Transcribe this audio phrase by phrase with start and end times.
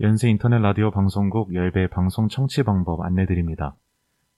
[0.00, 3.74] 연세 인터넷 라디오 방송국 열배 방송 청취 방법 안내드립니다.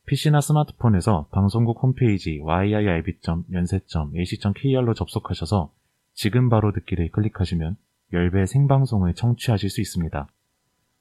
[0.06, 3.09] PC나 스마트폰에서 방송국 홈페이지 yirb.
[3.09, 5.70] yonsei.ac.kr로 접속하셔서
[6.14, 7.76] 지금 바로 듣기를 클릭하시면
[8.14, 10.28] 열배 생방송을 청취하실 수 있습니다.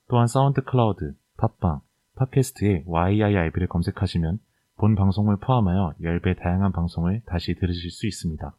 [0.10, 1.80] 또한 사운드 클라우드, 팟빵,
[2.18, 4.40] 팟캐스트에 yirb를 검색하시면
[4.76, 8.54] 본 방송을 포함하여 열배 다양한 방송을 다시 들으실 수 있습니다.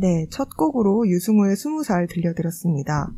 [0.00, 3.10] 네, 첫 곡으로 유승우의 스무 살 들려드렸습니다.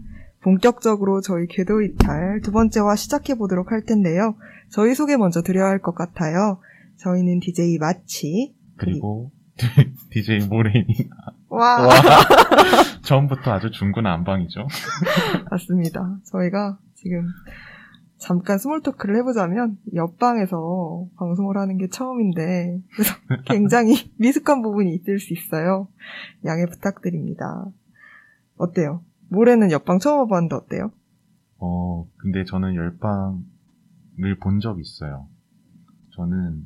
[0.42, 4.34] 본격적으로 저희 궤도 이탈 두 번째 화 시작해 보도록 할 텐데요.
[4.68, 6.58] 저희 소개 먼저 드려야 할 것 같아요.
[6.96, 9.30] 저희는 DJ 마치 그리고
[10.10, 11.08] DJ 모레니
[11.48, 11.88] 와, 와
[13.02, 14.66] 처음부터 아주 중구난방이죠.
[15.52, 16.16] 맞습니다.
[16.32, 17.24] 저희가 지금
[18.22, 23.14] 잠깐 small talk를 해보자면 옆방에서 방송을 하는 게 처음인데 그래서
[23.46, 25.88] 굉장히 미숙한 부분이 있을 수 있어요.
[26.44, 27.66] 양해 부탁드립니다.
[28.56, 29.02] 어때요?
[29.28, 30.92] 모레는 옆방 처음 와봤는데 어때요?
[31.58, 35.26] 어 근데 저는 열방을 본 적 있어요.
[36.14, 36.64] 저는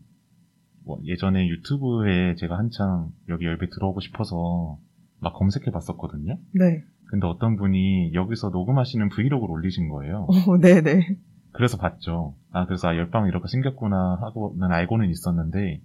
[0.84, 4.78] 뭐 예전에 유튜브에 제가 한창 여기 열배 들어오고 싶어서
[5.20, 6.38] 막 검색해 봤었거든요.
[6.52, 6.84] 네.
[7.08, 10.26] 근데 어떤 분이 여기서 녹음하시는 브이로그를 올리신 거예요.
[10.28, 11.16] 어, 네네.
[11.56, 12.34] 그래서 봤죠.
[12.52, 15.80] 아, 그래서 아, 열방 이렇게 생겼구나 하고는 알고는 있었는데,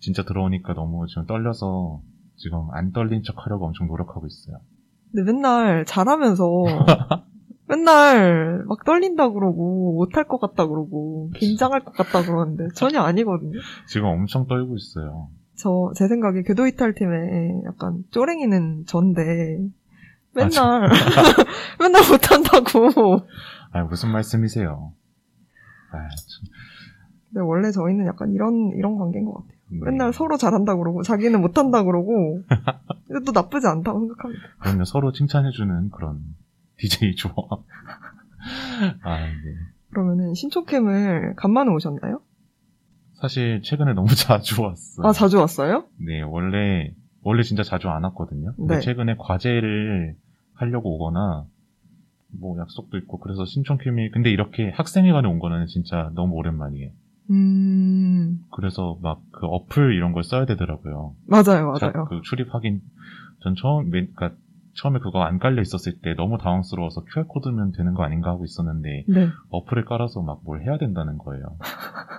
[0.00, 2.00] 진짜 들어오니까 너무 지금 떨려서
[2.36, 4.56] 지금 안 떨린 척 하려고 엄청 노력하고 있어요.
[5.12, 6.44] 근데 맨날 잘하면서
[7.68, 13.58] 맨날 막 떨린다 그러고 못할 것 같다 그러고 긴장할 것 같다 그러는데 전혀 아니거든요.
[13.88, 15.28] 지금 엄청 떨고 있어요.
[15.56, 19.20] 저 제 생각에 궤도 이탈 팀에 약간 쪼랭이는 전데
[20.34, 20.88] 맨날
[21.78, 23.20] 맨날 못한다고.
[23.72, 24.92] 아, 무슨 말씀이세요?
[25.92, 26.52] 아, 참.
[27.28, 29.52] 근데 원래 저희는 약간 이런 이런 관계인 것 같아요.
[29.70, 29.78] 네.
[29.84, 32.42] 맨날 서로 잘한다 그러고 자기는 못한다 그러고
[33.06, 34.42] 근데 또 나쁘지 않다고 생각합니다.
[34.58, 36.20] 그러면 서로 칭찬해주는 그런
[36.78, 37.36] DJ 조합.
[39.02, 39.32] 아, 네.
[39.90, 42.20] 그러면은 신촌캠을 간만에 오셨나요?
[43.14, 45.06] 사실 최근에 너무 자주 왔어요.
[45.06, 45.84] 아 자주 왔어요?
[45.98, 46.92] 네, 원래,
[47.22, 48.54] 원래 진짜 자주 안 왔거든요.
[48.56, 48.80] 근데 네.
[48.80, 50.16] 최근에 과제를
[50.54, 51.44] 하려고 오거나,
[52.38, 56.90] 뭐 약속도 있고, 그래서 신촌캠이, 근데 이렇게 학생회관에 온 거는 진짜 너무 오랜만이에요.
[57.30, 61.14] 음 그래서 막 그 어플 이런 걸 써야 되더라고요.
[61.26, 62.06] 맞아요 자, 맞아요.
[62.06, 62.80] 그 출입 확인,
[63.42, 64.34] 전 처음, 맨, 그니까
[64.74, 69.28] 처음에 그거 안 깔려 있었을 때 너무 당황스러워서 QR코드면 되는 거 아닌가 하고 있었는데, 네.
[69.50, 71.56] 어플을 깔아서 막 뭘 해야 된다는 거예요.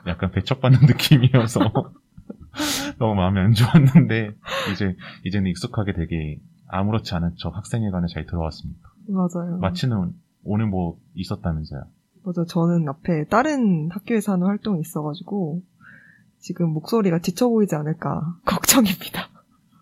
[0.08, 1.60] 약간 배척받는 느낌이어서
[3.00, 4.32] 너무 마음이 안 좋았는데
[4.74, 4.96] 이제
[5.26, 8.82] 이제는 익숙하게 되게 아무렇지 않은 척 학생회관에 잘 들어왔습니다.
[9.08, 9.58] 맞아요.
[9.60, 10.14] 마치는
[10.44, 11.82] 오늘 뭐 있었다면서요?
[12.24, 12.46] 맞아.
[12.46, 15.62] 저는 앞에 다른 학교에서 하는 활동이 있어가지고
[16.40, 19.30] 지금 목소리가 지쳐 보이지 않을까 걱정입니다.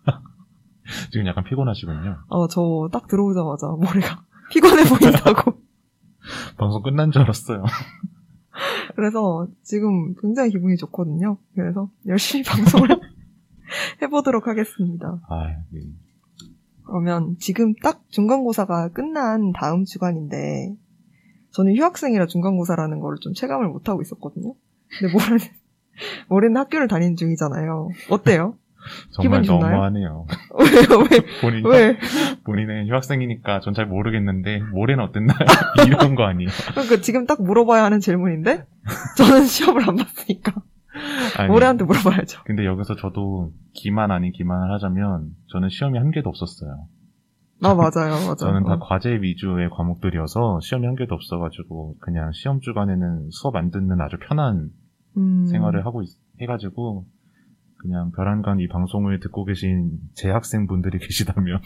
[1.12, 2.18] 지금 약간 피곤하시군요.
[2.28, 5.58] 어, 저 딱 들어오자마자 머리가 피곤해 보인다고.
[6.58, 7.64] 방송 끝난 줄 알았어요.
[8.96, 11.38] 그래서 지금 굉장히 기분이 좋거든요.
[11.54, 12.88] 그래서 열심히 방송을
[14.02, 15.20] 해보도록 하겠습니다.
[15.28, 15.80] 아, 네.
[16.86, 20.74] 그러면 지금 딱 중간고사가 끝난 다음 주간인데
[21.52, 24.54] 저는 휴학생이라 중간고사라는 걸 좀 체감을 못하고 있었거든요.
[24.98, 25.38] 근데 모레는,
[26.28, 27.88] 모레는 학교를 다니는 중이잖아요.
[28.10, 28.54] 어때요?
[29.12, 29.42] 정말?
[29.42, 30.26] 너무하네요.
[30.58, 31.04] 왜요?
[31.10, 31.20] 왜?
[31.42, 31.98] 본인 왜?
[32.44, 35.38] 본인은 휴학생이니까 전 잘 모르겠는데 모레는 어땠나요?
[35.86, 36.48] 이런 거 아니에요?
[36.72, 38.64] 그러니까 지금 딱 물어봐야 하는 질문인데
[39.18, 40.54] 저는 시험을 안 봤으니까
[41.38, 42.42] 아니, 모레한테 물어봐야죠.
[42.44, 46.88] 근데 여기서 저도 기만 아닌 기만을 하자면 저는 시험이 한 개도 없었어요.
[47.62, 48.34] 아 맞아요, 맞아요.
[48.36, 48.78] 저는 다 어.
[48.80, 54.70] 과제 위주의 과목들이어서 시험이 한 개도 없어가지고 그냥 시험 주간에는 수업 안 듣는 아주 편한
[55.16, 57.06] 음, 생활을 하고 있- 해가지고
[57.76, 61.60] 그냥 벼랑간 이 방송을 듣고 계신 재학생 분들이 계시다면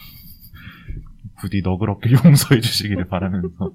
[1.41, 3.71] 부디 너그럽게 용서해 주시기를 바라면서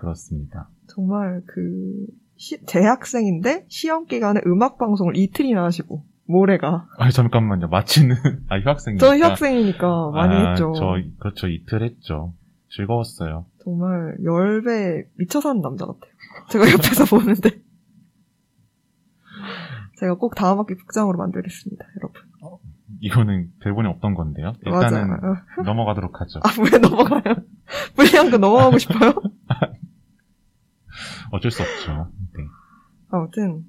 [0.00, 0.68] 그렇습니다.
[0.88, 2.06] 정말 그
[2.42, 7.68] 시- 재학생인데 시험 기간에 음악 방송을 이틀이나 하시고 모레가 아 잠깐만요.
[7.68, 8.16] 마치는
[8.50, 10.72] 아 휴학생이니까 저는 휴학생이니까 많이 아, 했죠.
[10.74, 12.34] 저 그렇죠 이틀 했죠.
[12.70, 13.46] 즐거웠어요.
[13.62, 16.10] 정말 열배 미쳐 사는 남자 같아요.
[16.50, 17.50] 제가 옆에서 보는데
[20.00, 22.22] 제가 꼭 다음 학기 국장으로 만들겠습니다, 여러분.
[23.00, 24.54] 이거는 대본에 없던 건데요.
[24.66, 25.36] 일단은 맞아요.
[25.64, 26.40] 넘어가도록 하죠.
[26.42, 27.36] 아, 왜 넘어가요?
[27.94, 29.12] 불리한 거 넘어가고 싶어요?
[31.30, 32.10] 어쩔 수 없죠.
[33.12, 33.18] 네.
[33.18, 33.64] 아무튼,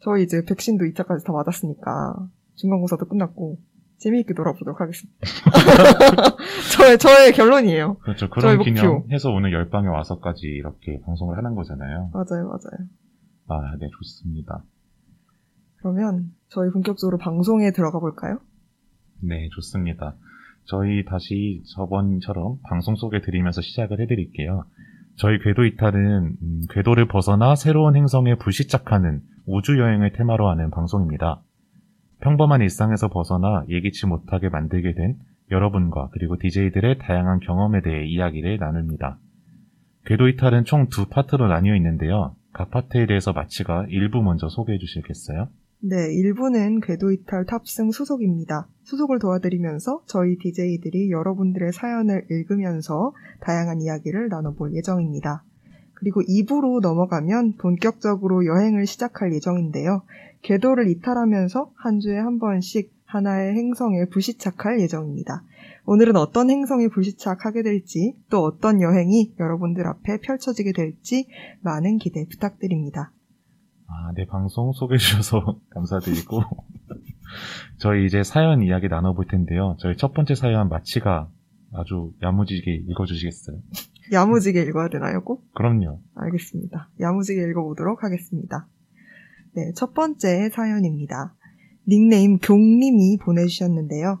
[0.00, 3.58] 저희 이제 백신도 2차까지 다 맞았으니까, 중간고사도 끝났고,
[3.98, 5.18] 재미있게 놀아보도록 하겠습니다.
[6.76, 7.96] 저의, 저의 결론이에요.
[7.98, 8.28] 그렇죠.
[8.28, 8.58] 그런.
[8.58, 12.10] 기념해서 오늘 열방에 와서까지 이렇게 방송을 하는 거잖아요.
[12.12, 12.88] 맞아요, 맞아요.
[13.48, 14.62] 아, 네, 좋습니다.
[15.78, 18.40] 그러면, 저희 본격적으로 방송에 들어가 볼까요?
[19.22, 20.16] 네, 좋습니다.
[20.64, 24.64] 저희 다시 저번처럼 방송 소개 드리면서 시작을 해드릴게요.
[25.16, 31.40] 저희 궤도 이탈은 음, 궤도를 벗어나 새로운 행성에 불시착하는 우주 여행을 테마로 하는 방송입니다.
[32.20, 35.16] 평범한 일상에서 벗어나 예기치 못하게 만들게 된
[35.50, 39.18] 여러분과 그리고 DJ들의 다양한 경험에 대해 이야기를 나눕니다.
[40.04, 42.34] 궤도 이탈은 총 두 파트로 나뉘어 있는데요.
[42.52, 45.48] 각 파트에 대해서 마치가 일부 먼저 소개해 주시겠어요?
[45.80, 48.66] 네, 1부는 궤도 이탈 탑승 수속입니다.
[48.84, 55.44] 수속을 도와드리면서 저희 DJ들이 여러분들의 사연을 읽으면서 다양한 이야기를 나눠볼 예정입니다.
[55.92, 60.02] 그리고 2부로 넘어가면 본격적으로 여행을 시작할 예정인데요.
[60.42, 65.42] 궤도를 이탈하면서 한 주에 한 번씩 하나의 행성에 불시착할 예정입니다.
[65.84, 71.28] 오늘은 어떤 행성에 불시착하게 될지 또 어떤 여행이 여러분들 앞에 펼쳐지게 될지
[71.60, 73.12] 많은 기대 부탁드립니다.
[73.88, 76.42] 아, 네, 방송 소개해 주셔서 감사드리고
[77.78, 79.76] 저희 이제 사연 이야기 나눠볼 텐데요.
[79.78, 81.28] 저희 첫 번째 사연 마치가
[81.72, 83.58] 아주 야무지게 읽어주시겠어요?
[84.12, 85.52] 야무지게 읽어야 되나요, 꼭?
[85.54, 86.00] 그럼요.
[86.14, 86.88] 알겠습니다.
[87.00, 88.66] 야무지게 읽어보도록 하겠습니다.
[89.54, 91.34] 네, 첫 번째 사연입니다.
[91.88, 94.18] 닉네임 경님이 보내주셨는데요.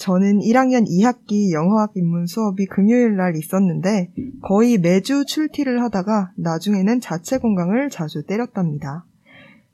[0.00, 4.10] 저는 1학년 2학기 영어학 입문 수업이 금요일 날 있었는데
[4.40, 9.04] 거의 매주 출티를 하다가 나중에는 자체 공강을 자주 때렸답니다.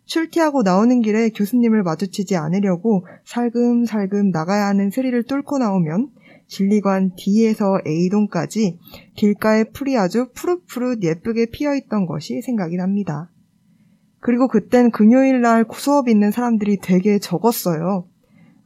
[0.04, 6.10] 출티하고 나오는 길에 교수님을 마주치지 않으려고 살금살금 나가야 하는 스리를 뚫고 나오면
[6.48, 8.80] 진리관 D에서 A동까지
[9.14, 13.30] 길가에 풀이 아주 푸릇푸릇 예쁘게 피어있던 것이 생각이 납니다.
[14.18, 18.08] 그리고 그땐 금요일 날 수업 있는 사람들이 되게 적었어요.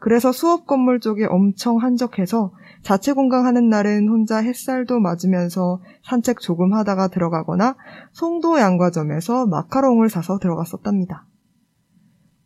[0.00, 2.52] 그래서 수업 건물 쪽에 엄청 한적해서
[2.82, 7.76] 자체 공강하는 날은 혼자 햇살도 맞으면서 산책 조금 하다가 들어가거나
[8.12, 11.26] 송도 양과점에서 마카롱을 사서 들어갔었답니다.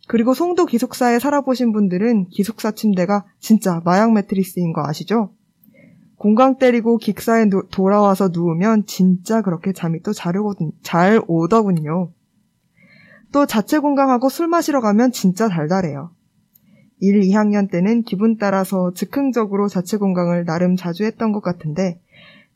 [0.08, 5.30] 그리고 송도 기숙사에 살아보신 분들은 기숙사 침대가 진짜 마약 매트리스인 거 아시죠?
[6.16, 12.10] 공강 때리고 기숙사에 노, 돌아와서 누우면 진짜 그렇게 잠이 또 잘, 오거든, 잘 오더군요.
[13.30, 16.10] 또 자체 공강하고 술 마시러 가면 진짜 달달해요.
[17.00, 22.00] 1, 2학년 때는 기분 따라서 즉흥적으로 자체 공강을 나름 자주 했던 것 같은데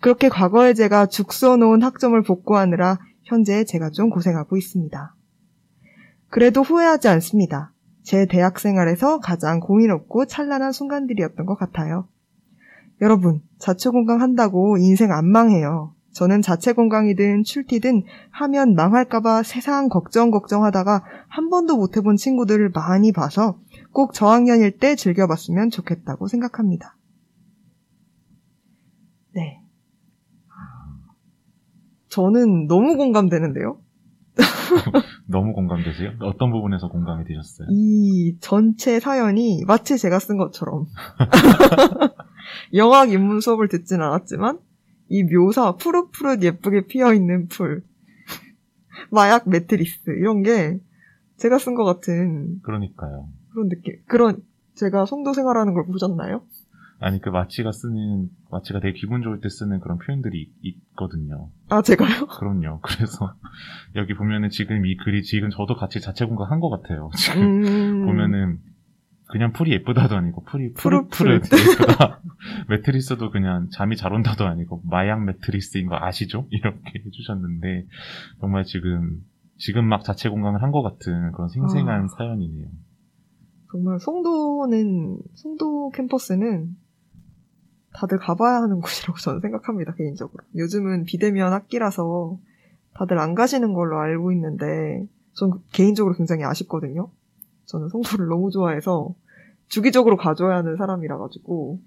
[0.00, 5.14] 그렇게 과거에 제가 죽 써 놓은 학점을 복구하느라 현재 제가 좀 고생하고 있습니다.
[6.30, 7.72] 그래도 후회하지 않습니다.
[8.02, 12.08] 제 대학 생활에서 가장 고민 없고 찬란한 순간들이었던 것 같아요.
[13.00, 15.94] 여러분, 자체 공강 한다고 인생 안 망해요.
[16.18, 23.12] 저는 자체 공강이든 출티든 하면 망할까봐 세상 걱정 걱정하다가 한 번도 못 해본 친구들을 많이
[23.12, 23.60] 봐서
[23.92, 26.96] 꼭 저학년일 때 즐겨봤으면 좋겠다고 생각합니다.
[29.32, 29.62] 네.
[32.08, 33.78] 저는 너무 공감되는데요?
[35.30, 36.14] 너무 공감되세요?
[36.22, 37.68] 어떤 부분에서 공감이 되셨어요?
[37.70, 40.86] 이 전체 사연이 마치 제가 쓴 것처럼
[42.74, 44.58] 영학 입문 수업을 듣진 않았지만
[45.08, 47.82] 이 묘사 푸릇푸릇 예쁘게 피어있는 풀
[49.10, 50.78] 마약 매트리스 이런 게
[51.36, 53.28] 제가 쓴 것 같은 그러니까요.
[53.52, 54.42] 그런 느낌 그런
[54.74, 56.42] 제가 송도 생활하는 걸 보셨나요?
[57.00, 61.80] 아니 그 마치가 쓰는 마치가 되게 기분 좋을 때 쓰는 그런 표현들이 있, 거든요 아
[61.80, 62.26] 제가요?
[62.38, 62.80] 그럼요.
[62.82, 63.34] 그래서
[63.94, 67.10] 여기 보면은 지금 이 글이 지금 저도 같이 자체 공부한 것 같아요.
[67.16, 68.06] 지금 음...
[68.06, 68.58] 보면은
[69.30, 72.20] 그냥 풀이 예쁘다도 아니고 풀이 푸릇, 푸릇푸릇 예쁘다.
[72.70, 76.46] 매트리스도 그냥 잠이 잘 온다도 아니고 마약 매트리스인 거 아시죠?
[76.50, 77.86] 이렇게 해주셨는데
[78.40, 79.20] 정말 지금
[79.58, 82.08] 지금 막 자체 공강을 한 것 같은 그런 생생한 아.
[82.16, 82.68] 사연이네요.
[83.70, 86.70] 정말 송도는 송도 캠퍼스는
[87.92, 90.42] 다들 가봐야 하는 곳이라고 저는 생각합니다 개인적으로.
[90.56, 92.38] 요즘은 비대면 학기라서
[92.94, 95.04] 다들 안 가시는 걸로 알고 있는데
[95.34, 97.10] 전 개인적으로 굉장히 아쉽거든요.
[97.68, 99.14] 저는 송도를 너무 좋아해서
[99.68, 101.80] 주기적으로 가줘야 하는 사람이라 가지고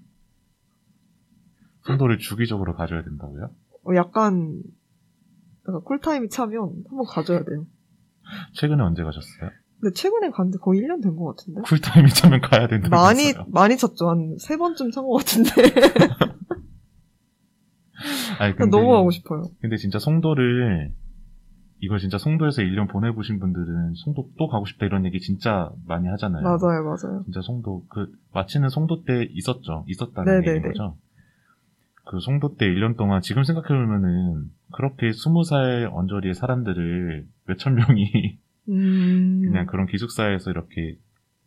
[1.86, 3.50] 송도를 주기적으로 가져야 된다고요?
[3.84, 4.62] 어, 약간
[5.68, 7.66] 약간 쿨타임이 차면 한번 가줘야 돼요.
[8.54, 9.50] 최근에 언제 가셨어요?
[9.80, 11.60] 근데 최근에 간지 거의 1년 된 것 같은데?
[11.62, 13.44] 쿨타임이 차면 가야 된다고 많이, 했어요.
[13.48, 14.08] 많이 쳤죠.
[14.10, 15.50] 한 세 번쯤 찬 것 같은데.
[18.38, 19.42] 아니, 근데, 너무 가고 싶어요.
[19.60, 20.92] 근데 진짜 송도를
[21.82, 26.44] 이걸 진짜 송도에서 1년 보내보신 분들은 송도 또 가고 싶다 이런 얘기 진짜 많이 하잖아요.
[26.44, 27.24] 맞아요, 맞아요.
[27.24, 29.84] 진짜 송도 그 마치는 송도 때 있었죠.
[29.88, 30.48] 있었다는 네네네.
[30.48, 30.96] 얘기인 거죠.
[32.04, 39.40] 그 송도 때 1년 동안 지금 생각해보면은 그렇게 20살 언저리의 사람들을 몇천 명이 음.
[39.50, 40.98] 그냥 그런 기숙사에서 이렇게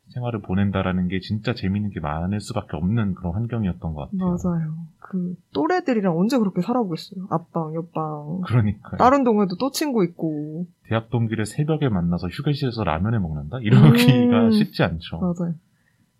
[0.09, 4.37] 생활을 보낸다라는 게 진짜 재밌는 게 많을 수밖에 없는 그런 환경이었던 것 같아요.
[4.37, 4.75] 맞아요.
[4.99, 7.27] 그, 또래들이랑 언제 그렇게 살아보겠어요.
[7.29, 8.41] 앞방, 옆방.
[8.45, 10.67] 그러니까 다른 동네도 또 친구 있고.
[10.83, 13.59] 대학 동기를 새벽에 만나서 휴게실에서 라면을 먹는다?
[13.61, 14.51] 이러기가 음.
[14.51, 15.19] 쉽지 않죠.
[15.19, 15.55] 맞아요.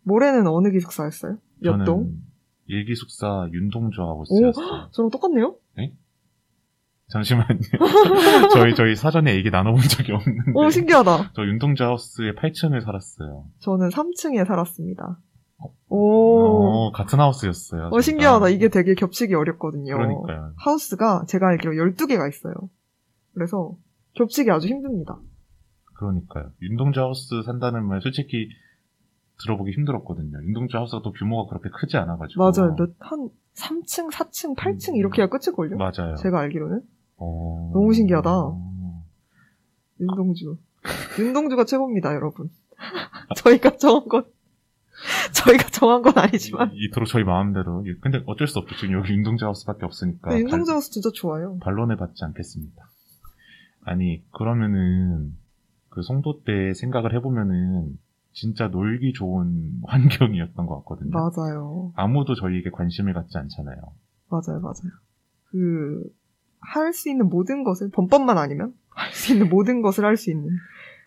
[0.03, 1.37] 모레는 어느 기숙사였어요?
[1.61, 1.85] 몇 동?
[1.85, 2.17] 저는
[2.67, 4.89] 일기숙사 윤동주 하우스였어요.
[4.91, 5.55] 저랑 똑같네요?
[7.07, 7.59] 잠시만요.
[8.53, 10.51] 저희 저희 사전에 얘기 나눠본 적이 없는데.
[10.55, 11.31] 오, 신기하다.
[11.33, 13.45] 저 윤동주 하우스의 8층을 살았어요.
[13.59, 15.19] 저는 3층에 살았습니다.
[15.87, 17.89] 오, 어, 같은 하우스였어요.
[17.91, 18.01] 어.
[18.01, 18.49] 신기하다.
[18.49, 19.95] 이게 되게 겹치기 어렵거든요.
[19.95, 20.53] 그러니까요.
[20.57, 22.53] 하우스가 제가 알기로 12개가 있어요.
[23.33, 23.75] 그래서
[24.15, 25.17] 겹치기 아주 힘듭니다.
[25.95, 26.51] 그러니까요.
[26.61, 28.49] 윤동주 하우스 산다는 말 솔직히
[29.43, 30.41] 들어보기 힘들었거든요.
[30.43, 32.41] 윤동주 하우스가 또 규모가 그렇게 크지 않아가지고.
[32.41, 32.75] 맞아요.
[32.75, 34.95] 몇, 한 3층, 4층, 8층 음.
[34.95, 35.77] 이렇게 해야 끝일걸요?
[35.77, 36.15] 맞아요.
[36.15, 36.81] 제가 알기로는.
[37.17, 37.71] 어...
[37.73, 38.29] 너무 신기하다.
[38.29, 39.03] 어,
[39.99, 40.57] 윤동주.
[41.19, 42.49] 윤동주가 최고입니다, 여러분.
[43.37, 44.25] 저희가 정한 건,
[45.33, 46.71] 저희가 정한 건 아니지만.
[46.73, 47.85] 이- 이토록 저희 마음대로.
[47.87, 48.75] 이- 근데 어쩔 수 없죠.
[48.75, 50.29] 지금 여기 윤동주 하우스밖에 없으니까.
[50.29, 51.51] 근데 윤동주 하우스 진짜 좋아요.
[51.51, 52.83] 반, 반론을 받지 않겠습니다.
[53.83, 55.35] 아니, 그러면은,
[55.89, 57.97] 그 송도 때 생각을 해보면은,
[58.33, 61.11] 진짜 놀기 좋은 환경이었던 것 같거든요.
[61.11, 61.93] 맞아요.
[61.95, 63.77] 아무도 저희에게 관심을 갖지 않잖아요.
[64.29, 64.91] 맞아요, 맞아요.
[65.51, 66.03] 그,
[66.65, 70.49] 할 수 있는 모든 것을, 범법만 아니면, 할 수 있는 모든 것을 할 수 있는.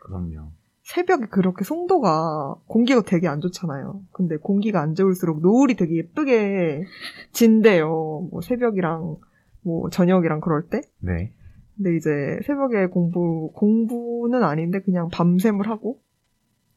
[0.00, 0.52] 그럼요.
[0.82, 4.00] 새벽에 그렇게 송도가 공기가 되게 안 좋잖아요.
[4.10, 6.84] 근데 공기가 안 좋을수록 노을이 되게 예쁘게
[7.32, 8.28] 진대요.
[8.30, 9.16] 뭐 새벽이랑
[9.62, 10.80] 뭐 저녁이랑 그럴 때.
[11.00, 11.34] 네.
[11.76, 16.00] 근데 이제 새벽에 공부, 공부는 아닌데 그냥 밤샘을 하고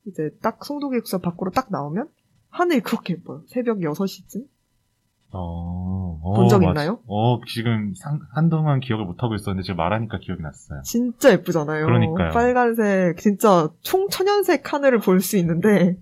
[0.05, 2.09] 이제 딱 송도 기숙사 밖으로 딱 나오면
[2.49, 3.43] 하늘이 그렇게 예뻐요.
[3.47, 4.45] 새벽 6시쯤?
[5.33, 6.99] 어, 어, 본적 맞- 있나요?
[7.07, 10.81] 어, 지금 상- 한동안 기억을 못하고 있었는데 지금 말하니까 기억이 났어요.
[10.83, 11.85] 진짜 예쁘잖아요.
[11.85, 12.31] 그러니까요.
[12.31, 15.97] 빨간색, 진짜 총천연색 하늘을 볼 수 있는데,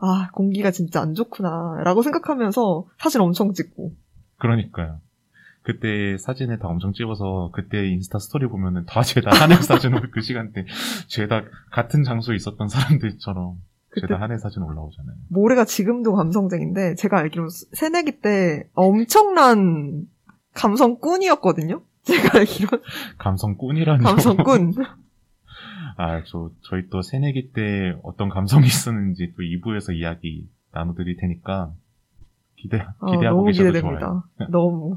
[0.00, 3.92] 아, 공기가 진짜 안 좋구나, 라고 생각하면서 사진 엄청 찍고.
[4.38, 5.00] 그러니까요.
[5.62, 10.64] 그때 사진을 다 엄청 찍어서 그때 인스타 스토리 보면은 다 죄다 하늘 사진으로 그 시간대
[11.08, 13.56] 죄다 같은 장소에 있었던 사람들처럼
[14.00, 15.16] 그때 하늘 사진 올라오잖아요.
[15.28, 20.06] 모래가 지금도 감성적인데, 제가 알기로 새내기 때 엄청난
[20.54, 21.82] 감성꾼이었거든요?
[22.02, 22.68] 제가 알기로
[23.18, 24.74] 감성꾼이라는 감성꾼.
[25.96, 31.72] 아, 저 저희 또 새내기 때 어떤 감성이 있었는지 또 2부에서 이야기 나눠드릴 테니까
[32.56, 34.00] 기대 어, 기대하고 너무 계셔도 기대됩니다.
[34.00, 34.22] 좋아요.
[34.50, 34.96] 너무.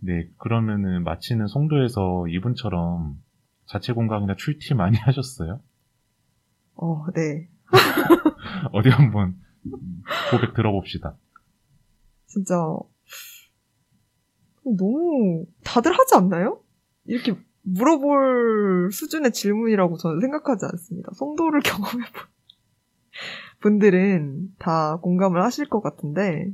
[0.00, 3.16] 네, 그러면은 마치는 송도에서 이분처럼
[3.66, 5.60] 자체 공강이나 출티 많이 하셨어요?
[6.76, 7.48] 어, 네.
[8.72, 9.36] 어디 한번
[10.30, 11.16] 고백 들어봅시다.
[12.26, 12.54] 진짜
[14.64, 16.60] 너무 다들 하지 않나요?
[17.04, 21.12] 이렇게 물어볼 수준의 질문이라고 저는 생각하지 않습니다.
[21.14, 22.34] 송도를 경험해 본
[23.60, 26.52] 분들은 다 공감을 하실 것 같은데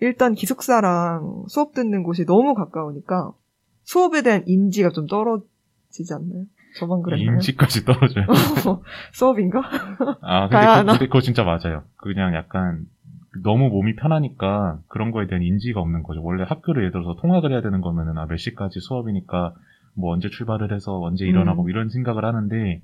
[0.00, 3.32] 일단 기숙사랑 수업 듣는 곳이 너무 가까우니까
[3.84, 6.46] 수업에 대한 인지가 좀 떨어지지 않나요?
[6.78, 7.34] 저만 그랬나요?
[7.34, 8.26] 인지까지 떨어져요.
[9.12, 9.62] 수업인가?
[10.20, 10.66] 아, 근데?
[10.66, 11.84] 그, 근데 그거 진짜 맞아요.
[11.96, 12.86] 그냥 약간
[13.42, 16.22] 너무 몸이 편하니까 그런 거에 대한 인지가 없는 거죠.
[16.22, 19.54] 원래 학교를 예를 들어서 통학을 해야 되는 거면은 아, 몇 시까지 수업이니까
[19.94, 21.70] 뭐 언제 출발을 해서 언제 일어나고 음.
[21.70, 22.82] 이런 생각을 하는데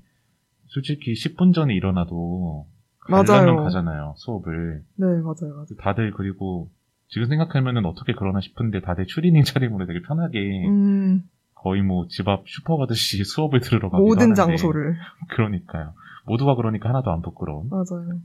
[0.67, 2.65] 솔직히 10분 전에 일어나도
[3.09, 3.25] 맞아요.
[3.25, 4.13] 가려면 가잖아요.
[4.17, 4.83] 수업을.
[4.95, 5.65] 네, 맞아요, 맞아요.
[5.79, 6.69] 다들 그리고
[7.09, 11.23] 지금 생각하면은 어떻게 그러나 싶은데 다들 추리닝 차림으로 되게 편하게 음,
[11.63, 14.95] 거의 뭐 집 앞 슈퍼 가듯이 수업을 들으러 가기도 모든 하는데 장소를.
[15.31, 15.93] 그러니까요.
[16.25, 17.69] 모두가 그러니까 하나도 안 부끄러운.
[17.69, 18.19] 맞아요.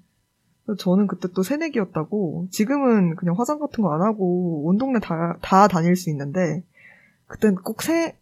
[0.79, 5.67] 저는 그때 또 새내기였다고, 지금은 그냥 화장 같은 거 안 하고, 온 동네 다, 다
[5.67, 6.63] 다닐 수 있는데,
[7.27, 8.19] 그땐 꼭 새,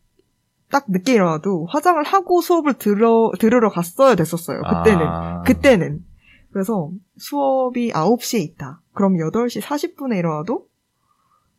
[0.71, 4.63] 딱 늦게 일어나도 화장을 하고 수업을 들어, 들으러 갔어야 됐었어요.
[4.63, 5.07] 그때는.
[5.07, 6.05] 아, 그때는.
[6.53, 8.81] 그래서 수업이 9시에 있다.
[8.95, 10.67] 그럼 8시 40분에 일어나도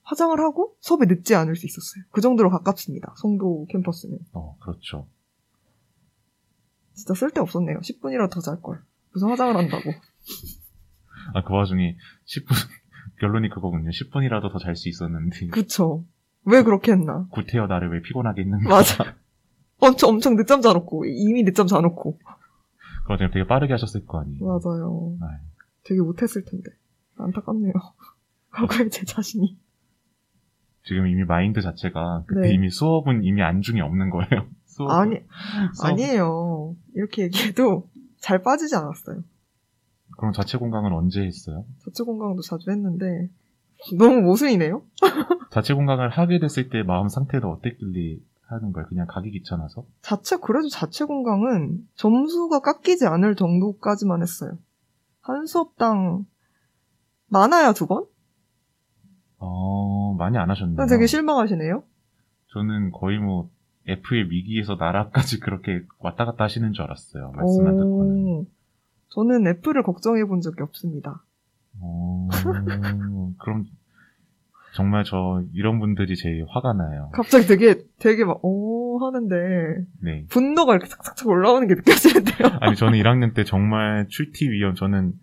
[0.08, 2.04] 화장을 하고 수업에 늦지 않을 수 있었어요.
[2.12, 3.14] 그 정도로 가깝습니다.
[3.18, 4.18] 송도 캠퍼스는.
[4.34, 5.06] 어, 그렇죠.
[6.94, 7.80] 진짜 쓸데없었네요.
[7.80, 8.82] 10분이라도 더 잘걸.
[9.14, 9.84] 무슨 화장을 한다고.
[11.36, 12.48] 아, 그 와중에 10분,
[13.20, 13.90] 결론이 그거군요.
[13.90, 16.06] 10분이라도 더 잘 수 있었는데, 그쵸.
[16.46, 17.28] 왜 그렇게 했나.
[17.32, 18.70] 구태여 나를 왜 피곤하게 했는가.
[18.70, 19.16] 맞아.
[19.80, 22.18] 엄청, 엄청 늦잠 자놓고, 이미 늦잠 자놓고.
[23.04, 24.40] 그거 좀 되게 빠르게 하셨을 거 아니에요.
[24.46, 25.18] 맞아요.
[25.20, 25.28] 네.
[25.84, 26.72] 되게 못했을 텐데.
[27.18, 27.74] 안타깝네요.
[28.52, 29.58] 과거의 제 자신이.
[30.88, 32.54] 지금 이미 마인드 자체가, 그때 네.
[32.54, 34.48] 이미 수업은 이미 안중에 없는 거예요.
[34.66, 35.18] 수업, 아니,
[35.74, 35.90] 수업.
[35.90, 36.76] 아니에요.
[36.96, 37.90] 이렇게 얘기해도
[38.20, 39.22] 잘 빠지지 않았어요.
[40.18, 41.66] 그럼 자체 공강은 언제 했어요?
[41.84, 43.30] 저체 공강도 자주 했는데,
[43.98, 44.82] 너무 모순이네요?
[45.52, 48.88] 자체 공강을 하게 됐을 때 마음 상태가 어땠길래 하는 거예요?
[48.88, 49.86] 그냥 가기 귀찮아서?
[50.02, 54.58] 자체, 그래도 자체 공강은 점수가 깎이지 않을 정도까지만 했어요.
[55.22, 56.26] 한 수업당
[57.28, 58.06] 많아야 두 번?
[59.40, 60.86] 어, 많이 안 하셨네요.
[60.88, 61.84] 되게 실망하시네요?
[62.54, 63.50] 저는 거의 뭐,
[63.88, 67.32] F의 위기에서 나라까지 그렇게 왔다 갔다 하시는 줄 알았어요.
[67.36, 68.16] 말씀만 듣고는.
[68.26, 68.46] 오,
[69.10, 71.24] 저는 F를 걱정해 본 적이 없습니다.
[71.80, 72.28] 어,
[73.40, 73.66] 그럼
[74.74, 77.10] 정말 저 이런 분들이 제일 화가 나요.
[77.14, 79.36] 갑자기 되게 되게 막 오 하는데
[80.02, 80.26] 네.
[80.30, 82.58] 분노가 이렇게 착착착 올라오는 게 느껴지는데요.
[82.62, 85.14] 아니 저는 1학년 때 정말 출티 위험 저는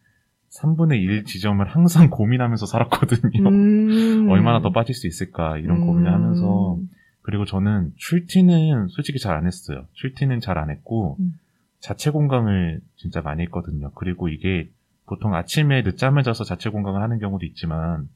[0.61, 3.49] 3분의 1 지점을 항상 고민하면서 살았거든요.
[3.49, 4.29] 음.
[4.31, 5.87] 얼마나 더 빠질 수 있을까 이런 음.
[5.87, 6.79] 고민을 하면서
[7.23, 9.85] 그리고 저는 출티는 솔직히 잘 안 했어요.
[9.93, 11.33] 출티는 잘 안 했고 음.
[11.81, 13.91] 자체 공강을 진짜 많이 했거든요.
[13.95, 14.69] 그리고 이게
[15.07, 18.09] 보통 아침에 늦잠을 자서 자체 공강을 하는 경우도 있지만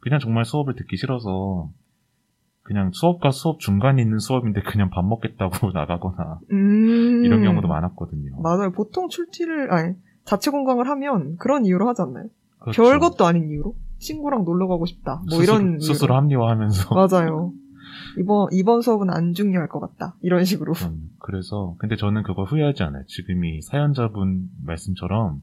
[0.00, 1.70] 그냥 정말 수업을 듣기 싫어서
[2.62, 7.24] 그냥 수업과 수업 중간에 있는 수업인데 그냥 밥 먹겠다고 나가거나 음.
[7.24, 8.40] 이런 경우도 많았거든요.
[8.42, 8.72] 맞아요.
[8.72, 9.94] 보통 출티를 아니
[10.26, 12.26] 자체 공강을 하면 그런 이유로 하지 않나요?
[12.58, 12.82] 그렇죠.
[12.82, 15.22] 별것도 아닌 이유로 친구랑 놀러 가고 싶다.
[15.30, 16.14] 뭐 스스로, 이런 스스로 이유로.
[16.16, 17.52] 합리화하면서 맞아요.
[18.18, 20.16] 이번 이번 수업은 안 중요할 것 같다.
[20.20, 20.72] 이런 식으로.
[20.84, 23.04] 음, 그래서 근데 저는 그걸 후회하지 않아요.
[23.06, 25.40] 지금 이 사연자분 말씀처럼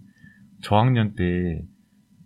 [0.62, 1.64] 저학년 때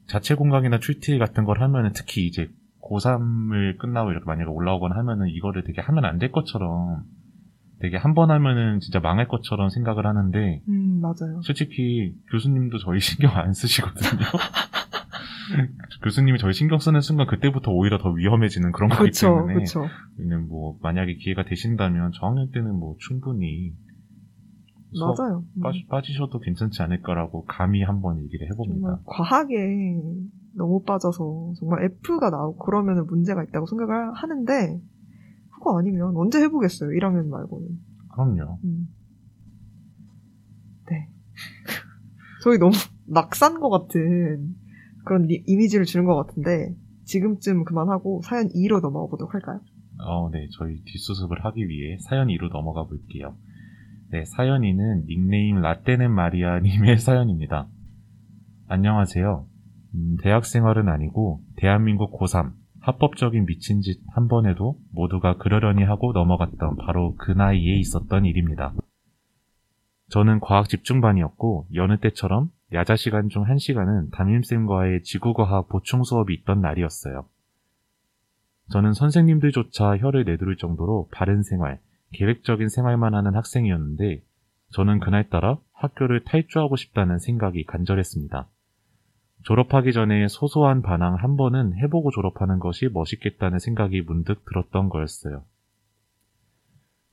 [0.08, 2.50] 자체 공강이나 출티 같은 걸 하면은 특히 이제
[2.82, 7.04] 고3을 끝나고 이렇게 만약에 올라오거나 하면은 이거를 되게 하면 안 될 것처럼
[7.80, 11.42] 되게 한 번 하면은 진짜 망할 것처럼 생각을 하는데 음 맞아요.
[11.44, 14.20] 솔직히 교수님도 저희 신경 안 쓰시거든요.
[16.04, 19.86] 교수님이 저희 신경 쓰는 순간 그때부터 오히려 더 위험해지는 그런 거기 그렇죠, 때문에 그렇죠.
[20.18, 23.74] 저희는 뭐 만약에 기회가 되신다면 저학년 때는 뭐 충분히
[25.00, 25.44] 맞아요.
[25.58, 25.62] 음.
[25.62, 29.00] 빠지, 빠지 셔도 괜찮지 않을까라고 감히 한번 얘기를 해봅니다.
[29.06, 29.58] 과하게
[30.56, 34.97] 너무 빠져서 정말 F가 나오고 그러면 문제가 있다고 생각을 하는데 그
[35.68, 36.90] 거 아니면 언제 해보겠어요.
[36.92, 37.68] 1학년 말고는.
[38.14, 38.60] 그럼요.
[38.64, 38.88] 음.
[40.90, 41.10] 네.
[42.44, 42.72] 저희 너무
[43.06, 44.56] 낙산 것 같은
[45.06, 46.74] 그런 리- 이미지를 주는 것 같은데
[47.06, 49.60] 지금쯤 그만하고 사연 2로 넘어가 보도록 할까요?
[50.00, 53.36] 어, 네, 저희 뒷수습을 하기 위해 사연 2로 넘어가 볼게요.
[54.12, 57.68] 네, 사연 2는 닉네임 라떼는 마리아님의 사연입니다.
[58.68, 59.46] 안녕하세요.
[59.96, 62.52] 음, 대학 생활은 아니고 대한민국 고3
[62.88, 68.74] 합법적인 미친 짓 한번 해도 모두가 그러려니 하고 넘어갔던 바로 그 나이에 있었던 일입니다.
[70.10, 76.62] 저는 과학 집중반이었고 여느 때처럼 야자 시간 중 한 시간은 담임쌤과의 지구과학 보충 수업이 있던
[76.62, 77.26] 날이었어요.
[78.72, 81.82] 저는 선생님들조차 혀를 내두를 정도로 바른 생활,
[82.14, 84.24] 계획적인 생활만 하는 학생이었는데
[84.72, 88.48] 저는 그날따라 학교를 탈주하고 싶다는 생각이 간절했습니다.
[89.48, 95.46] 졸업하기 전에 소소한 반항 한 번은 해보고 졸업하는 것이 멋있겠다는 생각이 문득 들었던 거였어요.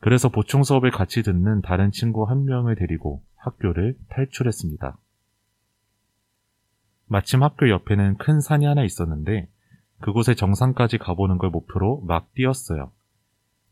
[0.01, 4.99] 그래서 보충 수업을 같이 듣는 다른 친구 한 명을 데리고 학교를 탈출했습니다.
[7.07, 9.49] 마침 학교 옆에는 큰 산이 하나 있었는데
[10.01, 12.90] 그곳의 정상까지 가보는 걸 목표로 막 뛰었어요.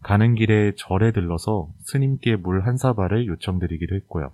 [0.04, 4.32] 가는 길에 절에 들러서 스님께 물 한 사발을 요청드리기로 했고요.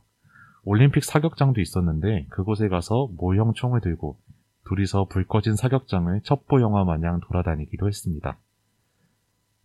[0.70, 4.18] 올림픽 사격장도 있었는데 그곳에 가서 모형 총을 들고
[4.66, 8.36] 둘이서 불 꺼진 사격장을 첩보 영화 마냥 돌아다니기로 했습니다.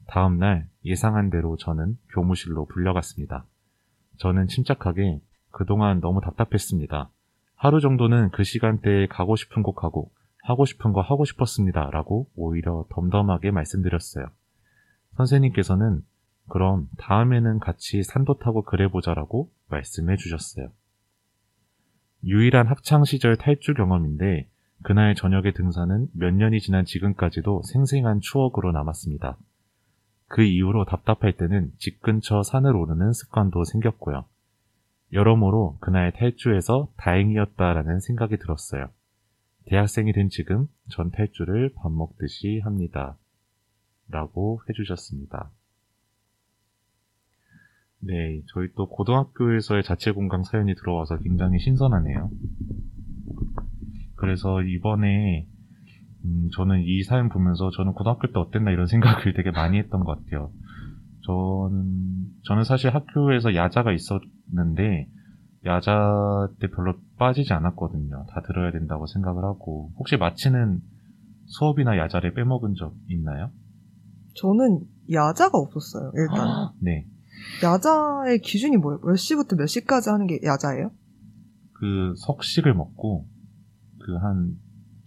[0.08, 3.44] 다음 날 예상한 대로 저는 교무실로 불려갔습니다.
[4.16, 5.20] 저는 침착하게
[5.52, 7.10] 그동안 너무 답답했습니다.
[7.58, 10.10] 하루 정도는 그 시간대에 가고 싶은 곳 가고
[10.42, 11.90] 하고 싶은 거 하고 싶었습니다.
[11.92, 14.28] 라고 오히려 덤덤하게 말씀드렸어요.
[15.18, 16.02] 선생님께서는
[16.48, 20.72] 그럼 다음에는 같이 산도 타고 그래보자라고 말씀해 주셨어요.
[22.26, 24.48] 유일한 학창시절 탈주 경험인데
[24.82, 29.38] 그날 저녁의 등산은 몇 년이 지난 지금까지도 생생한 추억으로 남았습니다.
[30.28, 34.26] 그 이후로 답답할 때는 집 근처 산을 오르는 습관도 생겼고요.
[35.12, 38.90] 여러모로 그날 탈주해서 다행이었다라는 생각이 들었어요.
[39.66, 43.16] 대학생이 된 지금 전 탈주를 밥 먹듯이 합니다.
[44.10, 45.52] 라고 해주셨습니다.
[48.06, 52.30] 네, 저희 또 고등학교에서의 자체 공강 사연이 들어와서 굉장히 신선하네요.
[54.16, 55.48] 그래서 이번에
[56.26, 60.18] 음, 저는 이 사연 보면서 저는 고등학교 때 어땠나 이런 생각을 되게 많이 했던 것
[60.18, 60.52] 같아요.
[61.26, 65.08] 저는 저는 사실 학교에서 야자가 있었는데
[65.66, 68.26] 야자 때 별로 빠지지 않았거든요.
[68.30, 70.80] 다 들어야 된다고 생각을 하고 혹시 마치는
[71.46, 73.50] 수업이나 야자를 빼먹은 적 있나요?
[74.36, 76.12] 저는 야자가 없었어요.
[76.16, 77.06] 일단 네.
[77.64, 79.00] 야자의 기준이 뭐예요?
[79.02, 80.92] 몇 시부터 몇 시까지 하는 게 야자예요?
[81.74, 83.26] 그 석식을 먹고
[84.00, 84.58] 그 한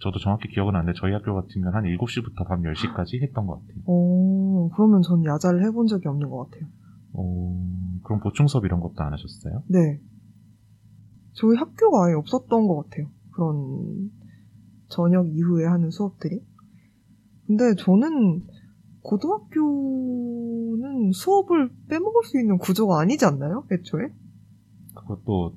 [0.03, 3.83] 저도 정확히 기억은 안 나는데 저희 학교 같으면 한 7시부터 밤 10시까지 했던 것 같아요.
[3.87, 6.68] 어, 그러면 전 야자를 해본 적이 없는 것 같아요.
[7.14, 9.62] 어, 그럼 보충 수업 이런 것도 안 하셨어요?
[9.68, 10.01] 네.
[11.33, 13.07] 저희 학교가 아예 없었던 것 같아요.
[13.33, 14.11] 그런
[14.88, 16.40] 저녁 이후에 하는 수업들이.
[17.46, 18.46] 근데 저는
[19.07, 23.64] 고등학교는 수업을 빼먹을 수 있는 구조가 아니지 않나요?
[23.73, 24.09] 애초에?
[24.95, 25.55] 그것도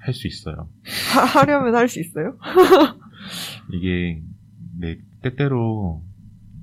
[0.00, 0.68] 할 수 있어요.
[1.14, 2.36] 하, 하려면 할 수 있어요?
[3.72, 4.22] 이게
[4.80, 6.02] 네 때때로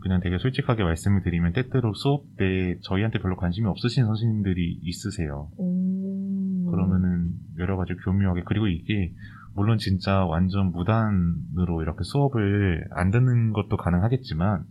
[0.01, 5.49] 그냥 되게 솔직하게 말씀을 드리면 때때로 수업 때 저희한테 별로 관심이 없으신 선생님들이 있으세요.
[5.57, 6.69] 오.
[6.71, 9.11] 그러면은 여러 가지 교묘하게 그리고 이게
[9.55, 14.63] 물론 진짜 완전 무단으로 이렇게 수업을 안 듣는 것도 가능하겠지만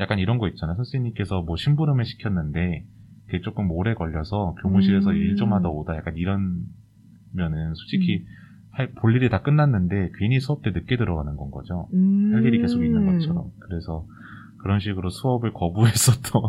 [0.00, 0.76] 약간 이런 거 있잖아요.
[0.76, 2.84] 선생님께서 뭐 심부름을 시켰는데
[3.26, 5.16] 그게 조금 오래 걸려서 교무실에서 음.
[5.16, 8.26] 일좀 하다 오다 약간 이런면은 솔직히 음.
[8.72, 11.88] 할, 볼 일이 다 끝났는데 괜히 수업 때 늦게 들어가는 건 거죠.
[11.92, 12.32] 음.
[12.34, 13.50] 할 일이 계속 있는 것처럼.
[13.60, 14.06] 그래서
[14.58, 16.42] 그런 식으로 수업을 거부했었던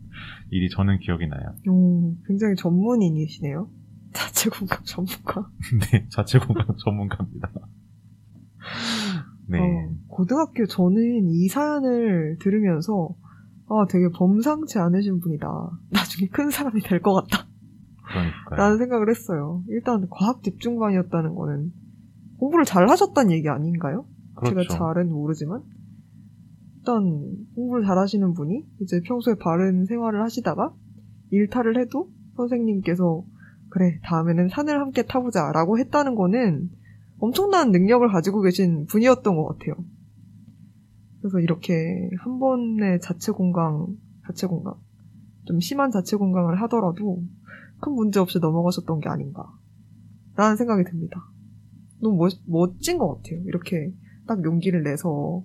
[0.50, 1.54] 일이 저는 기억이 나요.
[1.68, 3.68] 오, 굉장히 전문인이시네요.
[4.12, 5.48] 자체 공감 전문가.
[5.92, 7.50] 네, 자체 공강 전문가입니다.
[9.48, 9.58] 네.
[9.60, 13.14] 어, 고등학교 저는 이 사연을 들으면서
[13.68, 15.46] 아, 되게 범상치 않으신 분이다.
[15.90, 17.46] 나중에 큰 사람이 될 것 같다.
[18.06, 18.56] 그러니까요.
[18.56, 19.62] 라는 생각을 했어요.
[19.68, 21.72] 일단 과학 집중반이었다는 거는
[22.38, 24.06] 공부를 잘 하셨다는 얘기 아닌가요?
[24.34, 24.62] 그렇죠.
[24.62, 25.62] 제가 잘은 모르지만
[26.76, 27.02] 일단
[27.54, 30.72] 공부를 잘 하시는 분이 이제 평소에 바른 생활을 하시다가
[31.30, 33.24] 일탈을 해도 선생님께서
[33.68, 36.70] 그래 다음에는 산을 함께 타보자 라고 했다는 거는
[37.18, 39.74] 엄청난 능력을 가지고 계신 분이었던 것 같아요.
[41.20, 44.74] 그래서 이렇게 한 번의 자체 공강, 자체 공강,
[45.46, 47.22] 좀 심한 자체 공강을 하더라도
[47.80, 49.44] 큰 문제 없이 넘어가셨던 게 아닌가.
[50.36, 51.20] 라는 생각이 듭니다.
[52.00, 53.40] 너무 멋, 멋진 것 같아요.
[53.46, 53.92] 이렇게
[54.26, 55.42] 딱 용기를 내서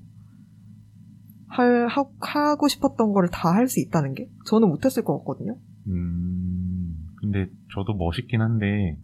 [1.48, 5.58] 할, 하, 하고 싶었던 거를 다 할 수 있다는 게 저는 못했을 것 같거든요.
[5.88, 9.00] 음, 근데 저도 멋있긴 한데,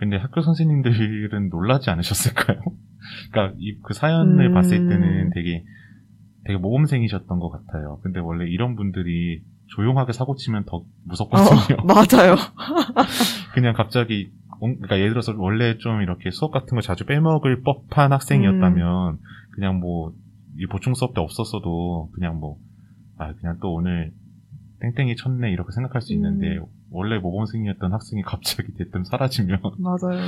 [0.00, 2.58] 근데 학교 선생님들은 놀라지 않으셨을까요?
[3.30, 4.54] 그러니까 이, 그 사연을 음.
[4.54, 5.62] 봤을 때는 되게
[6.44, 8.00] 되게 모범생이셨던 것 같아요.
[8.02, 11.76] 근데 원래 이런 분들이 조용하게 사고 치면 더 무섭거든요.
[11.80, 12.34] 어, 맞아요.
[13.54, 18.12] 그냥 갑자기 온- 그러니까 예를 들어서 원래 좀 이렇게 수업 같은 거 자주 빼먹을 법한
[18.12, 19.18] 학생이었다면
[19.54, 20.12] 그냥 뭐
[20.58, 22.58] 이 보충 수업 때 없었어도 그냥 뭐
[23.16, 24.12] 아 그냥 또 오늘
[24.80, 26.64] 땡땡이 쳤네 이렇게 생각할 수 있는데 음.
[26.92, 30.20] 원래 모범생이었던 학생이 갑자기 대뜸 사라지면 맞아요.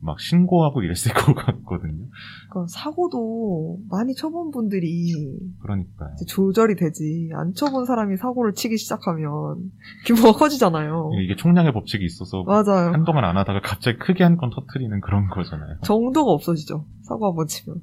[0.00, 2.06] 막 신고하고 이랬을 것 같거든요.
[2.50, 5.12] 그러니까 사고도 많이 쳐본 분들이
[5.60, 6.10] 그러니까요.
[6.26, 7.30] 조절이 되지.
[7.34, 9.70] 안 쳐본 사람이 사고를 치기 시작하면
[10.06, 11.10] 규모가 커지잖아요.
[11.22, 12.92] 이게 총량의 법칙이 있어서 맞아요.
[12.92, 15.78] 한동안 안 하다가 갑자기 크게 한 건 터트리는 그런 거잖아요.
[15.82, 16.84] 정도가 없어지죠.
[17.02, 17.80] 사고 한 번 치면.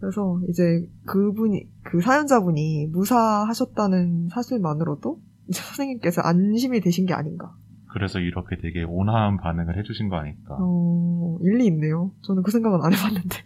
[0.00, 0.62] 그래서 이제
[1.06, 5.18] 그분이, 그 사연자분이 무사하셨다는 사실만으로도
[5.52, 7.54] 선생님께서 안심이 되신 게 아닌가.
[7.92, 10.56] 그래서 이렇게 되게 온화한 반응을 해주신 거 아닐까.
[10.60, 12.12] 어, 일리 있네요.
[12.22, 13.36] 저는 그 생각은 안 해봤는데.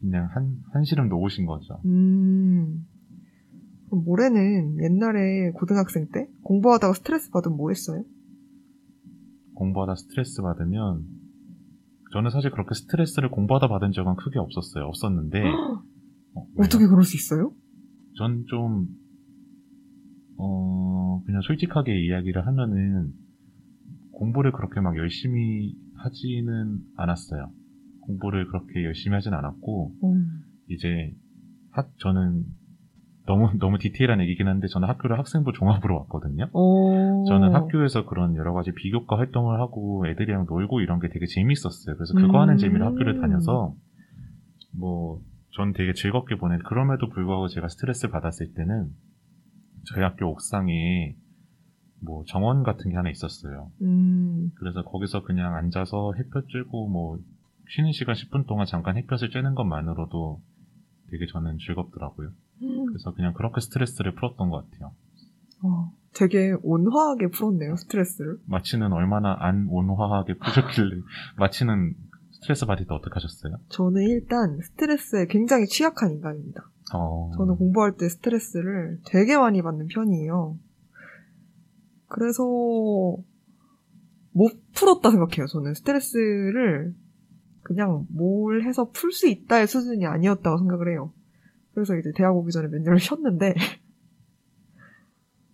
[0.00, 1.80] 그냥 한, 한시름 놓으신 거죠.
[1.84, 2.86] 음.
[3.86, 8.04] 그럼 모래는 옛날에 고등학생 때 공부하다가 스트레스 받으면 뭐 했어요?
[9.54, 11.04] 공부하다 스트레스 받으면
[12.12, 14.84] 저는 사실 그렇게 스트레스를 공부하다 받은 적은 크게 없었어요.
[14.84, 15.42] 없었는데
[16.34, 16.46] 어?
[16.58, 17.52] 어떻게 그럴 수 있어요?
[18.16, 18.88] 전 좀,
[20.40, 23.12] 어, 그냥 솔직하게 이야기를 하면은,
[24.12, 27.50] 공부를 그렇게 막 열심히 하지는 않았어요.
[28.02, 30.42] 공부를 그렇게 열심히 하진 않았고, 음.
[30.68, 31.12] 이제,
[31.70, 32.44] 학, 저는,
[33.26, 36.48] 너무, 너무 디테일한 얘기긴 한데, 저는 학교를 학생부 종합으로 왔거든요.
[36.52, 37.24] 어.
[37.28, 41.96] 저는 학교에서 그런 여러 가지 비교과 활동을 하고 애들이랑 놀고 이런 게 되게 재밌었어요.
[41.96, 42.58] 그래서 그거 하는 음.
[42.58, 43.74] 재미로 학교를 다녀서
[44.72, 45.20] 뭐
[45.52, 48.88] 전 되게 즐겁게 보낸 그럼에도 불구하고 제가 스트레스를 받았을 때는
[49.86, 51.16] 저희 학교 옥상에
[52.02, 53.70] 뭐 정원 같은 게 하나 있었어요.
[53.82, 54.50] 음.
[54.56, 57.18] 그래서 거기서 그냥 앉아서 햇볕 쬐고 뭐
[57.68, 60.40] 쉬는 시간 10분 동안 잠깐 햇볕을 쬐는 것만으로도
[61.10, 62.30] 되게 저는 즐겁더라고요.
[62.60, 64.92] 그래서 그냥 그렇게 스트레스를 풀었던 것 같아요.
[65.62, 68.38] 어, 되게 온화하게 풀었네요, 스트레스를.
[68.46, 71.00] 마치는 얼마나 안 온화하게 푸셨길래
[71.36, 71.94] 마치는
[72.40, 73.56] 스트레스 받을 때 어떻게 하셨어요?
[73.68, 76.70] 저는 일단 스트레스에 굉장히 취약한 인간입니다.
[76.94, 77.30] 어...
[77.36, 80.58] 저는 공부할 때 스트레스를 되게 많이 받는 편이에요.
[82.08, 82.42] 그래서
[84.32, 85.46] 못 풀었다 생각해요.
[85.46, 86.94] 저는 스트레스를
[87.62, 91.12] 그냥 뭘 해서 풀 수 있다의 수준이 아니었다고 생각을 해요.
[91.74, 93.54] 그래서 이제 대학 오기 전에 몇 년을 쉬었는데,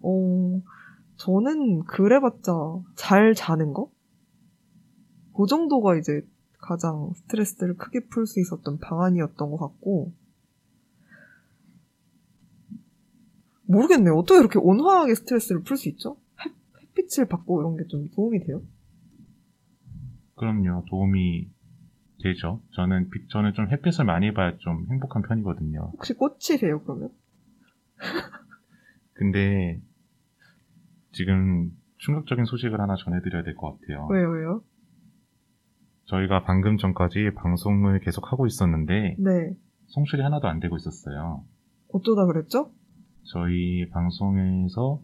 [0.00, 0.62] 어,
[1.16, 2.52] 저는 그래봤자
[2.94, 3.90] 잘 자는 거?
[5.36, 6.22] 그 정도가 이제
[6.66, 10.12] 가장 스트레스를 크게 풀 수 있었던 방안이었던 것 같고,
[13.68, 14.14] 모르겠네요.
[14.16, 16.16] 어떻게 이렇게 온화하게 스트레스를 풀 수 있죠?
[16.44, 16.52] 햇,
[16.82, 18.62] 햇빛을 받고 이런 게 좀 도움이 돼요?
[20.36, 21.50] 그럼요 도움이
[22.22, 22.60] 되죠.
[22.72, 25.90] 저는 빛- 저는 좀 햇빛을 많이 봐야 좀 행복한 편이거든요.
[25.94, 27.10] 혹시 꽃이세요, 그러면?
[29.14, 29.80] 근데
[31.12, 34.06] 지금 충격적인 소식을 하나 전해드려야 될 것 같아요.
[34.10, 34.62] 왜요, 왜요?
[36.06, 39.54] 저희가 방금 전까지 방송을 계속 하고 있었는데 네.
[39.86, 41.42] 송출이 하나도 안 되고 있었어요.
[41.92, 42.70] 어쩌다 그랬죠?
[43.32, 45.00] 저희 방송에서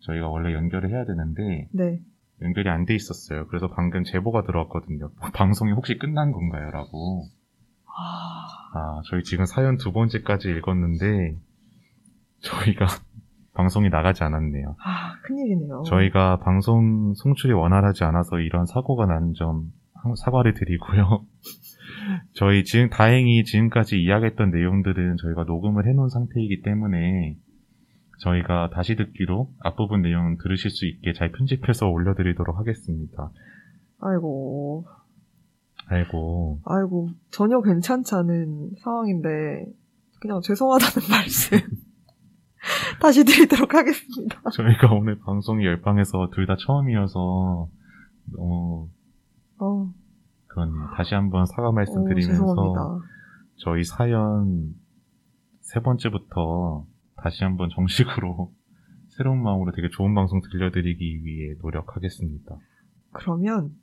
[0.00, 2.00] 저희가 원래 연결을 해야 되는데 네.
[2.42, 3.46] 연결이 안 돼 있었어요.
[3.48, 5.10] 그래서 방금 제보가 들어왔거든요.
[5.34, 6.70] 방송이 혹시 끝난 건가요?
[6.70, 7.26] 라고.
[7.84, 8.46] 아,
[8.78, 11.36] 아, 저희 지금 사연 두 번째까지 읽었는데
[12.40, 12.86] 저희가
[13.52, 14.76] 방송이 나가지 않았네요.
[14.82, 15.82] 아, 큰일이네요.
[15.86, 19.70] 저희가 방송 송출이 원활하지 않아서 이런 사고가 난 점
[20.16, 21.26] 사과를 드리고요.
[22.34, 27.36] 저희 지금 다행히 지금까지 이야기했던 내용들은 저희가 녹음을 해놓은 상태이기 때문에
[28.20, 33.30] 저희가 다시 듣기로 앞부분 내용 들으실 수 있게 잘 편집해서 올려드리도록 하겠습니다.
[34.00, 34.86] 아이고,
[35.86, 39.66] 아이고 아이고, 전혀 괜찮지 않은 상황인데,
[40.20, 41.58] 그냥 죄송하다는 말씀.
[43.00, 44.38] 다시 드리도록 하겠습니다.
[44.52, 47.68] 저희가 오늘 방송이 열방에서 둘 다 처음이어서
[48.32, 48.88] 너무
[49.58, 49.89] 어,
[50.50, 50.88] 그렇네요.
[50.96, 53.06] 다시 한번 사과 말씀 어, 드리면서 죄송합니다.
[53.56, 54.74] 저희 사연
[55.60, 56.86] 세 번째부터
[57.16, 58.52] 다시 한번 정식으로
[59.08, 62.56] 새로운 마음으로 되게 좋은 방송 들려드리기 위해 노력하겠습니다.
[63.12, 63.74] 그러면,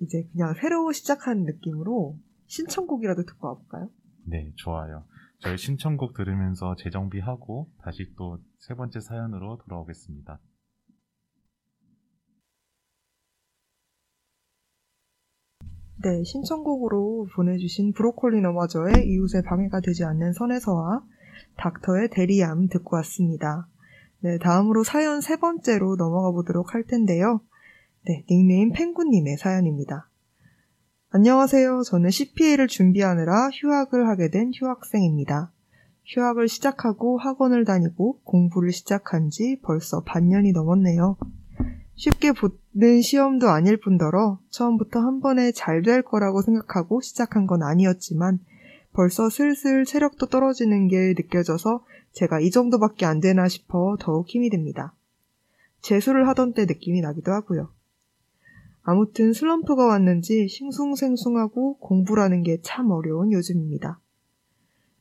[0.00, 3.88] 이제 그냥 새로 시작하는 느낌으로 신청곡이라도 듣고 와볼까요?
[4.26, 5.04] 네, 좋아요.
[5.38, 10.38] 저희 신청곡 들으면서 재정비하고 다시 또 세 번째 사연으로 돌아오겠습니다.
[16.04, 21.02] 네, 신청곡으로 보내주신 브로콜리 너마저의 이웃의 방해가 되지 않는 선에서와
[21.56, 23.66] 닥터의 대리암 듣고 왔습니다.
[24.20, 27.40] 네, 다음으로 사연 세 번째로 넘어가 보도록 할 텐데요.
[28.04, 30.10] 네, 닉네임 pen구님의 사연입니다.
[31.08, 31.80] 안녕하세요.
[31.86, 35.52] 저는 CPA를 준비하느라 휴학을 하게 된 휴학생입니다.
[36.04, 41.16] 휴학을 시작하고 학원을 다니고 공부를 시작한 지 벌써 반년이 넘었네요.
[41.96, 48.38] 쉽게 붙는 시험도 아닐 뿐더러 처음부터 한 번에 잘 될 거라고 생각하고 시작한 건 아니었지만
[48.92, 54.94] 벌써 슬슬 체력도 떨어지는 게 느껴져서 제가 이 정도밖에 안 되나 싶어 더욱 힘이 듭니다.
[55.82, 57.68] 재수를 하던 때 느낌이 나기도 하고요.
[58.82, 64.00] 아무튼 슬럼프가 왔는지 싱숭생숭하고 공부라는 게 참 어려운 요즘입니다.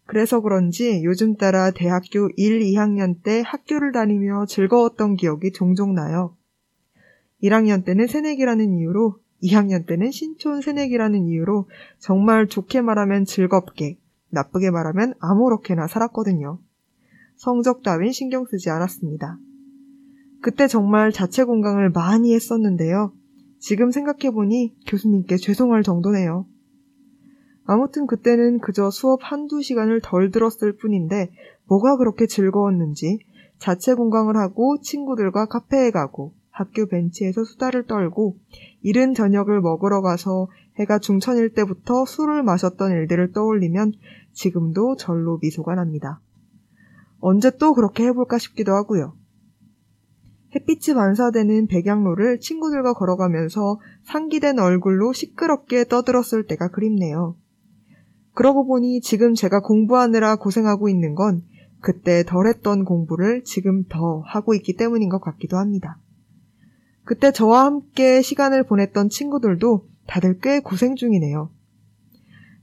[0.05, 6.35] 그래서 그런지 요즘 따라 대학교 1, 2학년 때 학교를 다니며 즐거웠던 기억이 종종 나요.
[7.43, 11.67] 1학년 때는 새내기라는 이유로, 2학년 때는 신촌 새내기라는 이유로
[11.99, 16.59] 정말 좋게 말하면 즐겁게, 나쁘게 말하면 아무렇게나 살았거든요.
[17.35, 19.37] 성적 따윈 신경 쓰지 않았습니다.
[20.41, 23.13] 그때 정말 자체 공강을 많이 했었는데요.
[23.59, 26.45] 지금 생각해보니 교수님께 죄송할 정도네요.
[27.65, 31.31] 아무튼 그때는 그저 수업 한두 시간을 덜 들었을 뿐인데
[31.67, 33.19] 뭐가 그렇게 즐거웠는지
[33.57, 38.37] 자체 공강을 하고 친구들과 카페에 가고 학교 벤치에서 수다를 떨고
[38.81, 40.47] 이른 저녁을 먹으러 가서
[40.79, 43.93] 해가 중천일 때부터 술을 마셨던 일들을 떠올리면
[44.33, 46.21] 지금도 절로 미소가 납니다.
[47.19, 49.15] 언제 또 그렇게 해볼까 싶기도 하고요.
[50.55, 57.35] 햇빛이 반사되는 백양로를 친구들과 걸어가면서 상기된 얼굴로 시끄럽게 떠들었을 때가 그립네요.
[58.35, 61.41] 그러고 보니 지금 제가 공부하느라 고생하고 있는 건
[61.81, 65.97] 그때 덜 했던 공부를 지금 더 하고 있기 때문인 것 같기도 합니다.
[67.05, 71.49] 그때 저와 함께 시간을 보냈던 친구들도 다들 꽤 고생 중이네요.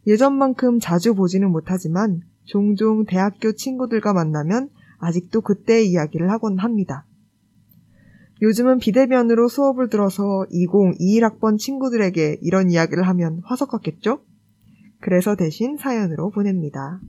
[0.06, 7.06] 예전만큼 자주 보지는 못하지만 종종 대학교 친구들과 만나면 아직도 그때 이야기를 하곤 합니다.
[8.42, 14.22] 요즘은 비대면으로 수업을 들어서 2021학번 친구들에게 이런 이야기를 하면 화석 같겠죠?
[15.00, 17.00] 그래서 대신 사연으로 보냅니다.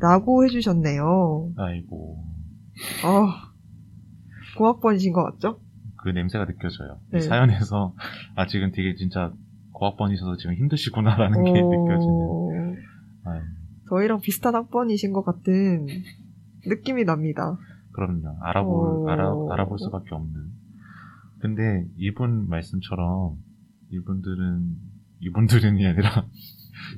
[0.00, 1.52] 라고 해주셨네요.
[1.56, 2.24] 아이고
[3.04, 3.52] 아,
[4.58, 5.60] 고학번이신 것 같죠?
[6.04, 7.00] 그 냄새가 느껴져요.
[7.08, 7.20] 이 네.
[7.20, 7.94] 사연에서
[8.36, 9.32] 아 지금 되게 진짜
[9.72, 12.14] 고학번이셔서 지금 힘드시구나라는 게 느껴지는.
[12.28, 12.50] 어,
[13.24, 13.40] 아유,
[13.88, 15.86] 저희랑 비슷한 학번이신 것 같은
[16.66, 17.56] 느낌이 납니다.
[17.92, 18.36] 그럼요.
[18.42, 19.10] 알아볼 어.
[19.10, 20.52] 알아 알아볼 수밖에 없는.
[21.40, 23.36] 근데 이분 말씀처럼
[23.90, 24.76] 이분들은
[25.20, 26.26] 이분들은이 아니라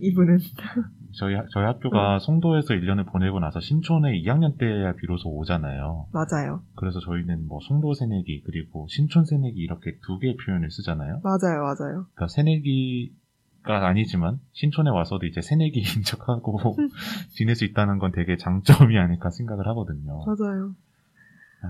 [0.01, 0.38] 이분은.
[1.19, 6.09] 저희 저희 학교가 송도에서 1년을 보내고 나서 신촌에 2학년 때야 비로소 오잖아요.
[6.13, 6.63] 맞아요.
[6.77, 11.21] 그래서 저희는 뭐 송도 새내기 그리고 신촌 새내기 이렇게 두 개의 표현을 쓰잖아요.
[11.25, 12.07] 맞아요, 맞아요.
[12.15, 16.77] 그러니까 새내기가 아니지만 신촌에 와서도 이제 새내기인 척하고
[17.31, 20.23] 지낼 수 있다는 건 되게 장점이 아닐까 생각을 하거든요.
[20.27, 20.75] 맞아요.
[21.63, 21.69] 아,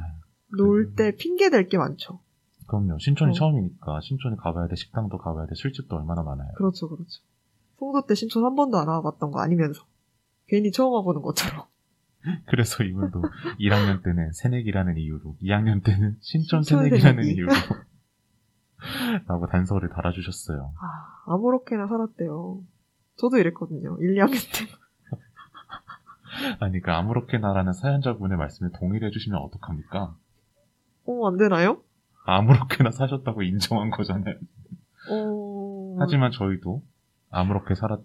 [0.59, 2.21] 놀때 핑계 댈 게 많죠.
[2.67, 2.99] 그럼요.
[2.99, 3.33] 신촌이 어.
[3.33, 6.51] 처음이니까 신촌에 가봐야 돼, 식당도 가봐야 돼, 술집도 얼마나 많아요.
[6.57, 7.23] 그렇죠, 그렇죠.
[7.79, 9.85] 송도 때 신촌 한 번도 안 와봤던 거 아니면서.
[10.49, 11.65] 괜히 처음 와보는 것처럼.
[12.47, 13.23] 그래서 이분도
[13.61, 17.35] 1학년 때는 새내기라는 이유로, 2학년 때는 신촌 새내기라는 새내기.
[17.35, 17.53] 이유로.
[19.27, 20.73] 라고 단서를 달아주셨어요.
[20.81, 22.61] 아, 아무렇게나 살았대요.
[23.17, 23.97] 저도 이랬거든요.
[24.01, 24.67] 1, 2학년 때.
[26.61, 30.15] 아니, 그 아무렇게나라는 사연자분의 말씀에 동의를 해주시면 어떡합니까?
[31.07, 31.83] 어, 안 되나요?
[32.27, 34.35] 아무렇게나 사셨다고 인정한 거잖아요.
[35.11, 35.97] 어.
[36.01, 36.83] 하지만 저희도
[37.37, 38.01] 아무렇게 살았,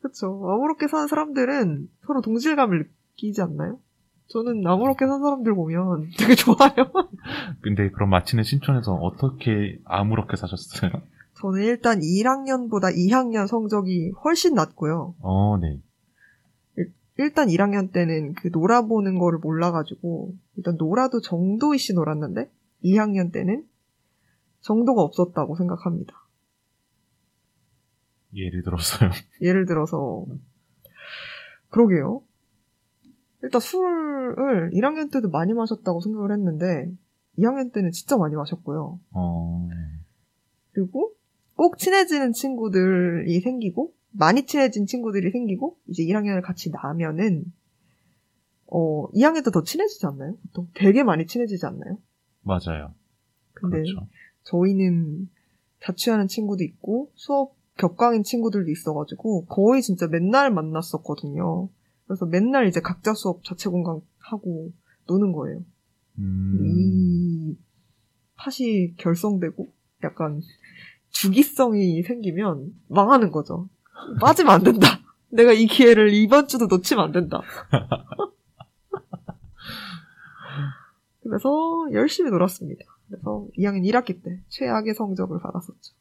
[0.00, 0.26] 그쵸.
[0.50, 3.78] 아무렇게 사는 사람들은 서로 동질감을 느끼지 않나요?
[4.28, 6.92] 저는 아무렇게 산 사람들 보면 되게 좋아요.
[7.62, 10.90] 근데 그럼 마치는 신촌에서 어떻게 아무렇게 사셨어요?
[11.40, 15.14] 저는 일단 1학년보다 2학년 성적이 훨씬 낮고요.
[15.20, 15.80] 어, 네.
[17.16, 22.50] 일단 1학년 때는 그 놀아보는 거를 몰라가지고 일단 놀아도 정도 이씨 놀았는데
[22.84, 23.64] 2학년 때는
[24.62, 26.14] 정도가 없었다고 생각합니다.
[28.34, 29.10] 예를 들어서요.
[29.40, 30.26] 예를 들어서
[31.68, 32.22] 그러게요.
[33.42, 36.90] 일단 술을 1학년 때도 많이 마셨다고 생각을 했는데
[37.38, 38.98] 2학년 때는 진짜 많이 마셨고요.
[39.10, 39.68] 어,
[40.72, 41.12] 그리고
[41.56, 47.44] 꼭 친해지는 친구들이 생기고 많이 친해진 친구들이 생기고 이제 1학년을 같이 나면은
[48.66, 50.36] 어 2학년 때 더 친해지지 않나요?
[50.42, 51.98] 보통 되게 많이 친해지지 않나요?
[52.42, 52.94] 맞아요.
[53.52, 54.06] 근데 그렇죠.
[54.44, 55.28] 저희는
[55.80, 61.68] 자취하는 친구도 있고 수업 격강인 친구들도 있어가지고 거의 진짜 맨날 만났었거든요.
[62.06, 64.72] 그래서 맨날 이제 각자 수업 자체 공강하고
[65.06, 65.64] 노는 거예요.
[66.18, 67.56] 음, 이
[68.36, 69.72] 팥이 결성되고
[70.04, 70.40] 약간
[71.10, 73.68] 주기성이 생기면 망하는 거죠.
[74.20, 74.86] 빠지면 안 된다.
[75.30, 77.40] 내가 이 기회를 이번 주도 놓치면 안 된다.
[81.22, 81.48] 그래서
[81.92, 82.84] 열심히 놀았습니다.
[83.08, 85.94] 그래서 2학년 1학기 때 최악의 성적을 받았었죠.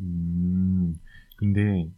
[0.00, 0.98] 음,
[1.40, 1.90] 근데,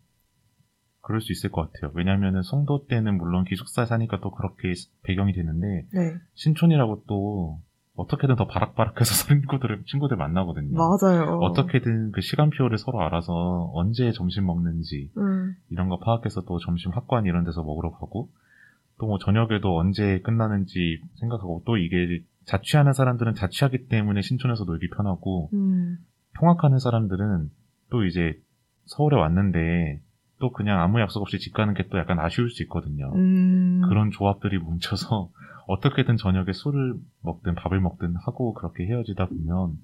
[1.00, 1.90] 그럴 수 있을 것 같아요.
[1.94, 7.60] 왜냐면은 송도 때는 물론 기숙사에 사니까 또 그렇게 배경이 되는데, 네, 신촌이라고 또
[7.96, 10.76] 어떻게든 더 바락바락해서 친구들, 친구들 만나거든요.
[10.78, 11.38] 맞아요.
[11.40, 17.26] 어떻게든 그 시간표를 서로 알아서 언제 점심 먹는지 음, 이런 거 파악해서 또 점심 학관
[17.26, 18.30] 이런 데서 먹으러 가고
[18.98, 25.50] 또 뭐 저녁에도 언제 끝나는지 생각하고 또 이게 자취하는 사람들은 자취하기 때문에 신촌에서 놀기 편하고
[25.52, 25.98] 음,
[26.38, 27.50] 통학하는 사람들은
[27.90, 28.40] 또 이제
[28.86, 30.00] 서울에 왔는데
[30.38, 33.12] 또 그냥 아무 약속 없이 집 가는 게 또 약간 아쉬울 수 있거든요.
[33.14, 35.30] 음, 그런 조합들이 뭉쳐서
[35.68, 39.78] 어떻게든 저녁에 술을 먹든 밥을 먹든 하고 그렇게 헤어지다 보면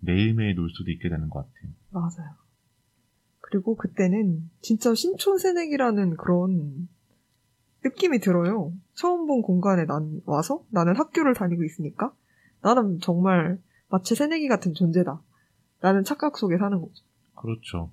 [0.00, 1.72] 매일매일 놀 수도 있게 되는 것 같아요.
[1.90, 2.34] 맞아요.
[3.40, 6.88] 그리고 그때는 진짜 신촌 새내기라는 그런
[7.84, 8.72] 느낌이 들어요.
[8.94, 12.12] 처음 본 공간에 난 와서 나는 학교를 다니고 있으니까
[12.62, 13.58] 나는 정말
[13.88, 15.20] 마치 새내기 같은 존재다.
[15.80, 17.04] 라는 착각 속에 사는 거죠.
[17.36, 17.90] 그렇죠.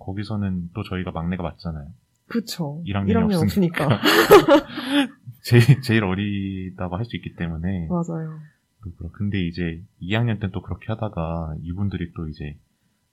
[0.00, 1.86] 거기서는 또 저희가 막내가 맞잖아요.
[2.26, 2.82] 그쵸.
[2.86, 3.84] 1학년이 1학년 없으니까.
[3.86, 4.00] 없으니까.
[5.42, 7.88] 제일, 제일 어리다고 할 수 있기 때문에.
[7.88, 8.38] 맞아요.
[8.84, 12.56] 또 그렇- 근데 이제 2학년 때는 또 그렇게 하다가 이분들이 또 이제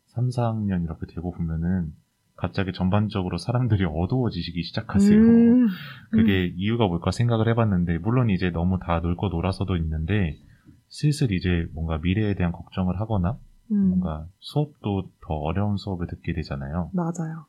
[0.08, 1.92] 3, 4학년 이렇게 되고 보면은
[2.36, 5.20] 갑자기 전반적으로 사람들이 어두워지시기 시작하세요.
[5.20, 5.68] 음,
[6.12, 10.38] 그게 이유가 뭘까 생각을 해봤는데, 물론 이제 너무 다 놀고 놀아서도 있는데,
[10.88, 13.40] 슬슬 이제 뭔가 미래에 대한 걱정을 하거나,
[13.72, 16.92] 음, 뭔가 수업도 더 어려운 수업을 듣게 되잖아요.
[16.94, 17.46] 맞아요.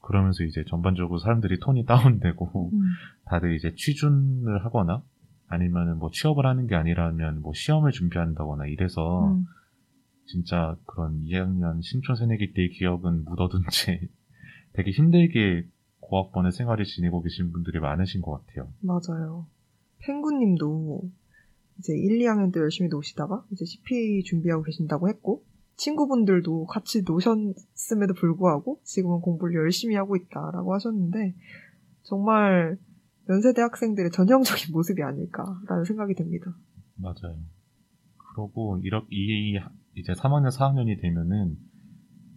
[0.00, 2.80] 그러면서 이제 전반적으로 사람들이 톤이 다운되고, 음,
[3.26, 5.02] 다들 이제 취준을 하거나,
[5.48, 9.44] 아니면은 뭐 취업을 하는 게 아니라면 뭐 시험을 준비한다거나 이래서, 음,
[10.26, 14.00] 진짜 그런 2학년 신촌 새내기 때의 기억은 묻어둔 채
[14.74, 15.66] 되게 힘들게
[16.00, 18.72] 고학번의 생활을 지내고 계신 분들이 많으신 것 같아요.
[18.80, 19.46] 맞아요.
[20.00, 21.02] 펭구님도
[21.78, 25.44] 이제 1, 2학년 때 열심히 노시다가 이제 CPA 준비하고 계신다고 했고
[25.78, 31.34] 친구분들도 같이 노셨음에도 불구하고 지금은 공부를 열심히 하고 있다라고 하셨는데
[32.02, 32.76] 정말
[33.28, 36.52] 연세대 학생들의 전형적인 모습이 아닐까라는 생각이 듭니다.
[36.96, 37.36] 맞아요.
[38.34, 39.56] 그러고 이렇게 이
[39.94, 41.56] 이제 3학년, 4학년이 되면은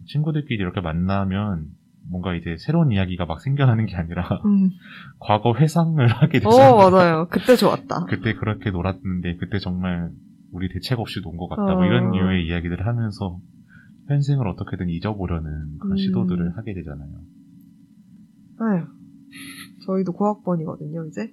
[0.06, 1.68] 친구들끼리 이렇게 만나면
[2.10, 4.70] 뭔가 이제 새로운 이야기가 막 생겨나는 게 아니라 음.
[5.18, 6.90] 과거 회상을 하게 어 되잖아요.
[6.90, 7.28] 맞아요.
[7.30, 8.06] 그때 좋았다.
[8.06, 10.10] 그때 그렇게 놀았는데 그때 정말
[10.52, 11.74] 우리 대책 없이 논 것 같다.
[11.74, 11.86] 뭐 어.
[11.86, 13.40] 이런 류의 이야기들을 하면서
[14.08, 15.96] 현생을 어떻게든 잊어보려는 그런 음.
[15.96, 17.10] 시도들을 하게 되잖아요.
[18.58, 18.86] 아휴,
[19.86, 21.32] 저희도 고학번이거든요 이제.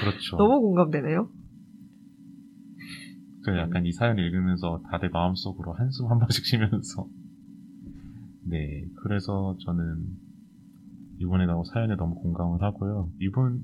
[0.00, 0.36] 그렇죠.
[0.38, 1.28] 너무 공감되네요.
[3.44, 7.06] 그 약간 이 사연 읽으면서 다들 마음속으로 한숨 한 번씩 쉬면서
[8.48, 9.82] 네 그래서 저는
[11.20, 13.58] 이번에 나온 사연에 너무 공감을 하고요 이분이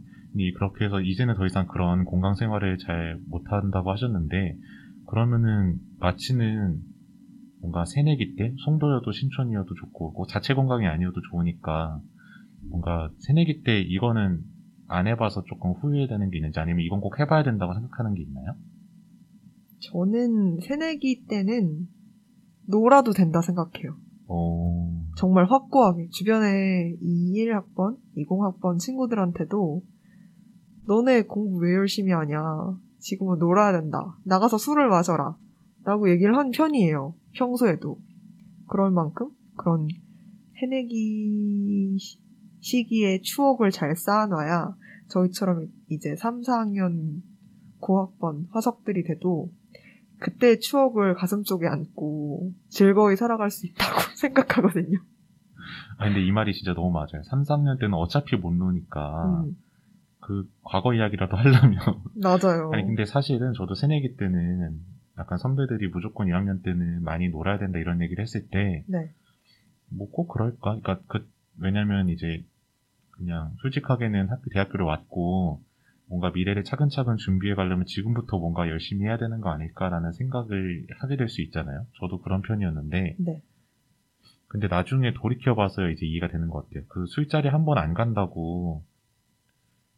[0.54, 4.56] 그렇게 해서 이제는 더 이상 그런 공강 생활을 잘 못한다고 하셨는데
[5.06, 6.80] 그러면은 마치는
[7.60, 12.00] 뭔가 새내기 때 송도여도 신촌이어도 좋고 뭐 자체 건강이 아니어도 좋으니까
[12.70, 14.40] 뭔가 새내기 때 이거는
[14.86, 18.54] 안 해봐서 조금 후회되는 게 있는지 아니면 이건 꼭 해봐야 된다고 생각하는 게 있나요?
[19.80, 21.86] 저는 새내기 때는
[22.66, 23.96] 놀아도 된다 생각해요.
[24.26, 29.82] 어, 정말 확고하게 주변에 21학번, 20학번 친구들한테도
[30.90, 32.40] 너네 공부 왜 열심히 하냐.
[32.98, 34.18] 지금은 놀아야 된다.
[34.24, 35.36] 나가서 술을 마셔라.
[35.84, 37.14] 라고 얘기를 한 편이에요.
[37.36, 38.00] 평소에도.
[38.68, 39.86] 그럴 만큼 그런
[40.58, 42.18] 새내기 시-
[42.58, 44.74] 시기에 추억을 잘 쌓아놔야
[45.08, 47.22] 저희처럼 이제 3, 4학년
[47.78, 49.50] 고학번 화석들이 돼도
[50.18, 54.98] 그때 추억을 가슴속에 안고 즐거이 살아갈 수 있다고 생각하거든요.
[55.98, 57.22] 아 근데 이 말이 진짜 너무 맞아요.
[57.30, 59.56] 3, 4학년 때는 어차피 못 노니까 음,
[60.30, 61.80] 그 과거 이야기라도 하려면
[62.14, 62.70] 맞아요.
[62.72, 64.78] 아니 근데 사실은 저도 새내기 때는
[65.18, 69.10] 약간 선배들이 무조건 2학년 때는 많이 놀아야 된다 이런 얘기를 했을 때 네.
[69.88, 70.78] 뭐꼭 그럴까?
[70.78, 71.28] 그러니까 그
[71.58, 72.44] 왜냐면 이제
[73.10, 75.60] 그냥 솔직하게는 학교 대학교를 왔고
[76.06, 81.28] 뭔가 미래를 차근차근 준비해 가려면 지금부터 뭔가 열심히 해야 되는 거 아닐까라는 생각을 하게 될
[81.28, 81.86] 수 있잖아요.
[81.98, 83.42] 저도 그런 편이었는데 네.
[84.46, 86.84] 근데 나중에 돌이켜 봐서 이제 이해가 되는 것 같아요.
[86.88, 88.84] 그 술자리 한 번 안 간다고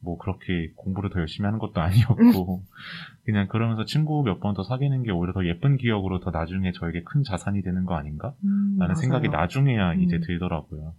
[0.05, 2.63] 뭐 그렇게 공부를 더 열심히 하는 것도 아니었고
[3.25, 7.03] 그냥 그러면서 친구 몇 번 더 사귀는 게 오히려 더 예쁜 기억으로 더 나중에 저에게
[7.05, 8.35] 큰 자산이 되는 거 아닌가?
[8.45, 9.29] 음, 라는 생각이.
[9.29, 10.21] 나중에야 이제 음.
[10.27, 10.95] 들더라고요.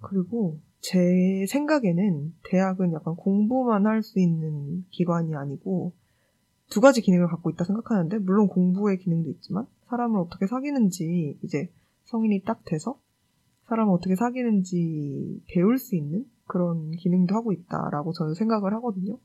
[0.00, 5.92] 그리고 제 생각에는 대학은 약간 공부만 할 수 있는 기관이 아니고
[6.70, 11.70] 두 가지 기능을 갖고 있다 생각하는데 물론 공부의 기능도 있지만 사람을 어떻게 사귀는지 이제
[12.04, 12.98] 성인이 딱 돼서
[13.68, 19.18] 사람을 어떻게 사귀는지 배울 수 있는 그런 기능도 하고 있다라고 저는 생각을 하거든요.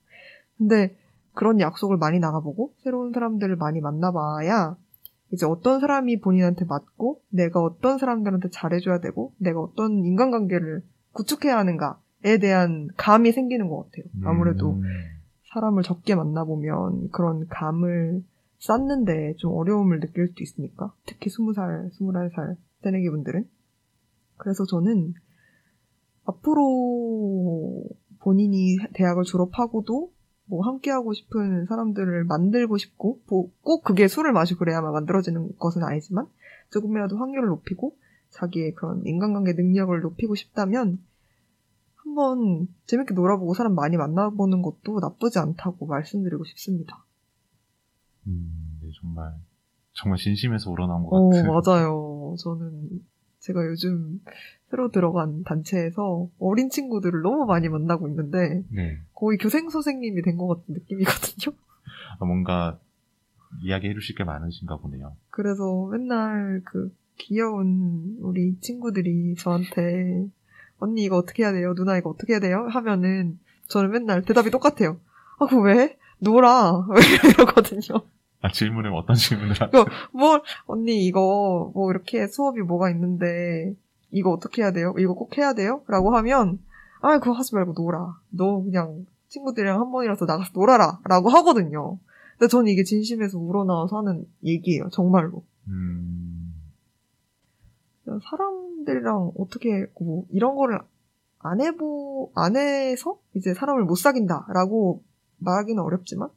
[0.58, 0.96] 근데
[1.34, 4.78] 그런 약속을 많이 나가보고 새로운 사람들을 많이 만나봐야
[5.32, 12.38] 이제 어떤 사람이 본인한테 맞고 내가 어떤 사람들한테 잘해줘야 되고 내가 어떤 인간관계를 구축해야 하는가에
[12.40, 14.06] 대한 감이 생기는 것 같아요.
[14.26, 14.84] 아무래도 음,
[15.54, 18.24] 사람을 적게 만나보면 그런 감을
[18.60, 20.94] 쌓는데 좀 어려움을 느낄 수도 있으니까.
[21.06, 23.46] 특히 20살, 21살 새내기 분들은.
[24.38, 25.14] 그래서 저는
[26.26, 27.84] 앞으로
[28.20, 30.12] 본인이 대학을 졸업하고도
[30.46, 36.28] 뭐 함께하고 싶은 사람들을 만들고 싶고, 뭐 꼭 그게 술을 마시고 그래야만 만들어지는 것은 아니지만,
[36.72, 37.96] 조금이라도 확률을 높이고,
[38.30, 41.00] 자기의 그런 인간관계 능력을 높이고 싶다면,
[41.96, 47.06] 한번 재밌게 놀아보고 사람 많이 만나보는 것도 나쁘지 않다고 말씀드리고 싶습니다.
[48.28, 49.34] 음, 네, 정말
[49.94, 51.52] 정말 진심에서 우러나온 것 어, 같아요.
[51.52, 52.36] 맞아요.
[52.40, 52.90] 저는
[53.40, 54.20] 제가 요즘
[54.74, 60.48] 새로 들어간 단체에서 어린 친구들을 너무 많이 만나고 있는데 네, 거의 교생 선생님이 된 것
[60.48, 61.56] 같은 느낌이거든요.
[62.20, 62.80] 아, 뭔가
[63.62, 65.16] 이야기 해 주실 게 많으신가 보네요.
[65.30, 70.26] 그래서 맨날 그 귀여운 우리 친구들이 저한테
[70.80, 71.76] 언니 이거 어떻게 해야 돼요?
[71.76, 72.66] 누나 이거 어떻게 해야 돼요?
[72.72, 74.98] 하면은 저는 맨날 대답이 똑같아요.
[75.40, 75.96] 아, 그 왜?
[76.18, 76.88] 놀아.
[77.38, 78.02] 이러거든요.
[78.42, 79.70] 아, 질문을 어떤 질문을 하...
[80.12, 83.76] 뭘, 언니 이거 뭐 이렇게 수업이 뭐가 있는데
[84.14, 84.94] 이거 어떻게 해야 돼요?
[84.98, 85.84] 이거 꼭 해야 돼요?
[85.88, 86.60] 라고 하면
[87.02, 88.18] 아, 그거 하지 말고 놀아.
[88.30, 91.00] 너 그냥 친구들이랑 한 번이라도 나가서 놀아라.
[91.04, 91.98] 라고 하거든요.
[92.38, 94.90] 근데 저는 이게 진심에서 우러나와서 하는 얘기예요.
[94.92, 95.44] 정말로.
[95.68, 96.54] 음,
[98.06, 100.80] 사람들이랑 어떻게 뭐 이런 거를
[101.40, 105.04] 안 해보 안 해서 이제 사람을 못 사귄다라고
[105.40, 106.30] 말하기는 어렵지만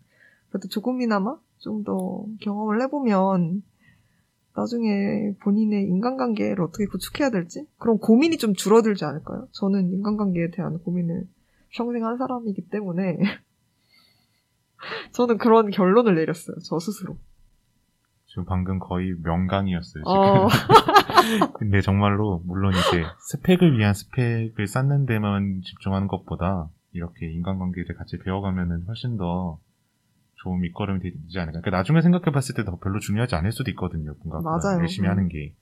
[0.50, 3.62] 그래도 조금이나마 좀 더 경험을 해보면
[4.56, 9.48] 나중에 본인의 인간관계를 어떻게 구축해야 될지 그런 고민이 좀 줄어들지 않을까요?
[9.52, 11.24] 저는 인간관계에 대한 고민을
[11.74, 13.18] 평생 한 사람이기 때문에
[15.12, 16.56] 저는 그런 결론을 내렸어요.
[16.64, 17.18] 저 스스로.
[18.26, 20.04] 지금 방금 거의 명강이었어요.
[20.04, 20.12] 지금.
[20.12, 20.48] 어,
[21.58, 28.84] 근데 정말로 물론 이제 스펙을 위한 스펙을 쌓는 데만 집중하는 것보다 이렇게 인간관계를 같이 배워가면은
[28.86, 29.58] 훨씬 더
[30.46, 31.60] 좋은 밑거름이 되지 않을까.
[31.60, 34.14] 그러니까 나중에 생각해 봤을 때 더 별로 중요하지 않을 수도 있거든요.
[34.24, 34.40] 뭔가.
[34.80, 35.10] 열심히 음.
[35.10, 35.54] 하는 게.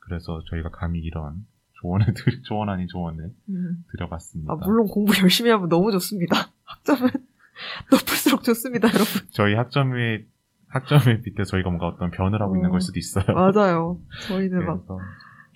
[0.00, 1.46] 그래서 저희가 감히 이런
[1.80, 3.84] 조언을 드- 조언 아닌 조언을 음.
[3.92, 4.52] 드려봤습니다.
[4.52, 6.50] 아, 물론 공부 열심히 하면 너무 좋습니다.
[6.64, 7.10] 학점은
[7.92, 9.06] 높을수록 좋습니다, 여러분.
[9.30, 10.24] 저희 학점에
[10.68, 12.72] 학점에 빗대 저희가 뭔가 어떤 변을 하고 있는 어.
[12.72, 13.24] 걸 수도 있어요.
[13.34, 14.00] 맞아요.
[14.26, 14.84] 저희는 막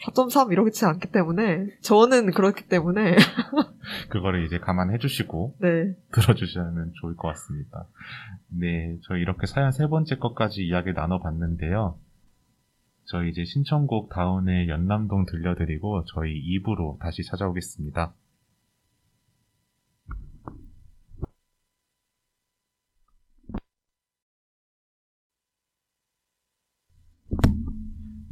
[0.04, 3.16] 4.3 이렇지 않기 때문에 저는 그렇기 때문에
[4.10, 5.94] 그거를 이제 감안해 주시고 네.
[6.12, 7.86] 들어주시면 좋을 것 같습니다.
[8.48, 11.98] 네, 저희 이렇게 사연 세 번째 것까지 이야기 나눠봤는데요.
[13.06, 18.12] 저희 이제 신청곡 다운의 연남동 들려드리고 저희 2부로 다시 찾아오겠습니다.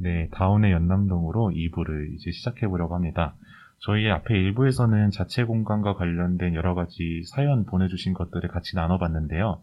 [0.05, 3.35] 네, 다운의 연남동으로 2부를 이제 시작해 보려고 합니다.
[3.79, 9.63] 저희 앞에 1부에서는 자체 공간과 관련된 여러 가지 사연 보내주신 것들을 같이 나눠봤는데요.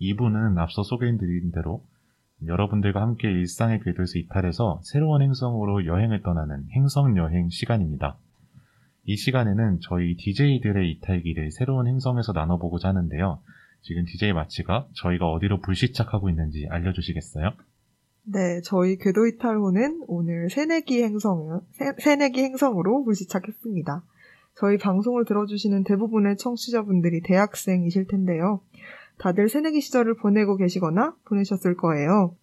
[0.00, 1.84] 2부는 앞서 소개해드린 대로
[2.46, 8.16] 여러분들과 함께 일상의 궤도에서 이탈해서 새로운 행성으로 여행을 떠나는 행성 여행 시간입니다.
[9.04, 13.38] 이 시간에는 저희 DJ들의 이탈기를 새로운 행성에서 나눠보고자 하는데요.
[13.82, 17.52] 지금 DJ 마치가 저희가 어디로 불시착하고 있는지 알려주시겠어요?
[18.26, 24.02] 네, 저희 궤도 이탈호는 오늘 새내기 행성, 새, 새내기 행성으로 불시착했습니다.
[24.56, 28.60] 저희 방송을 들어주시는 대부분의 청취자분들이 대학생이실 텐데요.
[29.18, 32.34] 다들 새내기 시절을 보내고 계시거나 보내셨을 거예요.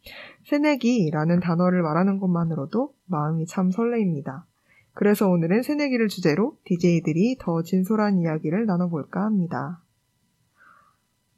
[0.45, 4.45] 새내기라는 단어를 말하는 것만으로도 마음이 참 설레입니다.
[4.93, 9.81] 그래서 오늘은 새내기를 주제로 DJ들이 더 진솔한 이야기를 나눠볼까 합니다.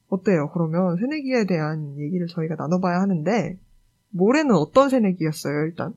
[0.09, 0.49] 어때요?
[0.51, 3.57] 그러면 새내기에 대한 얘기를 저희가 나눠봐야 하는데,
[4.13, 5.93] 모레는 어떤 새내기였어요, 일단?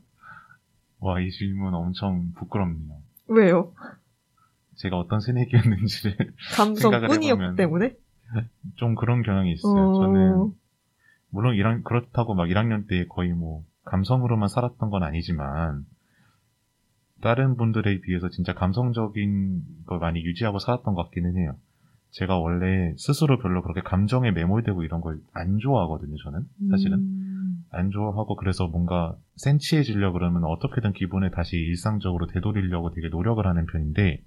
[0.98, 2.98] 와, 이 질문 엄청 부끄럽네요.
[3.28, 3.72] 왜요?
[4.76, 6.16] 제가 어떤 새내기였는지를
[6.56, 7.94] 감성뿐이었기 때문에?
[8.76, 9.90] 좀 그런 경향이 있어요.
[9.90, 9.94] 어...
[10.00, 10.52] 저는
[11.30, 15.84] 물론 1학, 그렇다고 막 1학년 때 거의 뭐 감성으로만 살았던 건 아니지만
[17.20, 21.56] 다른 분들에 비해서 진짜 감성적인 걸 많이 유지하고 살았던 것 같기는 해요.
[22.18, 26.40] 제가 원래 스스로 별로 그렇게 감정에 매몰되고 이런 걸 안 좋아하거든요, 저는.
[26.70, 26.98] 사실은.
[26.98, 27.64] 음...
[27.70, 34.22] 안 좋아하고 그래서 뭔가 센치해지려 그러면 어떻게든 기분을 다시 일상적으로 되돌리려고 되게 노력을 하는 편인데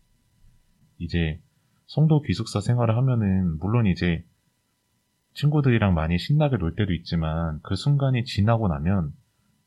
[0.99, 1.39] 이제
[1.87, 4.23] 송도 기숙사 생활을 하면은 물론 이제
[5.33, 9.13] 친구들이랑 많이 신나게 놀 때도 있지만 그 순간이 지나고 나면